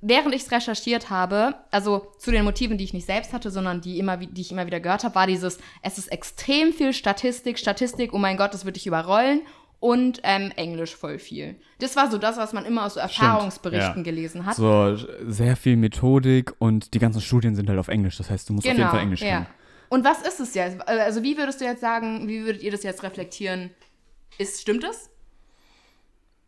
während 0.02 0.34
ich 0.34 0.44
es 0.44 0.52
recherchiert 0.52 1.10
habe, 1.10 1.56
also 1.72 2.08
zu 2.18 2.32
den 2.32 2.46
Motiven, 2.46 2.78
die 2.78 2.84
ich 2.84 2.94
nicht 2.94 3.06
selbst 3.06 3.34
hatte, 3.34 3.52
sondern 3.52 3.82
die, 3.82 4.00
immer, 4.00 4.20
wie- 4.20 4.28
die 4.28 4.42
ich 4.42 4.52
immer 4.52 4.66
wieder 4.66 4.80
gehört 4.80 5.04
habe, 5.04 5.16
war 5.16 5.28
dieses, 5.28 5.58
es 5.82 5.98
ist 5.98 6.08
extrem 6.12 6.74
viel 6.74 6.94
Statistik, 6.94 7.60
Statistik, 7.60 8.14
oh 8.14 8.18
mein 8.18 8.38
Gott, 8.38 8.54
das 8.54 8.66
wird 8.66 8.76
dich 8.76 8.88
überrollen 8.88 9.42
und 9.82 10.20
ähm, 10.24 10.52
Englisch 10.56 10.96
voll 10.96 11.20
viel. 11.20 11.56
Das 11.80 11.96
war 11.96 12.12
so 12.12 12.18
das, 12.18 12.38
was 12.38 12.52
man 12.54 12.66
immer 12.66 12.86
aus 12.86 12.96
so 12.96 13.00
Erfahrungsberichten 13.00 13.98
ja. 13.98 14.04
gelesen 14.04 14.46
hat. 14.46 14.56
So, 14.56 14.98
sehr 15.26 15.56
viel 15.56 15.78
Methodik 15.78 16.54
und 16.60 16.94
die 16.94 17.00
ganzen 17.00 17.22
Studien 17.22 17.56
sind 17.56 17.70
halt 17.70 17.80
auf 17.80 17.88
Englisch. 17.88 18.18
Das 18.18 18.30
heißt, 18.30 18.50
du 18.50 18.54
musst 18.54 18.68
auf 18.68 18.74
jeden 18.78 18.90
Fall 18.90 19.00
Englisch 19.00 19.22
Genau, 19.22 19.32
ja. 19.32 19.38
können. 19.44 19.54
Und 19.90 20.06
was 20.06 20.22
ist 20.22 20.40
es 20.40 20.54
jetzt? 20.54 20.88
Also 20.88 21.24
wie 21.24 21.38
würdest 21.38 21.62
du 21.62 21.66
jetzt 21.66 21.82
sagen, 21.82 22.28
wie 22.28 22.44
würdet 22.46 22.62
ihr 22.62 22.72
das 22.72 22.84
jetzt 22.84 23.02
reflektieren? 23.04 23.72
Ist, 24.38 24.62
stimmt 24.62 24.84
es? 24.84 25.10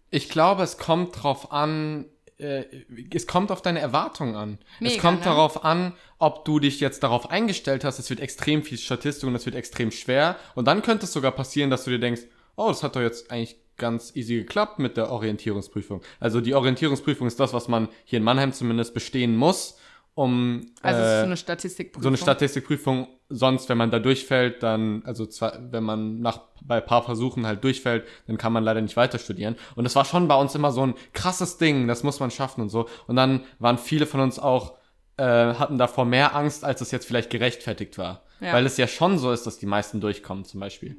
Ich 0.09 0.29
glaube, 0.29 0.63
es 0.63 0.77
kommt 0.77 1.23
drauf 1.23 1.51
an, 1.51 2.05
äh, 2.41 2.65
es 3.13 3.27
kommt 3.27 3.51
auf 3.51 3.61
deine 3.61 3.79
Erwartungen 3.79 4.35
an. 4.35 4.57
es 4.79 4.93
Mega, 4.93 5.01
kommt 5.01 5.19
ne? 5.19 5.25
darauf 5.25 5.63
an, 5.63 5.93
ob 6.17 6.45
du 6.45 6.59
dich 6.59 6.79
jetzt 6.79 7.03
darauf 7.03 7.29
eingestellt 7.29 7.83
hast, 7.83 7.99
es 7.99 8.09
wird 8.09 8.19
extrem 8.19 8.63
viel 8.63 8.77
Statistik 8.77 9.27
und 9.27 9.35
es 9.35 9.45
wird 9.45 9.55
extrem 9.55 9.91
schwer. 9.91 10.37
Und 10.55 10.65
dann 10.67 10.81
könnte 10.81 11.05
es 11.05 11.13
sogar 11.13 11.31
passieren, 11.31 11.69
dass 11.69 11.85
du 11.85 11.91
dir 11.91 11.99
denkst, 11.99 12.23
oh, 12.55 12.67
das 12.67 12.83
hat 12.83 12.95
doch 12.95 13.01
jetzt 13.01 13.31
eigentlich 13.31 13.57
ganz 13.77 14.15
easy 14.15 14.35
geklappt 14.35 14.79
mit 14.79 14.97
der 14.97 15.11
Orientierungsprüfung. 15.11 16.01
Also 16.19 16.41
die 16.41 16.53
Orientierungsprüfung 16.53 17.27
ist 17.27 17.39
das, 17.39 17.53
was 17.53 17.67
man 17.67 17.89
hier 18.05 18.17
in 18.17 18.23
Mannheim 18.23 18.53
zumindest 18.53 18.93
bestehen 18.93 19.35
muss, 19.35 19.77
um 20.13 20.71
Also 20.81 21.01
es 21.01 21.07
ist 21.07 21.13
äh, 21.13 21.19
so 21.19 21.25
eine 21.25 21.37
Statistikprüfung. 21.37 22.03
so 22.03 22.09
eine 22.09 22.17
Statistikprüfung. 22.17 23.07
Sonst, 23.33 23.69
wenn 23.69 23.77
man 23.77 23.91
da 23.91 23.99
durchfällt, 23.99 24.61
dann, 24.63 25.03
also 25.05 25.25
zwar, 25.25 25.57
wenn 25.71 25.83
man 25.83 26.19
nach 26.19 26.41
bei 26.63 26.77
ein 26.77 26.85
paar 26.85 27.03
Versuchen 27.03 27.45
halt 27.47 27.63
durchfällt, 27.63 28.07
dann 28.27 28.37
kann 28.37 28.53
man 28.53 28.63
leider 28.63 28.81
nicht 28.81 28.97
weiter 28.97 29.19
studieren. 29.19 29.55
Und 29.75 29.83
das 29.83 29.95
war 29.95 30.05
schon 30.05 30.27
bei 30.27 30.35
uns 30.35 30.53
immer 30.53 30.71
so 30.71 30.85
ein 30.85 30.95
krasses 31.13 31.57
Ding, 31.57 31.87
das 31.87 32.03
muss 32.03 32.19
man 32.19 32.31
schaffen 32.31 32.61
und 32.61 32.69
so. 32.69 32.87
Und 33.07 33.15
dann 33.15 33.41
waren 33.59 33.77
viele 33.77 34.05
von 34.05 34.19
uns 34.19 34.37
auch, 34.37 34.77
äh, 35.17 35.23
hatten 35.23 35.77
davor 35.77 36.05
mehr 36.05 36.35
Angst, 36.35 36.63
als 36.63 36.81
es 36.81 36.91
jetzt 36.91 37.07
vielleicht 37.07 37.29
gerechtfertigt 37.29 37.97
war. 37.97 38.23
Ja. 38.39 38.53
Weil 38.53 38.65
es 38.65 38.77
ja 38.77 38.87
schon 38.87 39.17
so 39.17 39.31
ist, 39.31 39.45
dass 39.47 39.59
die 39.59 39.65
meisten 39.65 40.01
durchkommen, 40.01 40.45
zum 40.45 40.59
Beispiel. 40.59 40.95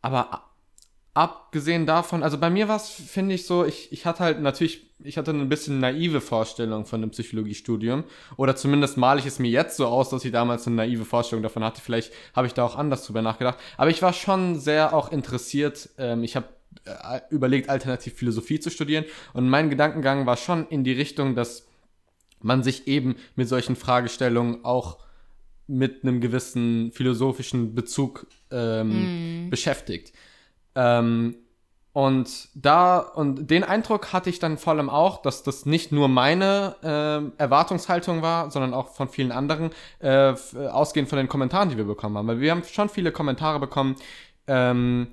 Aber 0.00 0.44
abgesehen 1.14 1.84
davon, 1.86 2.22
also 2.22 2.38
bei 2.38 2.48
mir 2.48 2.68
war 2.68 2.76
es, 2.76 2.88
finde 2.88 3.34
ich 3.34 3.46
so, 3.46 3.64
ich, 3.64 3.92
ich 3.92 4.06
hatte 4.06 4.20
halt 4.20 4.40
natürlich, 4.40 4.90
ich 5.04 5.18
hatte 5.18 5.32
ein 5.32 5.48
bisschen 5.48 5.78
naive 5.78 6.20
Vorstellung 6.20 6.86
von 6.86 7.00
dem 7.00 7.10
Psychologiestudium. 7.10 8.04
Oder 8.36 8.56
zumindest 8.56 8.96
male 8.96 9.20
ich 9.20 9.26
es 9.26 9.38
mir 9.38 9.50
jetzt 9.50 9.76
so 9.76 9.86
aus, 9.86 10.08
dass 10.08 10.24
ich 10.24 10.32
damals 10.32 10.66
eine 10.66 10.76
naive 10.76 11.04
Vorstellung 11.04 11.42
davon 11.42 11.64
hatte. 11.64 11.82
Vielleicht 11.82 12.12
habe 12.34 12.46
ich 12.46 12.54
da 12.54 12.64
auch 12.64 12.76
anders 12.76 13.04
drüber 13.04 13.20
nachgedacht. 13.20 13.58
Aber 13.76 13.90
ich 13.90 14.00
war 14.00 14.12
schon 14.12 14.58
sehr 14.58 14.94
auch 14.94 15.12
interessiert. 15.12 15.90
Ähm, 15.98 16.24
ich 16.24 16.34
habe 16.34 16.48
äh, 16.86 17.20
überlegt, 17.30 17.68
alternativ 17.68 18.14
Philosophie 18.14 18.60
zu 18.60 18.70
studieren. 18.70 19.04
Und 19.34 19.48
mein 19.48 19.68
Gedankengang 19.68 20.24
war 20.24 20.38
schon 20.38 20.66
in 20.68 20.82
die 20.82 20.92
Richtung, 20.92 21.34
dass 21.34 21.68
man 22.40 22.62
sich 22.62 22.88
eben 22.88 23.16
mit 23.36 23.48
solchen 23.48 23.76
Fragestellungen 23.76 24.64
auch 24.64 24.98
mit 25.66 26.02
einem 26.02 26.20
gewissen 26.20 26.90
philosophischen 26.92 27.74
Bezug 27.74 28.26
ähm, 28.50 29.48
beschäftigt. 29.50 30.12
Ähm, 30.74 31.36
und 31.92 32.48
da, 32.54 32.98
und 32.98 33.50
den 33.50 33.64
Eindruck 33.64 34.14
hatte 34.14 34.30
ich 34.30 34.38
dann 34.38 34.56
vor 34.56 34.72
allem 34.72 34.88
auch, 34.88 35.20
dass 35.20 35.42
das 35.42 35.66
nicht 35.66 35.92
nur 35.92 36.08
meine 36.08 36.76
ähm, 36.82 37.32
Erwartungshaltung 37.36 38.22
war, 38.22 38.50
sondern 38.50 38.72
auch 38.72 38.88
von 38.88 39.10
vielen 39.10 39.30
anderen, 39.30 39.70
äh, 40.00 40.30
äh, 40.30 40.34
ausgehend 40.68 41.10
von 41.10 41.18
den 41.18 41.28
Kommentaren, 41.28 41.68
die 41.68 41.76
wir 41.76 41.84
bekommen 41.84 42.16
haben. 42.16 42.26
Weil 42.28 42.40
wir 42.40 42.50
haben 42.50 42.64
schon 42.64 42.88
viele 42.88 43.12
Kommentare 43.12 43.60
bekommen, 43.60 43.96
ähm, 44.46 45.08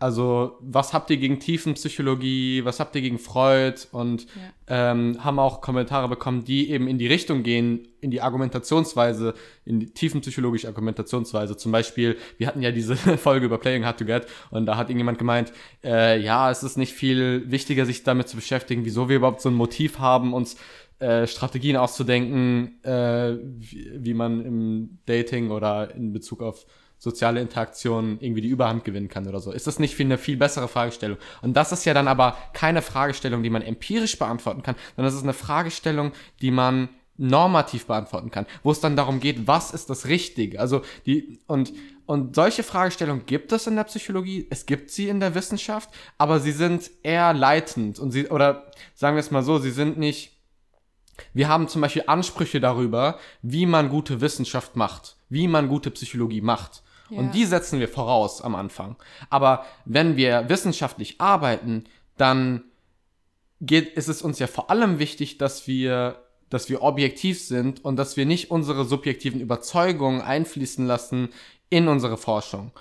also, 0.00 0.58
was 0.60 0.92
habt 0.92 1.08
ihr 1.10 1.16
gegen 1.16 1.38
Tiefenpsychologie? 1.38 2.64
Was 2.64 2.80
habt 2.80 2.94
ihr 2.96 3.00
gegen 3.00 3.18
Freud? 3.18 3.86
Und 3.92 4.26
ähm, 4.66 5.22
haben 5.22 5.38
auch 5.38 5.60
Kommentare 5.60 6.08
bekommen, 6.08 6.44
die 6.44 6.70
eben 6.70 6.88
in 6.88 6.98
die 6.98 7.06
Richtung 7.06 7.42
gehen, 7.42 7.88
in 8.00 8.10
die 8.10 8.20
Argumentationsweise, 8.20 9.34
in 9.64 9.80
die 9.80 9.86
tiefenpsychologische 9.86 10.66
Argumentationsweise. 10.68 11.56
Zum 11.56 11.70
Beispiel, 11.70 12.18
wir 12.38 12.48
hatten 12.48 12.60
ja 12.60 12.72
diese 12.72 12.96
Folge 13.16 13.46
über 13.46 13.58
Playing 13.58 13.84
Hard 13.84 13.98
to 13.98 14.04
Get 14.04 14.26
und 14.50 14.66
da 14.66 14.76
hat 14.76 14.90
irgendjemand 14.90 15.18
gemeint, 15.18 15.52
äh, 15.82 16.20
ja, 16.20 16.50
es 16.50 16.62
ist 16.62 16.76
nicht 16.76 16.92
viel 16.92 17.50
wichtiger, 17.50 17.86
sich 17.86 18.02
damit 18.02 18.28
zu 18.28 18.36
beschäftigen, 18.36 18.84
wieso 18.84 19.08
wir 19.08 19.16
überhaupt 19.16 19.40
so 19.40 19.48
ein 19.48 19.54
Motiv 19.54 20.00
haben, 20.00 20.34
uns 20.34 20.56
äh, 20.98 21.26
Strategien 21.26 21.76
auszudenken, 21.76 22.82
äh, 22.84 23.36
wie, 23.42 23.90
wie 23.94 24.14
man 24.14 24.44
im 24.44 24.98
Dating 25.06 25.50
oder 25.50 25.94
in 25.94 26.12
Bezug 26.12 26.42
auf 26.42 26.66
soziale 27.04 27.40
Interaktionen 27.40 28.18
irgendwie 28.20 28.40
die 28.40 28.48
Überhand 28.48 28.82
gewinnen 28.82 29.08
kann 29.08 29.28
oder 29.28 29.38
so. 29.38 29.52
Ist 29.52 29.66
das 29.66 29.78
nicht 29.78 29.94
viel, 29.94 30.06
eine 30.06 30.18
viel 30.18 30.36
bessere 30.36 30.68
Fragestellung? 30.68 31.18
Und 31.42 31.54
das 31.54 31.70
ist 31.70 31.84
ja 31.84 31.94
dann 31.94 32.08
aber 32.08 32.36
keine 32.54 32.82
Fragestellung, 32.82 33.42
die 33.42 33.50
man 33.50 33.62
empirisch 33.62 34.18
beantworten 34.18 34.62
kann, 34.62 34.74
sondern 34.96 35.12
das 35.12 35.20
ist 35.20 35.22
eine 35.22 35.34
Fragestellung, 35.34 36.12
die 36.40 36.50
man 36.50 36.88
normativ 37.16 37.86
beantworten 37.86 38.32
kann, 38.32 38.46
wo 38.64 38.72
es 38.72 38.80
dann 38.80 38.96
darum 38.96 39.20
geht, 39.20 39.46
was 39.46 39.70
ist 39.72 39.88
das 39.88 40.06
Richtige? 40.06 40.58
Also 40.58 40.82
die 41.06 41.38
und 41.46 41.72
und 42.06 42.34
solche 42.34 42.64
Fragestellungen 42.64 43.24
gibt 43.24 43.50
es 43.52 43.66
in 43.66 43.76
der 43.76 43.84
Psychologie, 43.84 44.46
es 44.50 44.66
gibt 44.66 44.90
sie 44.90 45.08
in 45.08 45.20
der 45.20 45.34
Wissenschaft, 45.34 45.88
aber 46.18 46.38
sie 46.38 46.52
sind 46.52 46.90
eher 47.02 47.32
leitend 47.32 47.98
und 47.98 48.10
sie 48.10 48.28
oder 48.28 48.70
sagen 48.94 49.16
wir 49.16 49.20
es 49.20 49.30
mal 49.30 49.42
so, 49.42 49.58
sie 49.58 49.70
sind 49.70 49.96
nicht 49.96 50.34
wir 51.32 51.48
haben 51.48 51.68
zum 51.68 51.80
Beispiel 51.80 52.04
Ansprüche 52.06 52.60
darüber, 52.60 53.18
wie 53.42 53.66
man 53.66 53.88
gute 53.88 54.20
Wissenschaft 54.20 54.76
macht, 54.76 55.16
wie 55.28 55.48
man 55.48 55.68
gute 55.68 55.90
Psychologie 55.90 56.40
macht. 56.40 56.82
Ja. 57.10 57.18
Und 57.18 57.34
die 57.34 57.44
setzen 57.44 57.80
wir 57.80 57.88
voraus 57.88 58.40
am 58.40 58.54
Anfang. 58.54 58.96
Aber 59.30 59.64
wenn 59.84 60.16
wir 60.16 60.48
wissenschaftlich 60.48 61.20
arbeiten, 61.20 61.84
dann 62.16 62.64
geht, 63.60 63.94
ist 63.94 64.08
es 64.08 64.22
uns 64.22 64.38
ja 64.38 64.46
vor 64.46 64.70
allem 64.70 64.98
wichtig, 64.98 65.38
dass 65.38 65.66
wir, 65.66 66.22
dass 66.50 66.68
wir 66.68 66.82
objektiv 66.82 67.40
sind 67.40 67.84
und 67.84 67.96
dass 67.96 68.16
wir 68.16 68.26
nicht 68.26 68.50
unsere 68.50 68.84
subjektiven 68.84 69.40
Überzeugungen 69.40 70.20
einfließen 70.20 70.86
lassen 70.86 71.28
in 71.70 71.88
unsere 71.88 72.16
Forschung. 72.16 72.72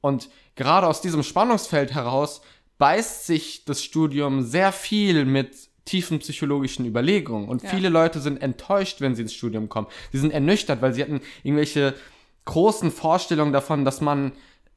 Und 0.00 0.30
gerade 0.56 0.86
aus 0.86 1.00
diesem 1.00 1.22
Spannungsfeld 1.22 1.94
heraus 1.94 2.40
beißt 2.78 3.26
sich 3.26 3.64
das 3.64 3.82
Studium 3.84 4.42
sehr 4.42 4.72
viel 4.72 5.24
mit 5.24 5.54
tiefen 5.84 6.18
psychologischen 6.20 6.86
Überlegungen. 6.86 7.48
Und 7.48 7.62
Ja. 7.62 7.70
viele 7.70 7.88
Leute 7.88 8.20
sind 8.20 8.40
enttäuscht, 8.42 9.00
wenn 9.00 9.14
sie 9.14 9.22
ins 9.22 9.34
Studium 9.34 9.68
kommen. 9.68 9.88
Sie 10.12 10.18
sind 10.18 10.30
ernüchtert, 10.32 10.80
weil 10.80 10.94
sie 10.94 11.02
hatten 11.02 11.20
irgendwelche 11.42 11.94
großen 12.44 12.90
Vorstellungen 12.90 13.52
davon, 13.52 13.84
dass 13.84 14.00
man 14.00 14.32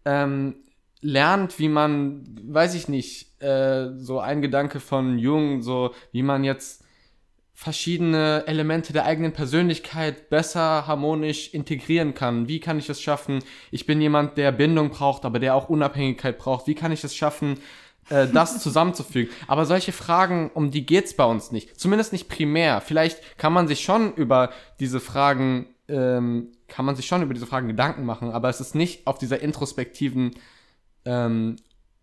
ähm, 0.05 0.55
lernt, 1.01 1.59
wie 1.59 1.69
man, 1.69 2.25
weiß 2.47 2.75
ich 2.75 2.87
nicht, 2.87 3.41
äh, 3.41 3.89
so 3.97 4.19
ein 4.19 4.41
Gedanke 4.41 4.79
von 4.79 5.19
Jung, 5.19 5.61
so 5.61 5.93
wie 6.11 6.23
man 6.23 6.43
jetzt 6.43 6.83
verschiedene 7.53 8.43
Elemente 8.47 8.93
der 8.93 9.05
eigenen 9.05 9.31
Persönlichkeit 9.31 10.29
besser 10.29 10.87
harmonisch 10.87 11.53
integrieren 11.53 12.13
kann. 12.13 12.47
Wie 12.47 12.59
kann 12.59 12.79
ich 12.79 12.89
es 12.89 13.01
schaffen? 13.01 13.39
Ich 13.71 13.85
bin 13.85 14.01
jemand, 14.01 14.37
der 14.37 14.51
Bindung 14.51 14.89
braucht, 14.89 15.23
aber 15.23 15.39
der 15.39 15.55
auch 15.55 15.69
Unabhängigkeit 15.69 16.37
braucht. 16.39 16.67
Wie 16.67 16.75
kann 16.75 16.91
ich 16.91 17.03
es 17.03 17.15
schaffen, 17.15 17.59
äh, 18.09 18.27
das 18.27 18.59
zusammenzufügen? 18.63 19.31
Aber 19.47 19.65
solche 19.65 19.91
Fragen, 19.91 20.51
um 20.53 20.71
die 20.71 20.85
geht's 20.85 21.15
bei 21.15 21.25
uns 21.25 21.51
nicht. 21.51 21.79
Zumindest 21.79 22.11
nicht 22.11 22.27
primär. 22.27 22.81
Vielleicht 22.81 23.37
kann 23.37 23.53
man 23.53 23.67
sich 23.67 23.81
schon 23.81 24.13
über 24.15 24.49
diese 24.79 24.99
Fragen, 24.99 25.67
ähm, 25.87 26.51
kann 26.73 26.85
man 26.85 26.95
sich 26.95 27.05
schon 27.05 27.21
über 27.21 27.35
diese 27.35 27.45
Fragen 27.45 27.67
Gedanken 27.67 28.03
machen, 28.03 28.31
aber 28.31 28.49
es 28.49 28.59
ist 28.59 28.73
nicht 28.73 29.05
auf 29.05 29.19
dieser 29.19 29.39
introspektiven, 29.41 30.31
ähm, 31.05 31.57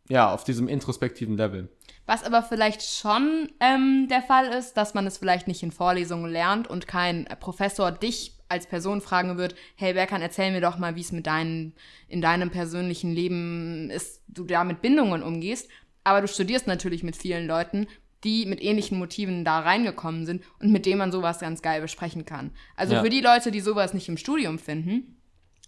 ja, 0.09 0.33
auf 0.33 0.45
diesem 0.45 0.69
introspektiven 0.69 1.37
Level. 1.37 1.69
Was 2.07 2.23
aber 2.23 2.45
vielleicht 2.45 2.83
schon 2.83 3.49
ähm, 3.59 4.07
der 4.09 4.23
Fall 4.23 4.47
ist, 4.47 4.75
dass 4.75 4.95
man 4.95 5.09
es 5.09 5.19
vielleicht 5.19 5.49
nicht 5.49 5.65
in 5.65 5.73
Vorlesungen 5.73 6.31
lernt 6.31 6.69
und 6.69 6.87
kein 6.87 7.27
Professor 7.41 7.91
dich 7.91 8.37
als 8.49 8.69
Person 8.69 9.01
fragen 9.01 9.39
wird, 9.39 9.57
hey 9.75 9.93
Berkan, 9.95 10.23
erzähl 10.23 10.53
mir 10.53 10.61
doch 10.61 10.79
mal, 10.79 10.95
wie 10.95 11.01
es 11.01 11.11
mit 11.11 11.27
deinen, 11.27 11.75
in 12.07 12.21
deinem 12.21 12.51
persönlichen 12.51 13.11
Leben 13.11 13.91
ist, 13.91 14.23
du 14.29 14.45
da 14.45 14.63
mit 14.63 14.83
Bindungen 14.83 15.25
umgehst. 15.25 15.69
Aber 16.05 16.21
du 16.21 16.29
studierst 16.29 16.69
natürlich 16.69 17.03
mit 17.03 17.17
vielen 17.17 17.47
Leuten, 17.47 17.89
die 18.25 18.47
mit 18.47 18.63
ähnlichen 18.63 18.99
Motiven 18.99 19.45
da 19.45 19.61
reingekommen 19.61 20.27
sind 20.27 20.43
und 20.61 20.73
mit 20.73 20.87
denen 20.87 20.99
man 20.99 21.13
sowas 21.13 21.39
ganz 21.41 21.63
geil 21.63 21.81
besprechen 21.81 22.25
kann. 22.25 22.51
Also 22.77 22.95
Ja. 22.95 23.03
für 23.03 23.11
die 23.11 23.21
Leute, 23.21 23.51
die 23.51 23.61
sowas 23.61 23.95
nicht 23.95 24.09
im 24.09 24.17
Studium 24.17 24.59
finden, 24.59 25.17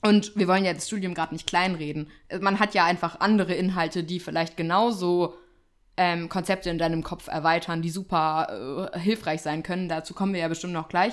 und 0.04 0.34
wir 0.34 0.48
wollen 0.48 0.64
ja 0.64 0.74
das 0.74 0.88
Studium 0.88 1.14
gerade 1.14 1.32
nicht 1.32 1.46
kleinreden. 1.46 2.10
Man 2.40 2.58
hat 2.58 2.74
ja 2.74 2.84
einfach 2.84 3.20
andere 3.20 3.54
Inhalte, 3.54 4.02
die 4.02 4.18
vielleicht 4.18 4.56
genauso 4.56 5.34
ähm, 5.96 6.28
Konzepte 6.28 6.70
in 6.70 6.78
deinem 6.78 7.04
Kopf 7.04 7.28
erweitern, 7.28 7.82
die 7.82 7.90
super 7.90 8.90
äh, 8.92 8.98
hilfreich 8.98 9.42
sein 9.42 9.62
können. 9.62 9.88
Dazu 9.88 10.12
kommen 10.12 10.32
wir 10.32 10.40
ja 10.40 10.48
bestimmt 10.48 10.72
noch 10.72 10.88
gleich. 10.88 11.12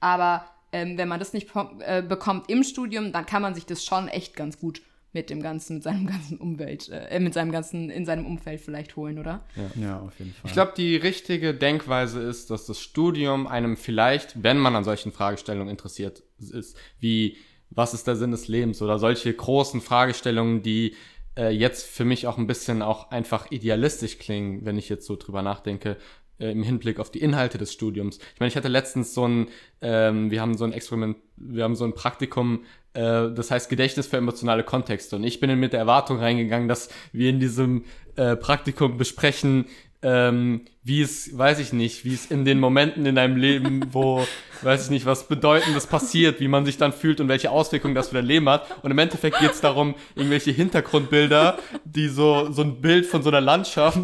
Aber 0.00 0.46
ähm, 0.72 0.96
wenn 0.96 1.08
man 1.08 1.18
das 1.18 1.34
nicht 1.34 1.50
äh, 1.80 2.00
bekommt 2.00 2.48
im 2.48 2.62
Studium, 2.62 3.12
dann 3.12 3.26
kann 3.26 3.42
man 3.42 3.54
sich 3.54 3.66
das 3.66 3.84
schon 3.84 4.08
echt 4.08 4.36
ganz 4.36 4.58
gut 4.58 4.80
mit 5.12 5.30
dem 5.30 5.42
ganzen, 5.42 5.74
mit 5.74 5.82
seinem 5.82 6.06
ganzen 6.06 6.38
Umwelt, 6.38 6.88
äh, 6.90 7.18
mit 7.18 7.34
seinem 7.34 7.50
ganzen, 7.50 7.90
in 7.90 8.06
seinem 8.06 8.26
Umfeld 8.26 8.60
vielleicht 8.60 8.96
holen, 8.96 9.18
oder? 9.18 9.44
Ja, 9.80 10.00
auf 10.00 10.18
jeden 10.18 10.32
Fall. 10.32 10.48
Ich 10.48 10.52
glaube, 10.52 10.72
die 10.76 10.96
richtige 10.96 11.54
Denkweise 11.54 12.20
ist, 12.20 12.50
dass 12.50 12.66
das 12.66 12.80
Studium 12.80 13.46
einem 13.46 13.76
vielleicht, 13.76 14.42
wenn 14.42 14.58
man 14.58 14.76
an 14.76 14.84
solchen 14.84 15.12
Fragestellungen 15.12 15.68
interessiert 15.68 16.22
ist, 16.38 16.76
wie 16.98 17.36
was 17.70 17.94
ist 17.94 18.06
der 18.06 18.16
Sinn 18.16 18.32
des 18.32 18.48
Lebens 18.48 18.82
oder 18.82 18.98
solche 18.98 19.32
großen 19.32 19.80
Fragestellungen, 19.80 20.62
die 20.62 20.96
äh, 21.36 21.50
jetzt 21.50 21.86
für 21.86 22.04
mich 22.04 22.26
auch 22.26 22.36
ein 22.36 22.46
bisschen 22.46 22.82
auch 22.82 23.10
einfach 23.10 23.50
idealistisch 23.50 24.18
klingen, 24.18 24.64
wenn 24.64 24.76
ich 24.76 24.88
jetzt 24.88 25.06
so 25.06 25.16
drüber 25.16 25.42
nachdenke, 25.42 25.96
äh, 26.40 26.50
im 26.50 26.62
Hinblick 26.62 26.98
auf 26.98 27.10
die 27.10 27.20
Inhalte 27.20 27.58
des 27.58 27.72
Studiums. 27.72 28.18
Ich 28.34 28.40
meine, 28.40 28.48
ich 28.48 28.56
hatte 28.56 28.68
letztens 28.68 29.14
so 29.14 29.26
ein, 29.26 29.48
ähm, 29.82 30.30
wir 30.30 30.40
haben 30.40 30.56
so 30.56 30.64
ein 30.64 30.72
Experiment, 30.72 31.18
wir 31.36 31.64
haben 31.64 31.76
so 31.76 31.84
ein 31.84 31.94
Praktikum, 31.94 32.64
äh, 32.94 33.30
das 33.30 33.50
heißt 33.50 33.68
Gedächtnis 33.68 34.06
für 34.06 34.16
emotionale 34.16 34.64
Kontexte. 34.64 35.16
Und 35.16 35.24
ich 35.24 35.40
bin 35.40 35.58
mit 35.58 35.72
der 35.72 35.80
Erwartung 35.80 36.18
reingegangen, 36.18 36.68
dass 36.68 36.88
wir 37.12 37.30
in 37.30 37.40
diesem 37.40 37.84
äh, 38.16 38.36
Praktikum 38.36 38.96
besprechen, 38.96 39.66
ähm, 40.02 40.62
wie 40.82 41.02
es, 41.02 41.36
weiß 41.36 41.58
ich 41.58 41.74
nicht, 41.74 42.06
wie 42.06 42.14
es 42.14 42.26
in 42.26 42.46
den 42.46 42.58
Momenten 42.58 43.04
in 43.04 43.14
deinem 43.14 43.36
Leben, 43.36 43.82
wo, 43.92 44.26
weiß 44.62 44.84
ich 44.84 44.90
nicht, 44.90 45.04
was 45.04 45.28
Bedeutendes 45.28 45.86
passiert, 45.86 46.40
wie 46.40 46.48
man 46.48 46.64
sich 46.64 46.78
dann 46.78 46.92
fühlt 46.92 47.20
und 47.20 47.28
welche 47.28 47.50
Auswirkungen 47.50 47.94
das 47.94 48.08
für 48.08 48.14
dein 48.14 48.24
Leben 48.24 48.48
hat. 48.48 48.66
Und 48.82 48.90
im 48.90 48.98
Endeffekt 48.98 49.38
geht 49.38 49.52
es 49.52 49.60
darum, 49.60 49.94
irgendwelche 50.14 50.52
Hintergrundbilder, 50.52 51.58
die 51.84 52.08
so, 52.08 52.50
so 52.50 52.62
ein 52.62 52.80
Bild 52.80 53.04
von 53.04 53.22
so 53.22 53.28
einer 53.28 53.42
Landschaft 53.42 53.98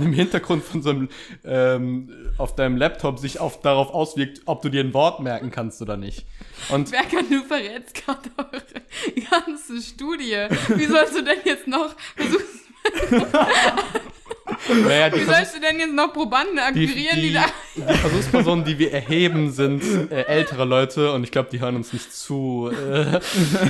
im 0.00 0.12
Hintergrund 0.12 0.64
von 0.64 0.82
so 0.82 0.90
einem, 0.90 1.08
ähm, 1.44 2.10
auf 2.36 2.54
deinem 2.54 2.76
Laptop 2.76 3.18
sich 3.18 3.40
auf, 3.40 3.62
darauf 3.62 3.90
auswirkt, 3.90 4.42
ob 4.44 4.60
du 4.60 4.68
dir 4.68 4.80
ein 4.82 4.92
Wort 4.92 5.20
merken 5.20 5.50
kannst 5.50 5.80
oder 5.80 5.96
nicht. 5.96 6.26
Und 6.68 6.90
Berkan, 6.90 7.24
du 7.30 7.42
verrätst 7.42 7.94
gerade 7.94 8.30
eure 8.36 8.62
ganze 9.30 9.80
Studie. 9.80 10.46
Wie 10.76 10.86
sollst 10.86 11.16
du 11.16 11.22
denn 11.22 11.38
jetzt 11.44 11.66
noch 11.66 11.94
versuchen? 12.16 12.44
naja, 14.84 15.10
die, 15.10 15.20
Wie 15.20 15.24
sollst 15.24 15.54
du 15.56 15.60
denn 15.60 15.78
jetzt 15.78 15.92
noch 15.94 16.12
Probanden 16.12 16.56
die, 16.56 16.60
akquirieren, 16.60 17.16
die, 17.16 17.28
die, 17.28 17.32
da. 17.34 17.44
die 17.76 17.82
Versuchspersonen, 17.98 18.64
die 18.64 18.78
wir 18.78 18.92
erheben, 18.92 19.50
sind 19.50 19.82
äh, 20.10 20.22
ältere 20.22 20.64
Leute 20.64 21.12
und 21.12 21.24
ich 21.24 21.30
glaube, 21.30 21.48
die 21.50 21.60
hören 21.60 21.76
uns 21.76 21.92
nicht 21.92 22.12
zu. 22.14 22.70
Äh, 22.72 23.20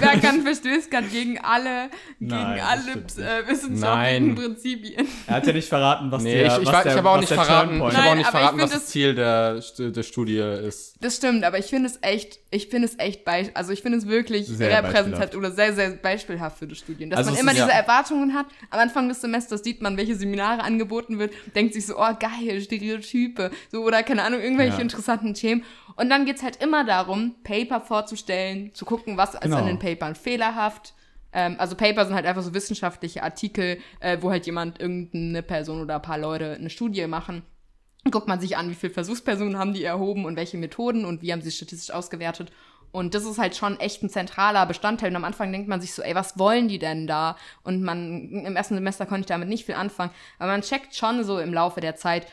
Berkan 0.01 0.43
verstößt 0.43 0.91
gerade 0.91 1.07
gegen 1.09 1.39
alle, 1.41 1.91
gegen 2.19 2.31
Nein, 2.31 2.61
alle 2.61 2.93
äh, 2.93 3.49
wissenschaftlichen 3.49 3.81
Nein. 3.81 4.35
Prinzipien. 4.35 5.07
Er 5.27 5.35
hat 5.37 5.47
ja 5.47 5.53
nicht 5.53 5.69
verraten, 5.69 6.11
was 6.11 6.23
nee, 6.23 6.35
der, 6.35 6.47
ich, 6.47 6.53
ich, 6.63 6.67
was 6.67 6.75
war- 6.75 6.83
der, 6.83 6.93
ich 6.93 6.99
habe 6.99 7.11
auch 7.11 7.21
nicht 7.21 7.33
verraten, 7.33 7.83
habe 7.83 8.11
auch 8.11 8.15
nicht 8.15 8.29
verraten, 8.31 8.59
was 8.61 8.71
das 8.71 8.81
das- 8.81 8.89
Ziel 8.91 9.15
der, 9.15 9.61
der 9.79 10.03
Studie 10.03 10.39
ist. 10.39 10.97
Das 11.01 11.17
stimmt, 11.17 11.45
aber 11.45 11.59
ich 11.59 11.67
finde 11.67 11.89
es 11.89 11.99
echt, 12.03 12.39
ich 12.51 12.69
finde 12.69 12.89
es 12.89 12.99
echt, 12.99 13.25
bei, 13.25 13.51
also 13.55 13.73
ich 13.73 13.83
finde 13.83 13.99
es 13.99 14.09
wirklich 14.09 14.47
Sehr 14.49 14.83
repräsentativ 14.83 15.39
oder 15.39 15.53
sehr, 15.53 15.73
sehr 15.75 15.91
beispielhaft 15.91 16.59
für 16.59 16.67
die 16.67 16.75
Studien. 16.75 17.11
Dass 17.11 17.19
Also 17.19 17.31
man 17.33 17.41
immer 17.41 17.53
ist- 17.53 17.59
diese 17.59 17.69
ja. 17.69 17.75
Erwartungen 17.75 18.35
hat. 18.35 18.47
Am 18.71 18.81
Anfang 18.81 19.09
des 19.09 19.21
Semesters 19.21 19.63
sieht 19.63 19.81
man, 19.83 19.97
welche 19.97 20.17
Seminare 20.17 20.63
angeboten 20.69 21.19
wird, 21.19 21.33
denkt 21.57 21.75
sich 21.75 21.87
so, 21.87 21.97
oh 21.99 22.15
geil, 22.21 22.61
Stereotype, 22.61 23.51
so 23.73 23.83
oder 23.83 24.03
keine 24.05 24.23
Ahnung, 24.23 24.41
irgendwelche 24.41 24.77
Ja. 24.77 24.83
interessanten 24.83 25.35
Themen. 25.35 25.65
Und 25.97 26.09
dann 26.11 26.25
geht's 26.25 26.43
halt 26.45 26.63
immer 26.63 26.85
darum, 26.85 27.35
Paper 27.43 27.81
vorzustellen, 27.81 28.73
zu 28.75 28.85
gucken, 28.85 29.17
was 29.17 29.35
ist 29.35 29.41
Genau. 29.41 29.57
an 29.57 29.67
den 29.67 29.79
Papern 29.81 30.15
fehlerhaft. 30.15 30.95
Ähm, 31.33 31.57
also 31.59 31.75
Paper 31.75 32.07
sind 32.07 32.15
halt 32.15 32.25
einfach 32.27 32.43
so 32.43 32.55
wissenschaftliche 32.55 33.23
Artikel, 33.23 33.79
äh, 34.01 34.19
wo 34.21 34.31
halt 34.31 34.47
jemand, 34.47 34.81
irgendeine 34.81 35.43
Person 35.43 35.81
oder 35.83 35.97
ein 35.97 36.03
paar 36.03 36.19
Leute 36.19 36.53
eine 36.53 36.71
Studie 36.71 37.07
machen 37.09 37.43
guckt 38.11 38.29
man 38.29 38.41
sich 38.41 38.57
an, 38.57 38.71
wie 38.71 38.75
viele 38.75 38.93
Versuchspersonen 38.93 39.59
haben 39.59 39.75
die 39.75 39.85
erhoben 39.85 40.25
und 40.25 40.37
welche 40.37 40.57
Methoden 40.57 41.05
und 41.05 41.21
wie 41.21 41.31
haben 41.33 41.43
sie 41.43 41.51
statistisch 41.51 41.91
ausgewertet. 41.95 42.51
Und 42.91 43.15
das 43.15 43.25
ist 43.25 43.39
halt 43.39 43.55
schon 43.55 43.79
echt 43.81 44.03
ein 44.03 44.11
zentraler 44.11 44.65
Bestandteil. 44.67 45.11
Und 45.11 45.17
am 45.17 45.25
Anfang 45.25 45.53
denkt 45.53 45.69
man 45.69 45.81
sich 45.81 45.95
so, 45.95 46.03
ey, 46.03 46.15
was 46.15 46.39
wollen 46.39 46.69
die 46.69 46.79
denn 46.79 47.07
da? 47.07 47.37
Und 47.63 47.83
man, 47.83 48.31
im 48.31 48.57
ersten 48.57 48.75
Semester 48.75 49.07
konnte 49.07 49.21
ich 49.21 49.27
damit 49.27 49.49
nicht 49.49 49.67
viel 49.67 49.75
anfangen. 49.75 50.11
Aber 50.39 50.53
man 50.53 50.63
checkt 50.63 50.95
schon 50.95 51.25
so 51.25 51.39
im 51.39 51.53
Laufe 51.53 51.81
der 51.81 51.97
Zeit, 51.97 52.27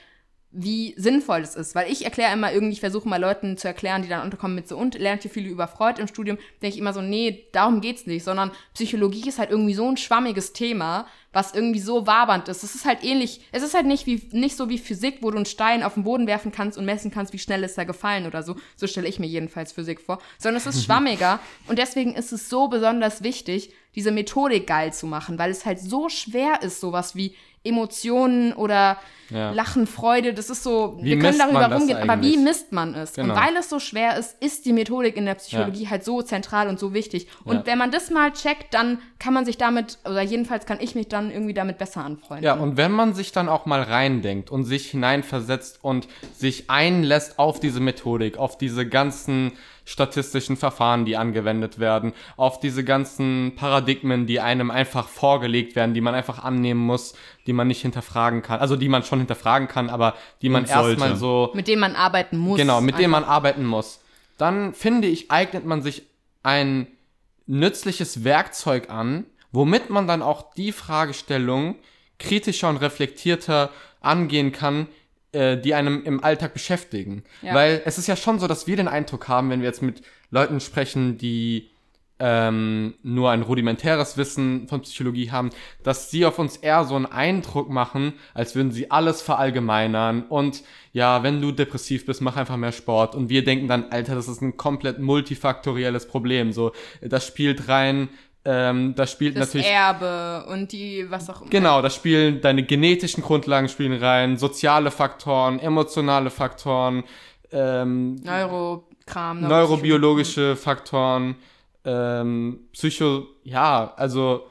wie 0.58 0.93
sinnvoll 0.97 1.41
es 1.41 1.56
ist. 1.56 1.76
Weil 1.76 1.91
ich 1.91 2.06
erkläre 2.06 2.32
immer 2.32 2.51
irgendwie, 2.51 2.74
ich 2.74 2.80
versuche 2.80 3.08
mal 3.08 3.20
Leuten 3.20 3.58
zu 3.58 3.68
erklären, 3.68 4.01
die 4.01 4.08
dann 4.08 4.24
unterkommen 4.24 4.56
mit 4.56 4.68
so, 4.68 4.78
und 4.78 4.97
lernt 4.97 5.26
ihr 5.26 5.32
viel 5.32 5.45
über 5.45 5.68
Freud 5.68 5.99
im 5.99 6.08
Studium, 6.08 6.38
denke 6.62 6.76
ich 6.76 6.80
immer 6.80 6.93
so, 6.93 7.01
nee, 7.01 7.47
darum 7.51 7.82
geht's 7.82 8.08
nicht, 8.08 8.24
sondern 8.24 8.51
Psychologie 8.74 9.28
ist 9.28 9.38
halt 9.38 9.51
irgendwie 9.51 9.74
so 9.74 9.88
ein 9.88 9.97
schwammiges 9.97 10.53
Thema, 10.53 11.08
was 11.34 11.53
irgendwie 11.53 11.82
so 11.82 12.08
wabernd 12.08 12.47
ist. 12.47 12.64
Es 12.64 12.74
ist 12.74 12.86
halt 12.86 13.03
ähnlich, 13.03 13.41
es 13.51 13.64
ist 13.64 13.74
halt 13.74 13.86
nicht, 13.86 14.06
wie, 14.06 14.22
nicht 14.32 14.56
so 14.56 14.70
wie 14.70 14.78
Physik, 14.78 15.18
wo 15.20 15.30
du 15.30 15.36
einen 15.36 15.45
Stein 15.45 15.84
auf 15.84 15.95
den 15.95 16.06
Boden 16.06 16.26
werfen 16.26 16.53
kannst 16.53 16.78
und 16.78 16.86
messen 16.86 17.12
kannst, 17.12 17.34
wie 17.34 17.39
schnell 17.39 17.64
ist 17.64 17.78
er 17.78 17.86
gefallen 17.86 18.26
oder 18.26 18.41
so. 18.41 18.56
So 18.78 18.88
stelle 18.88 19.10
ich 19.10 19.20
mir 19.20 19.28
jedenfalls 19.28 19.74
Physik 19.74 19.99
vor. 19.99 20.20
Sondern 20.38 20.62
es 20.62 20.68
ist 20.68 20.84
schwammiger 20.86 21.41
und 21.68 21.78
deswegen 21.78 22.16
ist 22.16 22.32
es 22.32 22.49
so 22.49 22.70
besonders 22.70 23.22
wichtig, 23.24 23.74
diese 23.95 24.12
Methodik 24.12 24.68
geil 24.68 24.93
zu 24.93 25.08
machen, 25.08 25.38
weil 25.38 25.51
es 25.51 25.66
halt 25.66 25.80
so 25.80 26.08
schwer 26.08 26.62
ist, 26.62 26.80
sowas 26.80 27.16
wie 27.16 27.36
Emotionen 27.66 28.53
oder 28.53 28.97
Ja. 29.32 29.49
Lachen, 29.51 29.88
Freude, 29.88 30.36
das 30.36 30.51
ist 30.51 30.61
so, 30.61 30.99
Wie 31.01 31.11
wir 31.16 31.20
können 31.20 31.39
darüber 31.39 31.76
rumgehen, 31.76 31.97
aber 32.07 32.22
wie 32.22 32.38
misst 32.38 32.72
man 32.72 32.93
es? 32.93 33.13
Genau. 33.13 33.34
Und 33.34 33.39
weil 33.41 33.55
es 33.57 33.70
so 33.70 33.80
schwer 33.80 34.18
ist, 34.18 34.36
ist 34.39 34.68
die 34.68 34.72
Methodik 34.72 35.18
in 35.18 35.26
der 35.26 35.34
Psychologie 35.34 35.88
halt 35.89 36.03
so 36.03 36.22
zentral 36.22 36.70
und 36.70 36.78
so 36.80 36.93
wichtig. 36.93 37.28
Und 37.43 37.55
Ja. 37.55 37.66
wenn 37.66 37.80
man 37.80 37.89
das 37.89 38.11
mal 38.11 38.32
checkt, 38.34 38.76
dann 38.76 38.99
kann 39.18 39.34
man 39.34 39.43
sich 39.43 39.57
damit, 39.57 39.97
oder 40.05 40.22
jedenfalls 40.22 40.68
kann 40.68 40.78
ich 40.80 40.93
mich 40.93 41.07
dann 41.07 41.32
irgendwie 41.32 41.55
damit 41.55 41.80
besser 41.80 42.05
anfreunden. 42.05 42.45
Ja, 42.45 42.53
und 42.53 42.78
wenn 42.78 42.91
man 42.91 43.16
sich 43.16 43.32
dann 43.32 43.49
auch 43.49 43.66
mal 43.66 43.82
reindenkt 43.82 44.51
und 44.51 44.63
sich 44.66 44.91
hineinversetzt 44.91 45.80
und 45.84 46.07
sich 46.36 46.70
einlässt 46.70 47.39
auf 47.39 47.59
diese 47.59 47.80
Methodik, 47.80 48.38
auf 48.38 48.59
diese 48.59 48.88
ganzen 48.88 49.53
statistischen 49.86 50.57
Verfahren, 50.57 51.05
die 51.05 51.15
angewendet 51.15 51.79
werden, 51.79 52.13
auf 52.38 52.59
diese 52.59 52.83
ganzen 52.83 53.53
Paradigmen, 53.55 54.25
die 54.25 54.39
einem 54.39 54.71
einfach 54.71 55.07
vorgelegt 55.07 55.75
werden, 55.75 55.93
die 55.93 56.01
man 56.01 56.15
einfach 56.15 56.43
annehmen 56.43 56.81
muss, 56.81 57.13
die 57.45 57.53
man 57.53 57.67
nicht 57.67 57.81
hinterfragen 57.81 58.41
kann, 58.41 58.59
also 58.59 58.75
die 58.75 58.89
man 58.89 59.03
schon 59.03 59.19
hinterfragen 59.19 59.67
kann, 59.67 59.89
aber 59.89 60.15
die 60.41 60.49
man 60.49 60.65
erstmal 60.65 61.15
so 61.15 61.51
Mit 61.53 61.67
dem 61.67 61.79
man 61.79 61.95
arbeiten 61.95 62.38
muss. 62.38 62.57
Genau, 62.57 62.81
mit 62.81 62.95
dem 62.97 63.13
einfach. 63.13 63.27
man 63.27 63.29
arbeiten 63.29 63.65
muss. 63.65 64.01
Dann 64.38 64.73
finde 64.73 65.07
ich, 65.07 65.31
eignet 65.31 65.65
man 65.65 65.81
sich 65.81 66.03
ein 66.43 66.88
nützliches 67.45 68.23
Werkzeug 68.23 68.89
an, 68.89 69.25
womit 69.51 69.89
man 69.89 70.07
dann 70.07 70.21
auch 70.21 70.53
die 70.53 70.71
Fragestellung 70.71 71.75
kritischer 72.17 72.69
und 72.69 72.77
reflektierter 72.77 73.69
angehen 74.01 74.51
kann, 74.51 74.88
äh, 75.36 75.61
die 75.61 75.73
einem 75.73 76.03
im 76.03 76.23
Alltag 76.23 76.53
beschäftigen. 76.53 77.23
Ja. 77.41 77.53
Weil 77.53 77.81
es 77.86 77.97
ist 77.97 78.07
ja 78.07 78.15
schon 78.15 78.39
so, 78.39 78.47
dass 78.47 78.65
wir 78.65 78.77
den 78.77 78.88
Eindruck 78.88 79.27
haben, 79.27 79.49
wenn 79.49 79.59
wir 79.59 79.67
jetzt 79.67 79.81
mit 79.81 80.01
Leuten 80.31 80.59
sprechen, 80.59 81.17
die 81.17 81.69
ähm, 82.17 82.93
nur 83.03 83.31
ein 83.31 83.41
rudimentäres 83.41 84.15
Wissen 84.15 84.67
von 84.69 84.81
Psychologie 84.81 85.31
haben, 85.31 85.49
dass 85.83 86.11
sie 86.11 86.25
auf 86.25 86.39
uns 86.39 86.55
eher 86.55 86.86
so 86.86 86.95
einen 86.95 87.05
Eindruck 87.05 87.69
machen, 87.69 88.13
als 88.33 88.55
würden 88.55 88.71
sie 88.71 88.89
alles 88.89 89.21
verallgemeinern 89.21 90.23
und 90.23 90.63
ja, 90.93 91.23
wenn 91.23 91.41
du 91.41 91.51
depressiv 91.51 92.05
bist, 92.05 92.21
mach 92.21 92.38
einfach 92.38 92.55
mehr 92.55 92.71
Sport 92.71 93.15
und 93.15 93.27
wir 93.27 93.43
denken 93.43 93.67
dann, 93.67 93.91
Alter, 93.91 94.15
das 94.15 94.29
ist 94.29 94.41
ein 94.41 94.55
komplett 94.55 94.99
multifaktorielles 94.99 96.07
Problem, 96.07 96.53
so, 96.53 96.71
das 97.01 97.27
spielt 97.27 97.67
rein, 97.67 98.07
ähm, 98.45 98.93
das 98.95 99.11
spielt 99.11 99.35
Das 99.35 99.47
natürlich 99.47 99.67
Erbe 99.67 100.45
und 100.49 100.71
die, 100.71 101.05
was 101.09 101.29
auch 101.29 101.41
immer. 101.41 101.49
Genau, 101.49 101.81
da 101.81 101.89
spielen 101.89 102.41
deine 102.41 102.63
genetischen 102.63 103.23
Grundlagen 103.23 103.67
spielen 103.69 103.93
rein, 104.01 104.37
soziale 104.37 104.91
Faktoren, 104.91 105.59
emotionale 105.59 106.29
Faktoren, 106.29 107.03
ähm, 107.51 108.15
Neurokram. 108.23 109.41
neurobiologische 109.41 110.55
Faktoren, 110.55 111.35
ähm, 111.85 112.59
Psycho, 112.73 113.27
ja, 113.43 113.93
also 113.97 114.45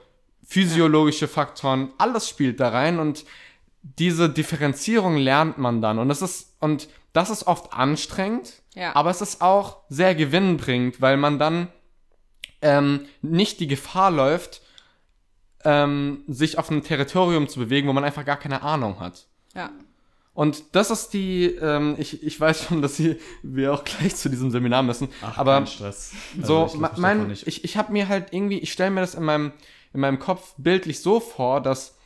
physiologische 0.47 1.29
Faktoren, 1.29 1.91
alles 1.99 2.29
spielt 2.29 2.61
da 2.61 2.69
rein 2.69 2.99
und 2.99 3.25
diese 3.83 4.29
Differenzierung 4.31 5.17
lernt 5.17 5.59
man 5.59 5.81
dann 5.83 5.99
und 5.99 6.09
das 6.09 6.23
ist 6.23 6.57
und 6.61 6.89
das 7.13 7.31
ist 7.31 7.47
oft 7.47 7.73
anstrengend, 7.73 8.55
Ja. 8.75 8.95
aber 8.97 9.11
es 9.11 9.21
ist 9.21 9.41
auch 9.41 9.79
sehr 9.89 10.15
gewinnbringend, 10.15 11.01
weil 11.01 11.17
man 11.17 11.39
dann 11.39 11.69
ähm, 12.65 13.07
nicht 13.23 13.61
die 13.61 13.69
Gefahr 13.69 14.11
läuft, 14.11 14.63
ähm, 15.65 16.25
sich 16.27 16.59
auf 16.59 16.71
einem 16.71 16.83
Territorium 16.83 17.47
zu 17.47 17.61
bewegen, 17.61 17.87
wo 17.89 17.93
man 17.93 18.05
einfach 18.05 18.25
gar 18.25 18.39
keine 18.39 18.63
Ahnung 18.63 18.99
hat. 19.01 19.27
Ja. 19.55 19.71
Und 20.33 20.65
das 20.73 20.91
ist 20.91 21.11
die, 21.11 21.45
ähm, 21.45 21.95
ich, 21.99 22.23
ich 22.25 22.41
weiß 22.41 22.65
schon, 22.65 22.83
dass 22.83 22.97
sie, 22.97 23.19
wir 23.43 23.73
auch 23.73 23.85
gleich 23.85 24.17
zu 24.17 24.29
diesem 24.29 24.51
Seminar 24.51 24.83
müssen, 24.83 25.09
Ach, 25.23 25.39
aber 25.39 25.59
kein 25.59 25.67
Stress. 25.69 26.13
so, 26.43 26.63
Also 26.63 26.75
ich 26.75 26.81
lass 26.81 26.93
mich 26.93 27.01
mein, 27.01 27.31
ich, 27.31 27.65
ich 27.65 27.77
habe 27.77 27.93
mir 27.93 28.09
halt 28.09 28.33
irgendwie, 28.33 28.59
ich 28.59 28.73
stelle 28.73 28.91
mir 28.91 29.03
das 29.03 29.15
in 29.15 29.23
meinem, 29.23 29.53
in 29.93 30.01
meinem 30.01 30.19
Kopf 30.19 30.55
bildlich 30.57 31.01
so 31.01 31.21
vor, 31.21 31.61
dass 31.61 31.97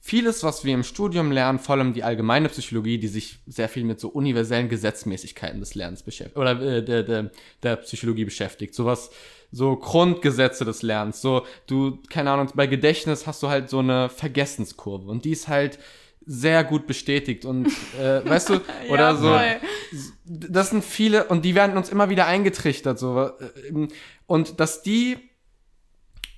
vieles, 0.00 0.42
was 0.42 0.64
wir 0.64 0.74
im 0.74 0.82
Studium 0.82 1.30
lernen, 1.30 1.58
vor 1.58 1.76
allem 1.76 1.92
die 1.94 2.02
allgemeine 2.02 2.48
Psychologie, 2.48 2.98
die 2.98 3.08
sich 3.08 3.38
sehr 3.46 3.68
viel 3.68 3.84
mit 3.84 4.00
so 4.00 4.08
universellen 4.08 4.68
Gesetzmäßigkeiten 4.68 5.60
des 5.60 5.74
Lernens 5.74 6.02
beschäftigt, 6.02 6.36
oder 6.36 6.60
äh, 6.60 6.84
der, 6.84 7.02
der, 7.02 7.30
der 7.62 7.76
Psychologie 7.76 8.24
beschäftigt, 8.24 8.74
sowas, 8.74 9.10
so 9.52 9.76
Grundgesetze 9.76 10.64
des 10.64 10.82
Lernens, 10.82 11.20
so, 11.20 11.44
du, 11.66 11.98
keine 12.08 12.30
Ahnung, 12.30 12.48
bei 12.54 12.66
Gedächtnis 12.66 13.26
hast 13.26 13.42
du 13.42 13.48
halt 13.48 13.68
so 13.68 13.80
eine 13.80 14.08
Vergessenskurve 14.08 15.10
und 15.10 15.24
die 15.24 15.32
ist 15.32 15.48
halt 15.48 15.78
sehr 16.24 16.64
gut 16.64 16.86
bestätigt 16.86 17.44
und, 17.44 17.66
äh, 17.98 18.24
weißt 18.28 18.50
du, 18.50 18.60
oder 18.88 19.10
ja, 19.10 19.16
so, 19.16 19.38
das 20.24 20.70
sind 20.70 20.84
viele 20.84 21.24
und 21.24 21.44
die 21.44 21.54
werden 21.54 21.76
uns 21.76 21.88
immer 21.88 22.10
wieder 22.10 22.26
eingetrichtert 22.26 22.98
so 22.98 23.30
ähm, 23.68 23.88
und 24.26 24.60
dass 24.60 24.82
die 24.82 25.16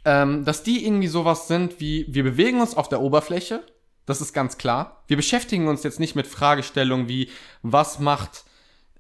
ähm, 0.05 0.45
dass 0.45 0.63
die 0.63 0.85
irgendwie 0.87 1.09
sowas 1.09 1.49
sind 1.49 1.81
wie 1.81 2.07
wir 2.09 2.23
bewegen 2.23 2.61
uns 2.61 2.77
auf 2.77 2.89
der 2.89 3.01
Oberfläche 3.01 3.63
das 4.07 4.21
ist 4.21 4.33
ganz 4.33 4.59
klar. 4.59 5.05
Wir 5.07 5.17
beschäftigen 5.17 5.69
uns 5.69 5.85
jetzt 5.85 6.01
nicht 6.01 6.17
mit 6.17 6.27
Fragestellungen 6.27 7.09
wie 7.09 7.31
was 7.63 7.99
macht 7.99 8.45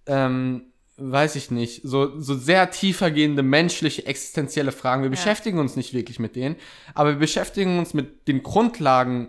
ähm, 0.06 0.71
weiß 0.96 1.36
ich 1.36 1.50
nicht 1.50 1.82
so 1.84 2.20
so 2.20 2.34
sehr 2.34 2.70
tiefergehende 2.70 3.42
menschliche 3.42 4.06
existenzielle 4.06 4.72
Fragen 4.72 5.02
wir 5.02 5.08
Ja. 5.08 5.16
beschäftigen 5.16 5.58
uns 5.58 5.76
nicht 5.76 5.94
wirklich 5.94 6.18
mit 6.18 6.36
denen 6.36 6.56
aber 6.94 7.10
wir 7.10 7.18
beschäftigen 7.18 7.78
uns 7.78 7.94
mit 7.94 8.28
den 8.28 8.42
Grundlagen 8.42 9.28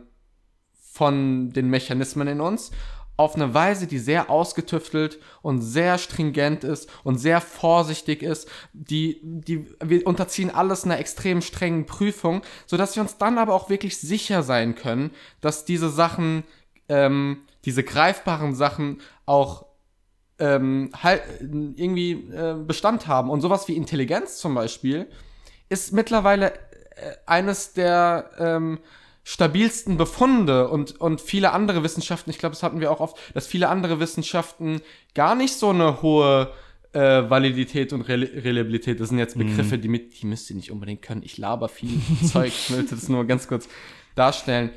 von 0.74 1.52
den 1.52 1.70
Mechanismen 1.70 2.28
in 2.28 2.42
uns 2.42 2.72
auf 3.16 3.36
eine 3.36 3.54
Weise, 3.54 3.86
die 3.88 4.00
sehr 4.00 4.30
ausgetüftelt 4.30 5.20
und 5.42 5.62
sehr 5.62 5.98
stringent 5.98 6.64
ist 6.64 6.90
und 7.04 7.18
sehr 7.18 7.42
vorsichtig 7.42 8.24
ist. 8.24 8.50
Die, 8.74 9.20
die, 9.24 9.68
wir 9.84 10.08
unterziehen 10.08 10.50
alles 10.50 10.84
einer 10.84 10.98
extrem 11.00 11.42
strengen 11.42 11.86
Prüfung, 11.86 12.42
sodass 12.66 12.96
wir 12.96 13.04
uns 13.04 13.18
dann 13.18 13.38
aber 13.38 13.54
auch 13.54 13.70
wirklich 13.70 14.00
sicher 14.00 14.42
sein 14.42 14.74
können, 14.76 15.12
dass 15.42 15.66
diese 15.66 15.90
Sachen, 15.90 16.44
ähm, 16.90 17.42
diese 17.66 17.84
greifbaren 17.84 18.56
Sachen 18.56 19.00
auch 19.28 19.66
ähm, 20.40 20.90
halt 21.02 21.22
irgendwie 21.40 22.12
äh, 22.12 22.56
Bestand 22.56 23.08
haben. 23.08 23.30
Und 23.30 23.42
sowas 23.42 23.68
wie 23.68 23.76
Intelligenz 23.76 24.38
zum 24.38 24.56
Beispiel 24.56 25.08
ist 25.70 25.94
mittlerweile 25.94 26.54
äh, 26.54 27.16
eines 27.26 27.74
der 27.74 28.32
ähm, 28.38 28.80
stabilsten 29.24 29.98
Befunde 29.98 30.70
und, 30.70 31.00
und 31.00 31.22
viele 31.22 31.54
andere 31.54 31.84
Wissenschaften, 31.84 32.30
ich 32.30 32.40
glaube, 32.40 32.54
das 32.54 32.64
hatten 32.64 32.82
wir 32.82 32.92
auch 32.92 33.00
oft, 33.00 33.18
dass 33.34 33.48
viele 33.48 33.70
andere 33.70 34.00
Wissenschaften 34.00 34.82
gar 35.16 35.34
nicht 35.34 35.54
so 35.54 35.70
eine 35.70 36.02
hohe 36.02 36.52
äh, 36.92 37.30
Validität 37.30 37.94
und 37.94 38.02
Rel 38.02 38.24
Reliabilität, 38.24 39.00
das 39.00 39.10
sind 39.10 39.20
jetzt 39.20 39.38
Begriffe, 39.38 39.78
die, 39.78 39.88
mit, 39.88 40.22
die 40.22 40.26
müsst 40.26 40.50
ihr 40.50 40.56
nicht 40.56 40.72
unbedingt 40.72 41.02
können. 41.02 41.24
Ich 41.24 41.38
laber 41.38 41.70
viel 41.70 41.90
Zeug, 42.26 42.48
ich 42.48 42.70
möchte 42.70 42.96
das 42.96 43.08
nur 43.08 43.26
ganz 43.26 43.48
kurz 43.48 43.68
darstellen. 44.16 44.72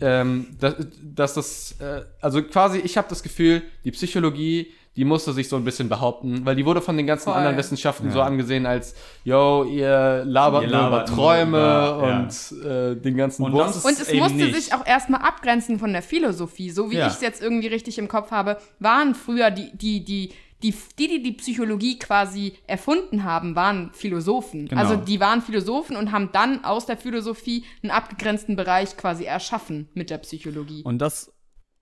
ähm, 0.00 0.56
dass, 0.60 0.74
dass 1.02 1.34
das, 1.34 1.80
äh, 1.80 2.04
also 2.20 2.42
quasi, 2.42 2.78
ich 2.78 2.98
habe 2.98 3.08
das 3.08 3.22
Gefühl, 3.22 3.62
die 3.84 3.92
Psychologie, 3.92 4.74
die 4.96 5.04
musste 5.04 5.32
sich 5.32 5.48
so 5.48 5.56
ein 5.56 5.64
bisschen 5.64 5.88
behaupten, 5.88 6.44
weil 6.46 6.56
die 6.56 6.64
wurde 6.64 6.80
von 6.80 6.96
den 6.96 7.06
ganzen 7.06 7.24
Voll. 7.26 7.34
anderen 7.34 7.56
Wissenschaften 7.56 8.06
Ja. 8.06 8.12
so 8.12 8.20
angesehen 8.22 8.64
als, 8.66 8.94
yo, 9.24 9.64
ihr 9.64 10.22
labert 10.24 10.62
Ihr 10.64 10.68
nur 10.70 10.78
über 10.78 10.90
labert 10.90 11.08
nur 11.08 11.16
Träume 11.16 11.58
über- 11.58 12.08
ja. 12.08 12.20
und 12.20 12.64
äh, 12.64 12.96
den 13.00 13.16
ganzen 13.16 13.44
Und 13.44 13.52
Bums. 13.52 13.84
Und 13.84 13.92
es 14.00 14.12
musste 14.14 14.34
nicht. 14.38 14.54
sich 14.54 14.74
auch 14.74 14.86
erstmal 14.86 15.20
abgrenzen 15.22 15.78
von 15.78 15.92
der 15.92 16.02
Philosophie. 16.02 16.70
So 16.70 16.90
wie 16.90 16.96
Ja. 16.96 17.06
ich 17.08 17.12
es 17.14 17.20
jetzt 17.20 17.42
irgendwie 17.42 17.66
richtig 17.68 17.98
im 17.98 18.08
Kopf 18.08 18.30
habe, 18.30 18.56
waren 18.78 19.14
früher 19.14 19.50
die, 19.50 19.70
die, 19.76 20.04
die, 20.04 20.32
die, 20.62 20.74
die, 20.98 21.06
die 21.08 21.22
die 21.22 21.32
Psychologie 21.32 21.98
quasi 21.98 22.54
erfunden 22.66 23.24
haben, 23.24 23.54
waren 23.54 23.90
Philosophen. 23.92 24.66
Genau. 24.68 24.80
Also 24.80 24.96
die 24.96 25.20
waren 25.20 25.42
Philosophen 25.42 25.96
und 25.96 26.10
haben 26.12 26.30
dann 26.32 26.64
aus 26.64 26.86
der 26.86 26.96
Philosophie 26.96 27.64
einen 27.82 27.90
abgegrenzten 27.90 28.56
Bereich 28.56 28.96
quasi 28.96 29.24
erschaffen 29.24 29.90
mit 29.92 30.08
der 30.08 30.16
Psychologie. 30.18 30.82
Und 30.84 30.98
das, 30.98 31.30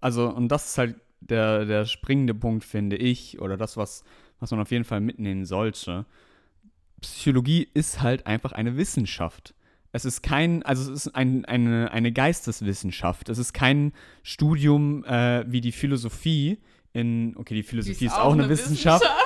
also, 0.00 0.28
und 0.28 0.48
das 0.48 0.66
ist 0.70 0.78
halt 0.78 0.96
der, 1.30 1.64
der 1.64 1.86
springende 1.86 2.34
Punkt, 2.34 2.64
finde 2.64 2.96
ich, 2.96 3.40
oder 3.40 3.56
das, 3.56 3.76
was, 3.76 4.04
was 4.40 4.50
man 4.50 4.60
auf 4.60 4.70
jeden 4.70 4.84
Fall 4.84 5.00
mitnehmen 5.00 5.44
sollte. 5.44 6.06
Psychologie 7.00 7.68
ist 7.74 8.02
halt 8.02 8.26
einfach 8.26 8.52
eine 8.52 8.76
Wissenschaft. 8.76 9.54
Es 9.92 10.04
ist 10.04 10.22
kein, 10.22 10.62
also 10.64 10.92
es 10.92 11.06
ist 11.06 11.14
ein, 11.14 11.44
eine, 11.44 11.90
eine 11.92 12.12
Geisteswissenschaft. 12.12 13.28
Es 13.28 13.38
ist 13.38 13.52
kein 13.52 13.92
Studium 14.22 15.04
äh, 15.04 15.44
wie 15.46 15.60
die 15.60 15.72
Philosophie 15.72 16.58
in, 16.92 17.36
okay, 17.36 17.54
die 17.54 17.62
Philosophie 17.62 18.06
ist, 18.06 18.18
auch, 18.18 18.32
eine, 18.32 18.48
Wissenschaft. 18.48 19.04
Äh, 19.04 19.23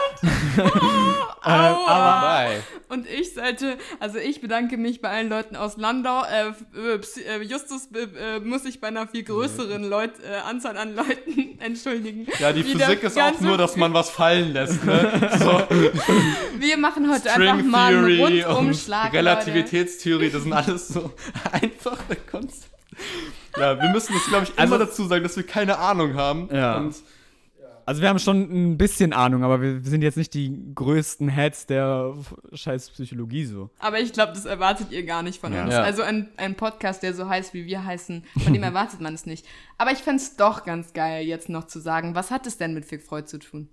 aber 1.42 2.20
Bye. 2.20 2.62
Und 2.88 3.06
ich 3.08 3.34
sollte, 3.34 3.76
also 4.00 4.18
ich 4.18 4.40
bedanke 4.40 4.76
mich 4.76 5.00
bei 5.00 5.10
allen 5.10 5.28
Leuten 5.28 5.56
aus 5.56 5.76
Landau. 5.76 6.22
Äh, 6.24 6.48
äh, 6.78 7.00
äh, 7.38 7.42
Justus 7.42 7.88
äh, 7.94 8.36
äh, 8.36 8.40
muss 8.40 8.62
sich 8.62 8.80
bei 8.80 8.88
einer 8.88 9.06
viel 9.06 9.22
größeren 9.24 9.84
Leut, 9.88 10.12
äh, 10.20 10.36
Anzahl 10.48 10.76
an 10.76 10.94
Leuten 10.94 11.58
entschuldigen. 11.60 12.26
Ja, 12.38 12.52
die 12.52 12.62
Physik 12.64 13.02
ist 13.02 13.18
auch 13.18 13.40
nur, 13.40 13.56
dass 13.58 13.76
man 13.76 13.92
was 13.94 14.10
fallen 14.10 14.52
lässt. 14.52 14.84
Ne? 14.84 15.28
So, 15.38 15.62
Wir 16.58 16.76
machen 16.78 17.10
heute 17.10 17.30
einfach 17.32 17.62
mal 17.64 17.94
einen 17.94 18.20
Rundumschlag. 18.20 19.10
und 19.12 19.16
Relativitätstheorie, 19.18 20.30
das 20.30 20.42
sind 20.42 20.52
alles 20.52 20.88
so 20.88 21.12
einfache 21.52 22.16
Konzepte. 22.30 22.66
Ja, 23.56 23.80
wir 23.80 23.88
müssen 23.90 24.14
das, 24.14 24.24
glaube 24.26 24.44
ich, 24.44 24.50
immer 24.50 24.60
Also- 24.74 24.78
dazu 24.78 25.06
sagen, 25.06 25.22
dass 25.22 25.36
wir 25.36 25.46
keine 25.46 25.78
Ahnung 25.78 26.14
haben. 26.14 26.48
Ja. 26.52 26.76
Und 26.78 26.94
Also 27.88 28.02
wir 28.02 28.10
haben 28.10 28.18
schon 28.18 28.42
ein 28.72 28.76
bisschen 28.76 29.14
Ahnung, 29.14 29.42
aber 29.44 29.62
wir 29.62 29.80
sind 29.82 30.02
jetzt 30.02 30.18
nicht 30.18 30.34
die 30.34 30.74
größten 30.74 31.30
Heads 31.30 31.64
der 31.64 32.12
scheiß 32.52 32.90
Psychologie 32.90 33.46
so. 33.46 33.70
Aber 33.78 33.98
ich 33.98 34.12
glaube, 34.12 34.32
das 34.34 34.44
erwartet 34.44 34.92
ihr 34.92 35.06
gar 35.06 35.22
nicht 35.22 35.40
von 35.40 35.54
Ja. 35.54 35.64
uns. 35.64 35.72
Ja. 35.72 35.82
Also 35.84 36.02
ein, 36.02 36.28
ein 36.36 36.54
Podcast, 36.54 37.02
der 37.02 37.14
so 37.14 37.30
heißt, 37.30 37.54
wie 37.54 37.64
wir 37.64 37.86
heißen, 37.86 38.26
von 38.44 38.52
dem 38.52 38.62
erwartet 38.72 39.00
man 39.00 39.14
es 39.14 39.24
nicht. 39.24 39.46
Aber 39.78 39.90
ich 39.90 40.00
fände 40.00 40.22
es 40.22 40.36
doch 40.36 40.64
ganz 40.64 40.92
geil, 40.92 41.24
jetzt 41.24 41.48
noch 41.48 41.66
zu 41.66 41.80
sagen, 41.80 42.14
was 42.14 42.30
hat 42.30 42.46
es 42.46 42.58
denn 42.58 42.74
mit 42.74 42.84
Fick 42.84 43.02
Freud 43.02 43.26
zu 43.26 43.38
tun? 43.38 43.70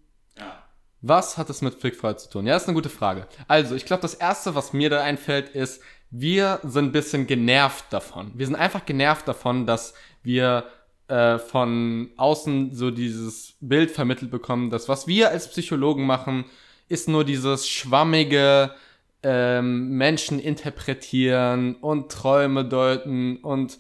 Was 1.02 1.38
hat 1.38 1.50
es 1.50 1.62
mit 1.62 1.76
Fick 1.76 1.98
Freud 1.98 2.18
zu 2.18 2.30
tun? 2.30 2.48
Ja, 2.48 2.56
ist 2.56 2.68
eine 2.70 2.74
gute 2.76 2.88
Frage. 2.90 3.28
Also, 3.50 3.76
ich 3.76 3.86
glaube, 3.86 4.02
das 4.02 4.14
Erste, 4.14 4.56
was 4.56 4.72
mir 4.72 4.90
da 4.90 5.04
einfällt, 5.04 5.50
ist, 5.50 5.82
wir 6.10 6.62
sind 6.64 6.86
ein 6.86 6.92
bisschen 6.94 7.28
genervt 7.28 7.84
davon. 7.90 8.32
Wir 8.36 8.46
sind 8.46 8.56
einfach 8.56 8.86
genervt 8.86 9.28
davon, 9.28 9.66
dass 9.68 9.94
wir 10.24 10.64
äh, 11.08 11.38
von 11.38 12.10
außen 12.18 12.74
so 12.74 12.92
dieses 12.92 13.56
Bild 13.60 13.92
vermittelt 13.92 14.32
bekommen, 14.32 14.70
dass 14.70 14.90
was 14.90 15.08
wir 15.08 15.30
als 15.30 15.50
Psychologen 15.50 16.06
machen, 16.06 16.46
ist 16.88 17.08
nur 17.08 17.24
dieses 17.24 17.68
schwammige 17.68 18.72
ähm, 19.24 19.90
Menschen 19.98 20.40
interpretieren 20.40 21.76
und 21.76 22.12
Träume 22.12 22.66
deuten 22.66 23.38
und 23.38 23.78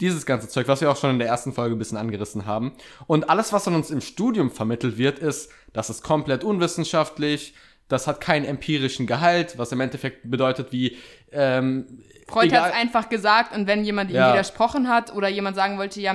dieses 0.00 0.26
ganze 0.26 0.48
Zeug, 0.48 0.68
was 0.68 0.80
wir 0.80 0.90
auch 0.90 0.96
schon 0.96 1.10
in 1.10 1.18
der 1.18 1.28
ersten 1.28 1.52
Folge 1.52 1.74
ein 1.74 1.78
bisschen 1.78 1.98
angerissen 1.98 2.46
haben. 2.46 2.72
Und 3.06 3.28
alles, 3.30 3.52
was 3.52 3.66
an 3.66 3.74
uns 3.74 3.90
im 3.90 4.00
Studium 4.00 4.50
vermittelt 4.50 4.96
wird, 4.96 5.18
ist, 5.18 5.50
das 5.72 5.90
ist 5.90 6.02
komplett 6.02 6.44
unwissenschaftlich, 6.44 7.54
das 7.88 8.06
hat 8.06 8.20
keinen 8.20 8.44
empirischen 8.44 9.06
Gehalt, 9.06 9.58
was 9.58 9.72
im 9.72 9.80
Endeffekt 9.80 10.30
bedeutet 10.30 10.72
wie, 10.72 10.96
ähm, 11.32 11.86
Freud 12.26 12.54
hat 12.54 12.70
es 12.72 12.76
einfach 12.76 13.08
gesagt 13.08 13.56
und 13.56 13.66
wenn 13.66 13.84
jemand 13.84 14.10
ihm 14.10 14.16
Ja. 14.16 14.32
widersprochen 14.34 14.88
hat 14.88 15.14
oder 15.14 15.28
jemand 15.28 15.56
sagen 15.56 15.78
wollte, 15.78 15.98
ja, 16.02 16.14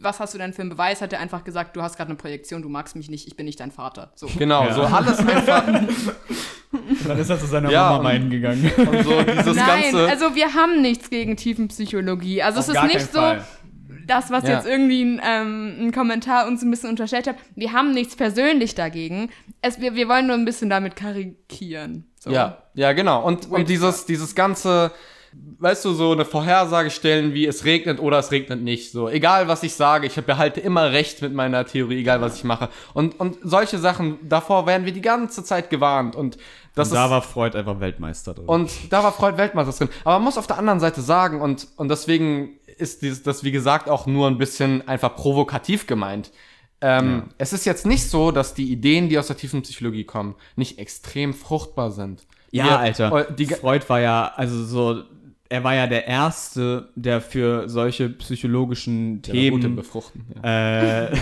was 0.00 0.18
hast 0.18 0.34
du 0.34 0.38
denn 0.38 0.52
für 0.52 0.62
einen 0.62 0.70
Beweis, 0.70 1.00
hat 1.00 1.12
er 1.12 1.20
einfach 1.20 1.44
gesagt, 1.44 1.76
du 1.76 1.82
hast 1.82 1.96
gerade 1.96 2.08
eine 2.10 2.16
Projektion, 2.16 2.62
du 2.62 2.68
magst 2.68 2.96
mich 2.96 3.08
nicht, 3.08 3.28
ich 3.28 3.36
bin 3.36 3.46
nicht 3.46 3.60
dein 3.60 3.70
Vater. 3.70 4.10
So. 4.16 4.26
Genau, 4.36 4.64
Ja. 4.64 4.74
so 4.74 4.82
alles 4.82 5.18
einfach 5.20 5.64
Dann 7.06 7.18
ist 7.18 7.30
er 7.30 7.38
zu 7.38 7.46
seiner 7.46 7.70
Ja, 7.70 7.90
Mama 7.90 8.02
meinen 8.02 8.28
gegangen. 8.28 8.70
und 8.76 9.04
so 9.04 9.22
dieses 9.22 9.54
Nein, 9.56 9.82
ganze. 9.92 10.08
also 10.08 10.34
wir 10.34 10.52
haben 10.54 10.82
nichts 10.82 11.10
gegen 11.10 11.36
Tiefenpsychologie. 11.36 12.42
Also 12.42 12.58
es 12.60 12.64
Auf 12.68 12.74
ist 12.74 12.80
gar 12.80 12.86
nicht 12.86 12.96
keinen 12.98 13.08
so, 13.12 13.20
Fall. 13.20 13.44
Das, 14.06 14.30
was 14.30 14.44
Ja. 14.44 14.54
jetzt 14.56 14.66
irgendwie 14.66 15.02
ein, 15.02 15.20
ähm, 15.24 15.76
ein 15.88 15.92
Kommentar 15.92 16.46
uns 16.46 16.62
ein 16.62 16.70
bisschen 16.70 16.90
unterstellt 16.90 17.26
hat. 17.26 17.36
Wir 17.54 17.72
haben 17.72 17.92
nichts 17.92 18.16
persönlich 18.16 18.74
dagegen. 18.74 19.30
Es, 19.62 19.80
wir, 19.80 19.94
wir 19.94 20.08
wollen 20.08 20.26
nur 20.26 20.36
ein 20.36 20.44
bisschen 20.44 20.70
damit 20.70 20.96
karikieren. 20.96 22.06
So. 22.20 22.30
Ja, 22.30 22.62
ja, 22.74 22.92
genau. 22.92 23.22
Und, 23.24 23.50
und 23.50 23.68
dieses, 23.68 24.06
dieses 24.06 24.34
ganze, 24.34 24.90
weißt 25.58 25.84
du, 25.84 25.92
so 25.92 26.12
eine 26.12 26.24
Vorhersage 26.24 26.90
stellen, 26.90 27.34
wie 27.34 27.46
es 27.46 27.64
regnet 27.64 28.00
oder 28.00 28.18
es 28.18 28.30
regnet 28.30 28.62
nicht. 28.62 28.92
So, 28.92 29.08
egal 29.08 29.48
was 29.48 29.62
ich 29.62 29.74
sage, 29.74 30.06
ich 30.06 30.14
behalte 30.14 30.60
immer 30.60 30.92
recht 30.92 31.22
mit 31.22 31.34
meiner 31.34 31.64
Theorie, 31.66 32.00
egal 32.00 32.20
was 32.20 32.36
ich 32.36 32.44
mache. 32.44 32.68
Und, 32.94 33.18
und 33.20 33.38
solche 33.42 33.78
Sachen, 33.78 34.18
davor 34.28 34.66
werden 34.66 34.86
wir 34.86 34.92
die 34.92 35.02
ganze 35.02 35.44
Zeit 35.44 35.70
gewarnt. 35.70 36.16
Und 36.16 36.36
das 36.74 36.90
Und 36.90 36.96
da 36.96 37.04
ist, 37.06 37.10
war 37.10 37.22
Freud 37.22 37.56
einfach 37.56 37.80
Weltmeister 37.80 38.34
drin. 38.34 38.44
und 38.46 38.70
da 38.90 39.02
war 39.02 39.12
Freud 39.12 39.38
Weltmeister 39.38 39.72
drin. 39.72 39.88
Aber 40.04 40.14
man 40.14 40.24
muss 40.24 40.36
auf 40.38 40.46
der 40.46 40.58
anderen 40.58 40.80
Seite 40.80 41.00
sagen, 41.00 41.40
und, 41.40 41.68
und 41.76 41.88
deswegen 41.88 42.58
ist 42.78 43.02
dieses, 43.02 43.22
das, 43.22 43.44
wie 43.44 43.52
gesagt, 43.52 43.88
auch 43.88 44.06
nur 44.06 44.26
ein 44.28 44.38
bisschen 44.38 44.86
einfach 44.88 45.14
provokativ 45.16 45.86
gemeint. 45.86 46.30
Ähm, 46.80 47.30
Es 47.38 47.52
ist 47.54 47.64
jetzt 47.64 47.86
nicht 47.86 48.08
so, 48.08 48.30
dass 48.30 48.52
die 48.54 48.70
Ideen, 48.70 49.08
die 49.08 49.18
aus 49.18 49.28
der 49.28 49.36
tiefen 49.36 49.62
Psychologie 49.62 50.04
kommen, 50.04 50.34
nicht 50.56 50.78
extrem 50.78 51.32
fruchtbar 51.34 51.90
sind. 51.90 52.26
ja, 52.50 52.64
Wir- 52.64 52.78
Alter. 52.78 53.30
äh, 53.30 53.34
Die, 53.34 53.46
Freud 53.46 53.84
war 53.88 54.00
ja, 54.00 54.32
also 54.36 54.62
so, 54.64 55.02
er 55.48 55.64
war 55.64 55.74
ja 55.74 55.86
der 55.86 56.06
Erste, 56.06 56.90
der 56.96 57.20
für 57.20 57.68
solche 57.68 58.08
psychologischen 58.10 59.22
Ja, 59.26 59.32
gut 59.50 59.54
im 59.54 59.60
Themen. 59.62 59.76
Befruchten. 59.76 60.26
Ja. 60.42 61.04
Äh, 61.06 61.12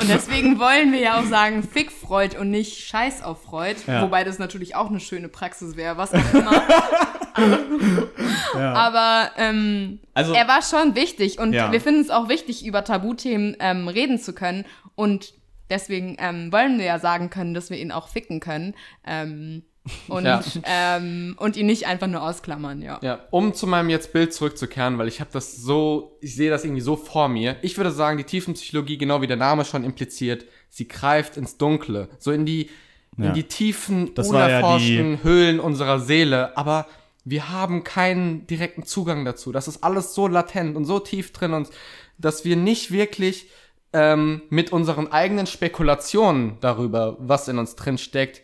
Und 0.00 0.08
deswegen 0.08 0.58
wollen 0.58 0.92
wir 0.92 1.00
ja 1.00 1.18
auch 1.20 1.24
sagen, 1.26 1.62
fick 1.62 1.90
Freud 1.92 2.36
und 2.38 2.50
nicht 2.50 2.78
Scheiß 2.86 3.22
auf 3.22 3.42
Freud. 3.44 3.76
Ja. 3.86 4.02
Wobei 4.02 4.24
das 4.24 4.38
natürlich 4.38 4.74
auch 4.76 4.88
eine 4.90 5.00
schöne 5.00 5.28
Praxis 5.28 5.76
wäre, 5.76 5.96
was 5.96 6.12
auch 6.12 6.34
immer. 6.34 6.62
ja. 8.54 8.72
Aber 8.72 9.30
ähm, 9.36 10.00
Also- 10.14 10.32
er 10.34 10.48
war 10.48 10.62
schon 10.62 10.94
wichtig 10.94 11.38
und 11.38 11.52
Ja. 11.52 11.72
wir 11.72 11.80
finden 11.80 12.00
es 12.00 12.10
auch 12.10 12.28
wichtig, 12.28 12.64
über 12.64 12.84
Tabuthemen 12.84 13.56
ähm, 13.60 13.88
reden 13.88 14.18
zu 14.18 14.32
können. 14.32 14.64
Und 14.94 15.34
deswegen 15.70 16.16
ähm, 16.18 16.52
wollen 16.52 16.78
wir 16.78 16.84
ja 16.86 16.98
sagen 16.98 17.30
können, 17.30 17.54
dass 17.54 17.70
wir 17.70 17.78
ihn 17.78 17.92
auch 17.92 18.08
ficken 18.08 18.40
können. 18.40 18.74
Ähm, 19.06 19.62
und, 20.08 20.24
Ja. 20.24 20.42
ähm, 20.64 21.36
und 21.38 21.56
ihn 21.56 21.66
nicht 21.66 21.86
einfach 21.86 22.06
nur 22.06 22.22
ausklammern, 22.22 22.82
ja. 22.82 22.98
Ja, 23.02 23.20
um 23.30 23.54
zu 23.54 23.66
meinem 23.66 23.88
jetzt 23.88 24.12
Bild 24.12 24.34
zurückzukehren, 24.34 24.98
weil 24.98 25.08
ich 25.08 25.20
habe 25.20 25.30
das 25.32 25.56
so, 25.56 26.18
ich 26.20 26.36
sehe 26.36 26.50
das 26.50 26.64
irgendwie 26.64 26.82
so 26.82 26.96
vor 26.96 27.28
mir. 27.28 27.56
Ich 27.62 27.76
würde 27.78 27.90
sagen, 27.90 28.18
die 28.18 28.24
Tiefenpsychologie, 28.24 28.98
genau 28.98 29.22
wie 29.22 29.26
der 29.26 29.38
Name 29.38 29.64
schon 29.64 29.82
impliziert, 29.84 30.44
sie 30.68 30.86
greift 30.86 31.36
ins 31.38 31.56
Dunkle, 31.56 32.08
so 32.18 32.30
in 32.30 32.44
die, 32.44 32.68
Ja. 33.16 33.28
in 33.28 33.34
die 33.34 33.44
tiefen, 33.44 34.14
Das 34.14 34.30
war 34.32 34.48
ja 34.50 34.58
unerforschten 34.58 35.22
Höhlen 35.24 35.58
unserer 35.60 35.98
Seele. 35.98 36.56
Aber 36.58 36.86
wir 37.24 37.50
haben 37.50 37.84
keinen 37.84 38.46
direkten 38.46 38.84
Zugang 38.84 39.24
dazu. 39.24 39.52
Das 39.52 39.68
ist 39.68 39.84
alles 39.84 40.14
so 40.14 40.26
latent 40.26 40.76
und 40.76 40.84
so 40.84 40.98
tief 40.98 41.32
drin 41.32 41.52
und 41.52 41.70
dass 42.18 42.44
wir 42.44 42.56
nicht 42.56 42.90
wirklich 42.90 43.48
ähm, 43.92 44.42
mit 44.50 44.72
unseren 44.72 45.10
eigenen 45.10 45.46
Spekulationen 45.46 46.58
darüber, 46.60 47.16
was 47.18 47.48
in 47.48 47.58
uns 47.58 47.76
drin 47.76 47.98
steckt, 47.98 48.42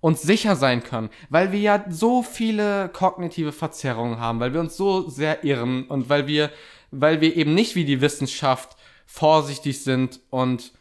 uns 0.00 0.20
sicher 0.20 0.54
sein 0.54 0.82
können, 0.82 1.08
weil 1.30 1.50
wir 1.52 1.60
ja 1.60 1.84
so 1.88 2.22
viele 2.22 2.90
kognitive 2.90 3.52
Verzerrungen 3.52 4.20
haben, 4.20 4.38
weil 4.38 4.52
wir 4.52 4.60
uns 4.60 4.76
so 4.76 5.08
sehr 5.08 5.44
irren 5.44 5.86
und 5.86 6.10
weil 6.10 6.26
wir, 6.26 6.50
weil 6.90 7.22
wir 7.22 7.36
eben 7.36 7.54
nicht 7.54 7.74
wie 7.74 7.86
die 7.86 8.02
Wissenschaft 8.02 8.76
vorsichtig 9.06 9.82
sind 9.82 10.20
und 10.28 10.72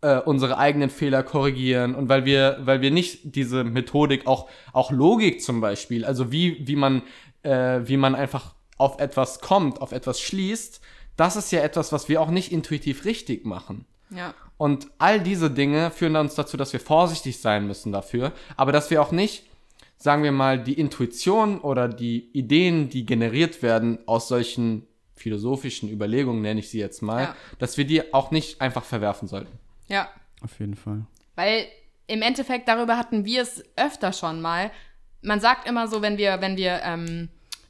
äh, 0.00 0.18
unsere 0.18 0.58
eigenen 0.58 0.90
Fehler 0.90 1.22
korrigieren 1.22 1.94
und 1.94 2.08
weil 2.08 2.24
wir, 2.24 2.58
weil 2.60 2.80
wir 2.80 2.90
nicht 2.90 3.34
diese 3.34 3.64
Methodik 3.64 4.26
auch, 4.26 4.48
auch 4.72 4.90
Logik 4.92 5.42
zum 5.42 5.60
Beispiel, 5.60 6.04
also 6.04 6.30
wie, 6.32 6.66
wie 6.66 6.76
man, 6.76 7.02
äh, 7.42 7.80
wie 7.84 7.96
man 7.96 8.14
einfach 8.14 8.54
auf 8.76 9.00
etwas 9.00 9.40
kommt, 9.40 9.80
auf 9.82 9.92
etwas 9.92 10.20
schließt, 10.20 10.80
das 11.16 11.34
ist 11.34 11.50
ja 11.50 11.60
etwas, 11.62 11.90
was 11.92 12.08
wir 12.08 12.20
auch 12.22 12.30
nicht 12.30 12.52
intuitiv 12.52 13.04
richtig 13.04 13.44
machen. 13.44 13.86
ja. 14.10 14.34
Und 14.56 14.88
all 14.98 15.20
diese 15.20 15.52
Dinge 15.52 15.92
führen 15.92 16.16
uns 16.16 16.34
dazu, 16.34 16.56
dass 16.56 16.72
wir 16.72 16.80
vorsichtig 16.80 17.40
sein 17.40 17.68
müssen 17.68 17.92
dafür, 17.92 18.32
aber 18.56 18.72
dass 18.72 18.90
wir 18.90 19.00
auch 19.00 19.12
nicht, 19.12 19.44
sagen 19.98 20.24
wir 20.24 20.32
mal, 20.32 20.60
die 20.60 20.74
Intuition 20.74 21.60
oder 21.60 21.86
die 21.88 22.28
Ideen, 22.32 22.88
die 22.88 23.06
generiert 23.06 23.62
werden 23.62 24.00
aus 24.06 24.26
solchen 24.26 24.84
philosophischen 25.14 25.88
Überlegungen, 25.88 26.42
nenne 26.42 26.58
ich 26.58 26.70
sie 26.70 26.80
jetzt 26.80 27.02
mal, 27.02 27.22
Ja. 27.22 27.36
dass 27.60 27.76
wir 27.78 27.84
die 27.84 28.12
auch 28.12 28.32
nicht 28.32 28.60
einfach 28.60 28.82
verwerfen 28.84 29.28
sollten. 29.28 29.52
Ja. 29.88 30.08
Auf 30.42 30.58
jeden 30.60 30.76
Fall. 30.76 31.04
Weil 31.34 31.66
im 32.06 32.22
Endeffekt 32.22 32.68
darüber 32.68 32.96
hatten 32.96 33.24
wir 33.24 33.42
es 33.42 33.64
öfter 33.76 34.12
schon 34.12 34.40
mal. 34.40 34.70
Man 35.22 35.40
sagt 35.40 35.68
immer 35.68 35.88
so, 35.88 36.00
wenn 36.00 36.16
wir, 36.16 36.40
wenn 36.40 36.56
wir 36.56 36.80
ähm, 36.82 37.28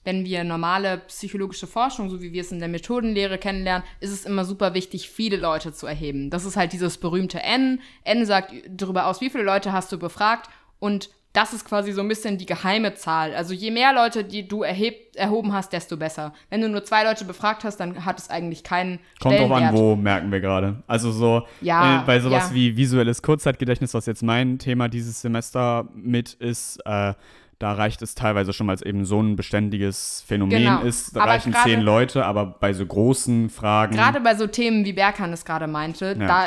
wenn 0.08 0.24
wir 0.24 0.42
normale 0.42 1.02
psychologische 1.08 1.66
Forschung, 1.66 2.08
so 2.08 2.22
wie 2.22 2.32
wir 2.32 2.40
es 2.40 2.50
in 2.50 2.60
der 2.60 2.68
Methodenlehre 2.68 3.36
kennenlernen, 3.36 3.86
ist 4.00 4.10
es 4.10 4.24
immer 4.24 4.46
super 4.46 4.72
wichtig, 4.72 5.10
viele 5.10 5.36
Leute 5.36 5.74
zu 5.74 5.86
erheben. 5.86 6.30
Das 6.30 6.46
ist 6.46 6.56
halt 6.56 6.72
dieses 6.72 6.96
berühmte 6.96 7.42
N. 7.42 7.82
N 8.04 8.24
sagt 8.24 8.54
darüber 8.68 9.06
aus, 9.06 9.20
wie 9.20 9.28
viele 9.28 9.44
Leute 9.44 9.72
hast 9.72 9.92
du 9.92 9.98
befragt 9.98 10.48
und 10.78 11.10
das 11.35 11.53
ist 11.53 11.64
quasi 11.64 11.93
so 11.93 12.01
ein 12.01 12.09
bisschen 12.09 12.39
die 12.39 12.47
geheime 12.47 12.95
Zahl. 12.95 13.35
Also 13.35 13.53
je 13.55 13.70
mehr 13.70 13.93
Leute, 13.93 14.24
die 14.24 14.49
du 14.49 14.62
erheb, 14.62 15.14
erhoben 15.14 15.53
hast, 15.53 15.72
desto 15.72 15.97
besser. 15.97 16.33
Wenn 16.51 16.61
du 16.62 16.68
nur 16.68 16.85
zwei 16.85 17.05
Leute 17.05 17.24
befragt 17.24 17.64
hast, 17.64 17.76
dann 17.79 18.05
hat 18.05 18.18
es 18.18 18.31
eigentlich 18.31 18.64
keinen 18.64 18.99
Kommt 19.20 19.39
drauf 19.39 19.51
an, 19.53 19.72
wo 19.74 19.95
merken 19.95 20.33
wir 20.33 20.41
gerade. 20.41 20.83
Also 20.87 21.12
so 21.12 21.43
Ja, 21.61 22.01
äh, 22.03 22.07
bei 22.07 22.18
sowas 22.20 22.49
ja. 22.51 22.55
wie 22.55 22.76
visuelles 22.76 23.22
Kurzzeitgedächtnis, 23.22 23.95
was 23.95 24.07
jetzt 24.07 24.22
mein 24.22 24.59
Thema 24.59 24.89
dieses 24.89 25.20
Semester 25.20 25.87
mit 25.95 26.33
ist, 26.35 26.79
äh, 26.87 27.14
da 27.61 27.72
reicht 27.72 28.03
es 28.03 28.14
teilweise 28.14 28.53
schon, 28.53 28.68
weil 28.68 28.76
es 28.76 28.83
eben 28.83 29.05
so 29.05 29.20
ein 29.20 29.35
beständiges 29.35 30.22
Phänomen 30.26 30.59
Genau. 30.62 30.81
ist, 30.83 31.14
da 31.16 31.22
Aber 31.22 31.33
reichen 31.33 31.53
gerade- 31.53 31.68
zehn 31.68 31.81
Leute, 31.81 32.24
aber 32.24 32.47
bei 32.47 32.72
so 32.72 32.87
großen 32.87 33.51
Fragen. 33.51 33.97
Gerade 33.97 34.20
bei 34.20 34.37
so 34.37 34.47
Themen, 34.47 34.85
wie 34.85 34.93
Berkan 34.93 35.33
es 35.33 35.45
gerade 35.45 35.66
meinte, 35.66 36.16
Ja. 36.18 36.26
da, 36.26 36.45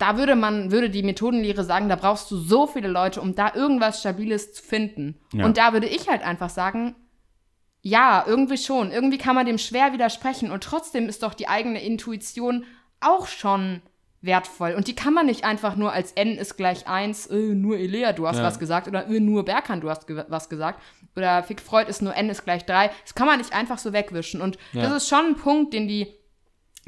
da 0.00 0.16
würde 0.16 0.34
man, 0.36 0.70
würde 0.72 0.90
die 0.90 1.02
Methodenlehre 1.02 1.62
sagen, 1.64 1.88
da 1.88 1.96
brauchst 1.96 2.30
du 2.30 2.36
so 2.36 2.66
viele 2.66 2.88
Leute, 2.88 3.20
um 3.20 3.34
da 3.34 3.54
irgendwas 3.54 4.00
Stabiles 4.00 4.52
zu 4.54 4.62
finden. 4.62 5.20
Ja. 5.32 5.44
Und 5.44 5.56
da 5.58 5.72
würde 5.72 5.86
ich 5.86 6.08
halt 6.08 6.22
einfach 6.22 6.50
sagen, 6.50 6.94
ja, 7.82 8.24
irgendwie 8.26 8.58
schon. 8.58 8.90
Irgendwie 8.90 9.18
kann 9.18 9.34
man 9.34 9.46
dem 9.46 9.58
schwer 9.58 9.92
widersprechen. 9.92 10.50
Und 10.50 10.64
trotzdem 10.64 11.08
ist 11.08 11.22
doch 11.22 11.34
die 11.34 11.48
eigene 11.48 11.82
Intuition 11.82 12.64
auch 13.00 13.26
schon 13.26 13.80
wertvoll. 14.22 14.74
Und 14.74 14.86
die 14.86 14.94
kann 14.94 15.14
man 15.14 15.24
nicht 15.26 15.44
einfach 15.44 15.76
nur 15.76 15.92
als 15.92 16.12
n 16.12 16.36
ist 16.36 16.56
gleich 16.58 16.86
1, 16.86 17.28
äh, 17.28 17.36
nur 17.54 17.78
Elea, 17.78 18.12
du 18.12 18.26
hast 18.28 18.36
Ja. 18.36 18.42
was 18.44 18.58
gesagt, 18.58 18.86
oder 18.86 19.06
äh, 19.06 19.18
nur 19.20 19.46
Berkan, 19.46 19.80
du 19.80 19.88
hast 19.88 20.06
ge 20.06 20.24
was 20.28 20.50
gesagt, 20.50 20.82
oder 21.16 21.42
Fick 21.42 21.60
Freud 21.62 21.88
ist 21.88 22.02
nur 22.02 22.14
n 22.14 22.28
ist 22.28 22.44
gleich 22.44 22.66
3. 22.66 22.90
Das 23.04 23.14
kann 23.14 23.26
man 23.26 23.38
nicht 23.38 23.54
einfach 23.54 23.78
so 23.78 23.94
wegwischen. 23.94 24.42
Und 24.42 24.58
Ja. 24.72 24.82
das 24.82 24.92
ist 25.04 25.08
schon 25.08 25.24
ein 25.24 25.36
Punkt, 25.36 25.72
den 25.72 25.88
die 25.88 26.06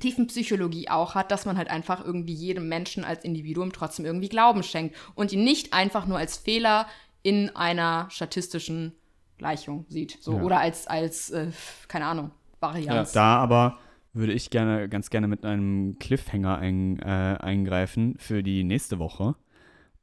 Tiefenpsychologie 0.02 0.88
auch 0.88 1.14
hat, 1.14 1.30
dass 1.30 1.46
man 1.46 1.56
halt 1.56 1.70
einfach 1.70 2.04
irgendwie 2.04 2.34
jedem 2.34 2.68
Menschen 2.68 3.04
als 3.04 3.24
Individuum 3.24 3.72
trotzdem 3.72 4.04
irgendwie 4.04 4.28
Glauben 4.28 4.62
schenkt 4.62 4.96
und 5.14 5.32
ihn 5.32 5.44
nicht 5.44 5.72
einfach 5.72 6.06
nur 6.06 6.18
als 6.18 6.36
Fehler 6.36 6.86
in 7.22 7.54
einer 7.54 8.08
statistischen 8.10 8.92
Gleichung 9.38 9.86
sieht. 9.88 10.18
So, 10.20 10.36
Ja. 10.36 10.42
Oder 10.42 10.58
als, 10.58 10.86
als 10.86 11.30
äh, 11.30 11.50
keine 11.88 12.06
Ahnung, 12.06 12.32
Varianz. 12.60 13.12
Da 13.12 13.36
aber 13.36 13.78
würde 14.12 14.32
ich 14.32 14.50
gerne, 14.50 14.88
ganz 14.88 15.08
gerne 15.08 15.28
mit 15.28 15.44
einem 15.44 15.98
Cliffhanger 15.98 16.58
ein, 16.58 16.98
äh, 16.98 17.36
eingreifen 17.40 18.16
für 18.18 18.42
die 18.42 18.64
nächste 18.64 18.98
Woche. 18.98 19.36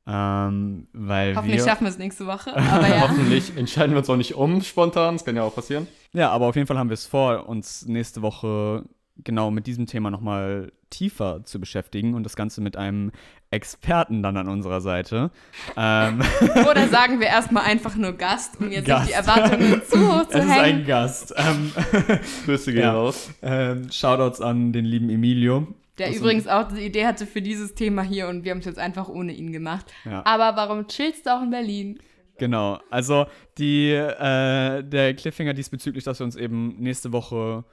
Ähm, 0.07 0.87
weil 0.93 1.35
Hoffentlich 1.35 1.59
wir, 1.59 1.67
schaffen 1.67 1.83
wir 1.83 1.89
es 1.89 1.99
nächste 1.99 2.25
Woche. 2.25 2.55
Aber 2.55 2.87
ja. 2.87 3.01
Hoffentlich 3.01 3.55
entscheiden 3.55 3.91
wir 3.91 3.99
uns 3.99 4.09
auch 4.09 4.17
nicht 4.17 4.35
um 4.35 4.61
spontan, 4.61 5.15
das 5.15 5.25
kann 5.25 5.35
ja 5.35 5.43
auch 5.43 5.53
passieren. 5.53 5.87
Ja, 6.13 6.31
aber 6.31 6.47
auf 6.47 6.55
jeden 6.55 6.67
Fall 6.67 6.77
haben 6.77 6.89
wir 6.89 6.95
es 6.95 7.05
vor, 7.05 7.47
uns 7.47 7.85
nächste 7.85 8.21
Woche 8.23 8.85
genau 9.23 9.51
mit 9.51 9.67
diesem 9.67 9.85
Thema 9.85 10.09
nochmal 10.11 10.71
tiefer 10.89 11.43
zu 11.45 11.59
beschäftigen 11.59 12.13
und 12.15 12.23
das 12.23 12.35
Ganze 12.35 12.61
mit 12.61 12.75
einem 12.77 13.11
Experten 13.51 14.23
dann 14.23 14.37
an 14.37 14.47
unserer 14.47 14.81
Seite. 14.81 15.31
Ähm, 15.77 16.21
Oder 16.69 16.87
sagen 16.87 17.19
wir 17.19 17.27
erstmal 17.27 17.63
einfach 17.65 17.95
nur 17.95 18.13
Gast, 18.13 18.59
um 18.59 18.71
jetzt 18.71 18.85
Gast. 18.85 19.05
nicht 19.07 19.11
die 19.11 19.27
Erwartungen 19.27 19.81
zu 19.87 19.99
hoch 20.07 20.27
zu 20.27 20.37
es 20.37 20.45
ist 20.45 20.51
ein 20.51 20.63
hängen. 20.63 20.85
Gast. 20.85 21.33
Ähm, 21.37 21.71
Grüße 22.45 22.71
gehen 22.73 22.81
Ja. 22.81 22.93
raus. 22.93 23.29
ähm, 23.41 23.91
Shoutouts 23.91 24.41
an 24.41 24.71
den 24.73 24.85
lieben 24.85 25.09
Emilio. 25.09 25.67
Der 25.97 26.07
Das 26.07 26.17
übrigens 26.17 26.47
auch 26.47 26.71
die 26.71 26.85
Idee 26.85 27.05
hatte 27.05 27.25
für 27.25 27.41
dieses 27.41 27.75
Thema 27.75 28.01
hier 28.03 28.27
und 28.29 28.43
wir 28.45 28.51
haben 28.51 28.59
es 28.59 28.65
jetzt 28.65 28.79
einfach 28.79 29.09
ohne 29.09 29.33
ihn 29.33 29.51
gemacht. 29.51 29.85
Ja. 30.05 30.25
Aber 30.25 30.55
warum 30.55 30.87
chillst 30.87 31.25
du 31.25 31.35
auch 31.35 31.41
in 31.43 31.49
Berlin? 31.49 31.99
Genau, 32.37 32.79
also 32.89 33.25
die, 33.57 33.89
äh, 33.91 34.81
der 34.81 35.13
Cliffhanger 35.13 35.53
diesbezüglich, 35.53 36.05
dass 36.05 36.19
wir 36.19 36.23
uns 36.23 36.37
eben 36.37 36.77
nächste 36.79 37.11
Woche, 37.11 37.65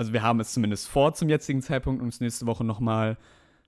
also 0.00 0.14
wir 0.14 0.22
haben 0.22 0.40
es 0.40 0.54
zumindest 0.54 0.88
vor 0.88 1.12
zum 1.12 1.28
jetzigen 1.28 1.60
Zeitpunkt, 1.60 2.00
uns 2.00 2.20
nächste 2.20 2.46
Woche 2.46 2.64
nochmal 2.64 3.18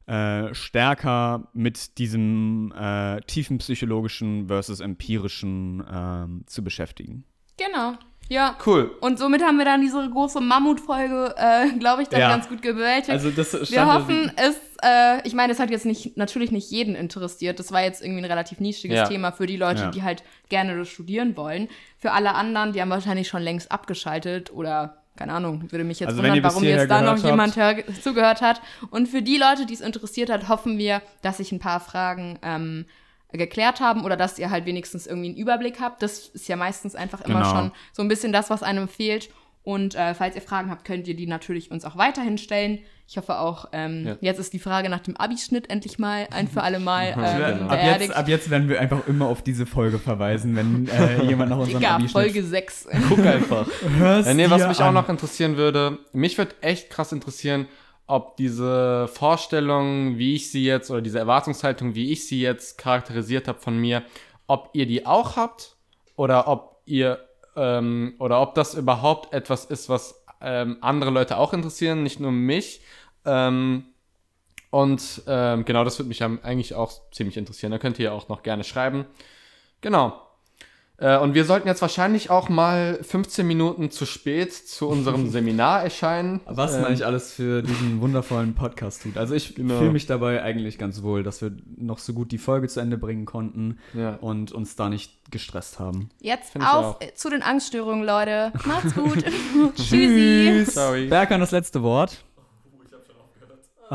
äh, 0.07 0.55
stärker 0.55 1.49
mit 1.53 1.99
diesem 1.99 2.73
äh, 2.75 3.21
tiefen 3.21 3.59
psychologischen 3.59 4.49
versus 4.49 4.81
empirischen 4.81 5.85
ähm, 5.93 6.45
zu 6.47 6.65
beschäftigen. 6.65 7.25
Genau. 7.59 7.99
Ja. 8.31 8.57
Cool. 8.65 8.97
Und 9.03 9.19
somit 9.19 9.43
haben 9.43 9.59
wir 9.59 9.67
dann 9.67 9.83
diese 9.83 10.09
große 10.09 10.41
Mammutfolge, 10.41 11.35
äh, 11.37 11.69
glaube 11.79 12.01
ich, 12.01 12.09
dann 12.09 12.21
Ja. 12.21 12.31
ganz 12.31 12.49
gut 12.49 12.63
bewältigt. 12.63 13.11
Also 13.11 13.31
das 13.31 13.53
wir 13.71 13.93
hoffen, 13.93 14.33
es, 14.37 14.57
äh, 14.83 15.21
ich 15.29 15.35
meine, 15.35 15.53
es 15.53 15.59
hat 15.61 15.71
jetzt 15.71 15.85
nicht, 15.85 16.17
natürlich 16.17 16.51
nicht 16.51 16.71
jeden 16.71 16.95
interessiert. 16.95 17.59
Das 17.59 17.73
war 17.73 17.83
jetzt 17.83 18.03
irgendwie 18.03 18.23
ein 18.23 18.31
relativ 18.31 18.59
nischiges 18.59 18.97
Ja. 18.97 19.07
Thema 19.07 19.33
für 19.33 19.45
die 19.47 19.59
Leute, 19.59 19.83
Ja. 19.83 19.91
die 19.91 20.03
halt 20.03 20.23
gerne 20.49 20.79
das 20.79 20.89
studieren 20.89 21.37
wollen. 21.37 21.69
Für 21.99 22.13
alle 22.13 22.35
anderen, 22.35 22.73
die 22.73 22.81
haben 22.81 22.89
wahrscheinlich 22.89 23.29
schon 23.29 23.43
längst 23.43 23.71
abgeschaltet 23.71 24.51
oder 24.51 25.02
keine 25.23 25.35
Ahnung, 25.35 25.71
würde 25.71 25.85
mich 25.85 26.01
jetzt 26.01 26.09
Also 26.11 26.23
wundern, 26.23 26.43
warum 26.43 26.65
jetzt 26.65 26.91
da 26.91 27.01
noch 27.01 27.23
jemand 27.23 27.55
hör 27.57 27.77
zugehört 28.03 28.43
hat. 28.43 28.61
Und 28.91 29.09
für 29.09 29.23
die 29.23 29.37
Leute, 29.37 29.67
die 29.67 29.75
es 29.75 29.81
interessiert 29.81 30.31
hat, 30.31 30.49
hoffen 30.49 30.79
wir, 30.79 31.01
dass 31.23 31.37
sich 31.37 31.53
ein 31.53 31.61
paar 31.61 31.79
Fragen 31.79 32.41
ähm, 32.43 32.87
geklärt 33.31 33.79
haben 33.81 34.05
oder 34.05 34.17
dass 34.17 34.39
ihr 34.41 34.51
halt 34.51 34.67
wenigstens 34.67 35.07
irgendwie 35.07 35.29
einen 35.29 35.37
Überblick 35.39 35.81
habt. 35.81 36.03
Das 36.03 36.27
ist 36.29 36.49
ja 36.49 36.57
meistens 36.57 36.97
einfach 36.97 37.21
immer 37.21 37.41
Genau. 37.43 37.51
schon 37.55 37.73
so 37.93 38.03
ein 38.03 38.09
bisschen 38.09 38.33
das, 38.33 38.51
was 38.51 38.65
einem 38.65 38.89
fehlt. 38.89 39.31
Und 39.65 39.95
äh, 39.95 40.15
falls 40.15 40.35
ihr 40.35 40.43
Fragen 40.43 40.71
habt, 40.71 40.85
könnt 40.85 41.07
ihr 41.07 41.15
die 41.15 41.27
natürlich 41.29 41.71
uns 41.71 41.85
auch 41.85 41.97
weiterhin 41.97 42.37
stellen. 42.37 42.81
Ich 43.07 43.17
hoffe 43.17 43.39
auch, 43.39 43.67
ähm, 43.73 44.05
Ja. 44.07 44.17
jetzt 44.21 44.39
ist 44.41 44.53
die 44.53 44.59
Frage 44.59 44.89
nach 44.89 45.01
dem 45.01 45.17
Abischnitt 45.17 45.71
endlich 45.71 45.99
mal 46.01 46.27
ein 46.33 46.49
für 46.49 46.63
alle 46.63 46.81
Mal 46.81 47.09
ähm, 47.09 47.15
genau. 47.59 47.65
ab, 47.67 47.69
beerdigt. 47.71 48.09
jetzt, 48.09 48.17
ab 48.17 48.29
jetzt 48.29 48.51
werden 48.51 48.69
wir 48.69 48.81
einfach 48.81 49.07
immer 49.07 49.27
auf 49.27 49.43
diese 49.43 49.65
Folge 49.67 49.99
verweisen, 50.01 50.57
wenn 50.57 50.89
äh, 50.89 51.23
jemand 51.25 51.51
nach 51.51 51.59
unserem 51.59 51.79
Digga, 51.81 51.95
Abi 51.95 52.09
Folge 52.09 52.43
6. 52.43 52.89
Guck 53.09 53.21
einfach. 53.25 53.69
Hörst 53.99 54.27
Ja, 54.29 54.35
nee, 54.35 54.51
was 54.51 54.67
mich 54.67 54.79
auch 54.79 54.87
an. 54.87 54.95
noch 54.95 55.09
interessieren 55.09 55.57
würde, 55.57 55.99
mich 56.13 56.39
würde 56.39 56.55
echt 56.61 56.91
krass 56.91 57.13
interessieren, 57.13 57.69
ob 58.09 58.37
diese 58.37 59.07
Vorstellung, 59.09 60.19
wie 60.19 60.35
ich 60.35 60.51
sie 60.51 60.65
jetzt, 60.65 60.91
oder 60.91 61.01
diese 61.03 61.19
Erwartungshaltung, 61.21 61.95
wie 61.95 62.11
ich 62.13 62.27
sie 62.27 62.41
jetzt 62.41 62.79
charakterisiert 62.79 63.47
habe 63.47 63.61
von 63.61 63.79
mir, 63.79 64.03
ob 64.49 64.71
ihr 64.73 64.87
die 64.87 65.07
auch 65.07 65.37
habt 65.37 65.77
oder 66.17 66.49
ob 66.49 66.81
ihr, 66.85 67.21
ähm, 67.57 68.15
oder 68.19 68.41
ob 68.41 68.55
das 68.55 68.75
überhaupt 68.75 69.33
etwas 69.33 69.65
ist, 69.65 69.89
was 69.89 70.25
ähm, 70.41 70.79
andere 70.81 71.11
Leute 71.11 71.37
auch 71.37 71.53
interessieren, 71.53 72.03
nicht 72.03 72.21
nur 72.21 72.33
mich. 72.33 72.83
Ähm, 73.25 73.85
und 74.71 75.23
ähm, 75.27 75.65
genau, 75.65 75.85
das 75.85 75.99
würde 75.99 76.09
mich 76.09 76.23
eigentlich 76.25 76.75
auch 76.75 77.11
ziemlich 77.11 77.37
interessieren. 77.37 77.73
Da 77.73 77.79
könnt 77.79 77.99
ihr 77.99 78.13
auch 78.13 78.29
noch 78.29 78.43
gerne 78.43 78.65
schreiben. 78.65 79.07
Genau. 79.83 80.19
Äh, 81.03 81.19
und 81.19 81.35
wir 81.35 81.45
sollten 81.45 81.67
jetzt 81.67 81.83
wahrscheinlich 81.83 82.31
auch 82.31 82.49
mal 82.49 82.97
15 83.03 83.45
Minuten 83.45 83.91
zu 83.91 84.07
spät 84.07 84.55
zu 84.55 84.89
unserem 84.89 85.29
Seminar 85.31 85.83
erscheinen. 85.83 86.41
Was 86.47 86.77
Ähm, 86.77 86.83
man 86.83 86.93
nicht 86.93 87.03
alles 87.03 87.33
für 87.33 87.63
diesen 87.63 88.01
wundervollen 88.01 88.55
Podcast 88.55 89.03
tut. 89.03 89.17
Also 89.19 89.35
ich 89.35 89.57
Genau. 89.57 89.79
fühle 89.79 89.91
mich 89.91 90.07
dabei 90.07 90.45
eigentlich 90.45 90.79
ganz 90.79 91.03
wohl, 91.03 91.25
dass 91.25 91.43
wir 91.43 91.51
noch 91.77 91.99
so 91.99 92.13
gut 92.13 92.31
die 92.31 92.39
Folge 92.39 92.69
zu 92.69 92.79
Ende 92.79 92.99
bringen 92.99 93.25
konnten 93.25 93.79
Ja. 93.95 94.15
und 94.21 94.53
uns 94.53 94.77
da 94.77 94.89
nicht 94.89 95.29
gestresst 95.33 95.81
haben. 95.81 96.11
Jetzt 96.21 96.55
ich 96.55 96.63
auf 96.63 96.97
auch. 96.97 97.01
äh, 97.01 97.15
zu 97.15 97.31
den 97.31 97.43
Angststörungen, 97.43 98.05
Leute. 98.05 98.53
Macht's 98.65 98.95
gut. 98.95 99.25
Tschüssi. 99.75 100.65
Ciao. 100.71 100.93
Berkan, 101.09 101.41
das 101.41 101.51
letzte 101.51 101.83
Wort. 101.83 102.23
Uh, 103.91 103.95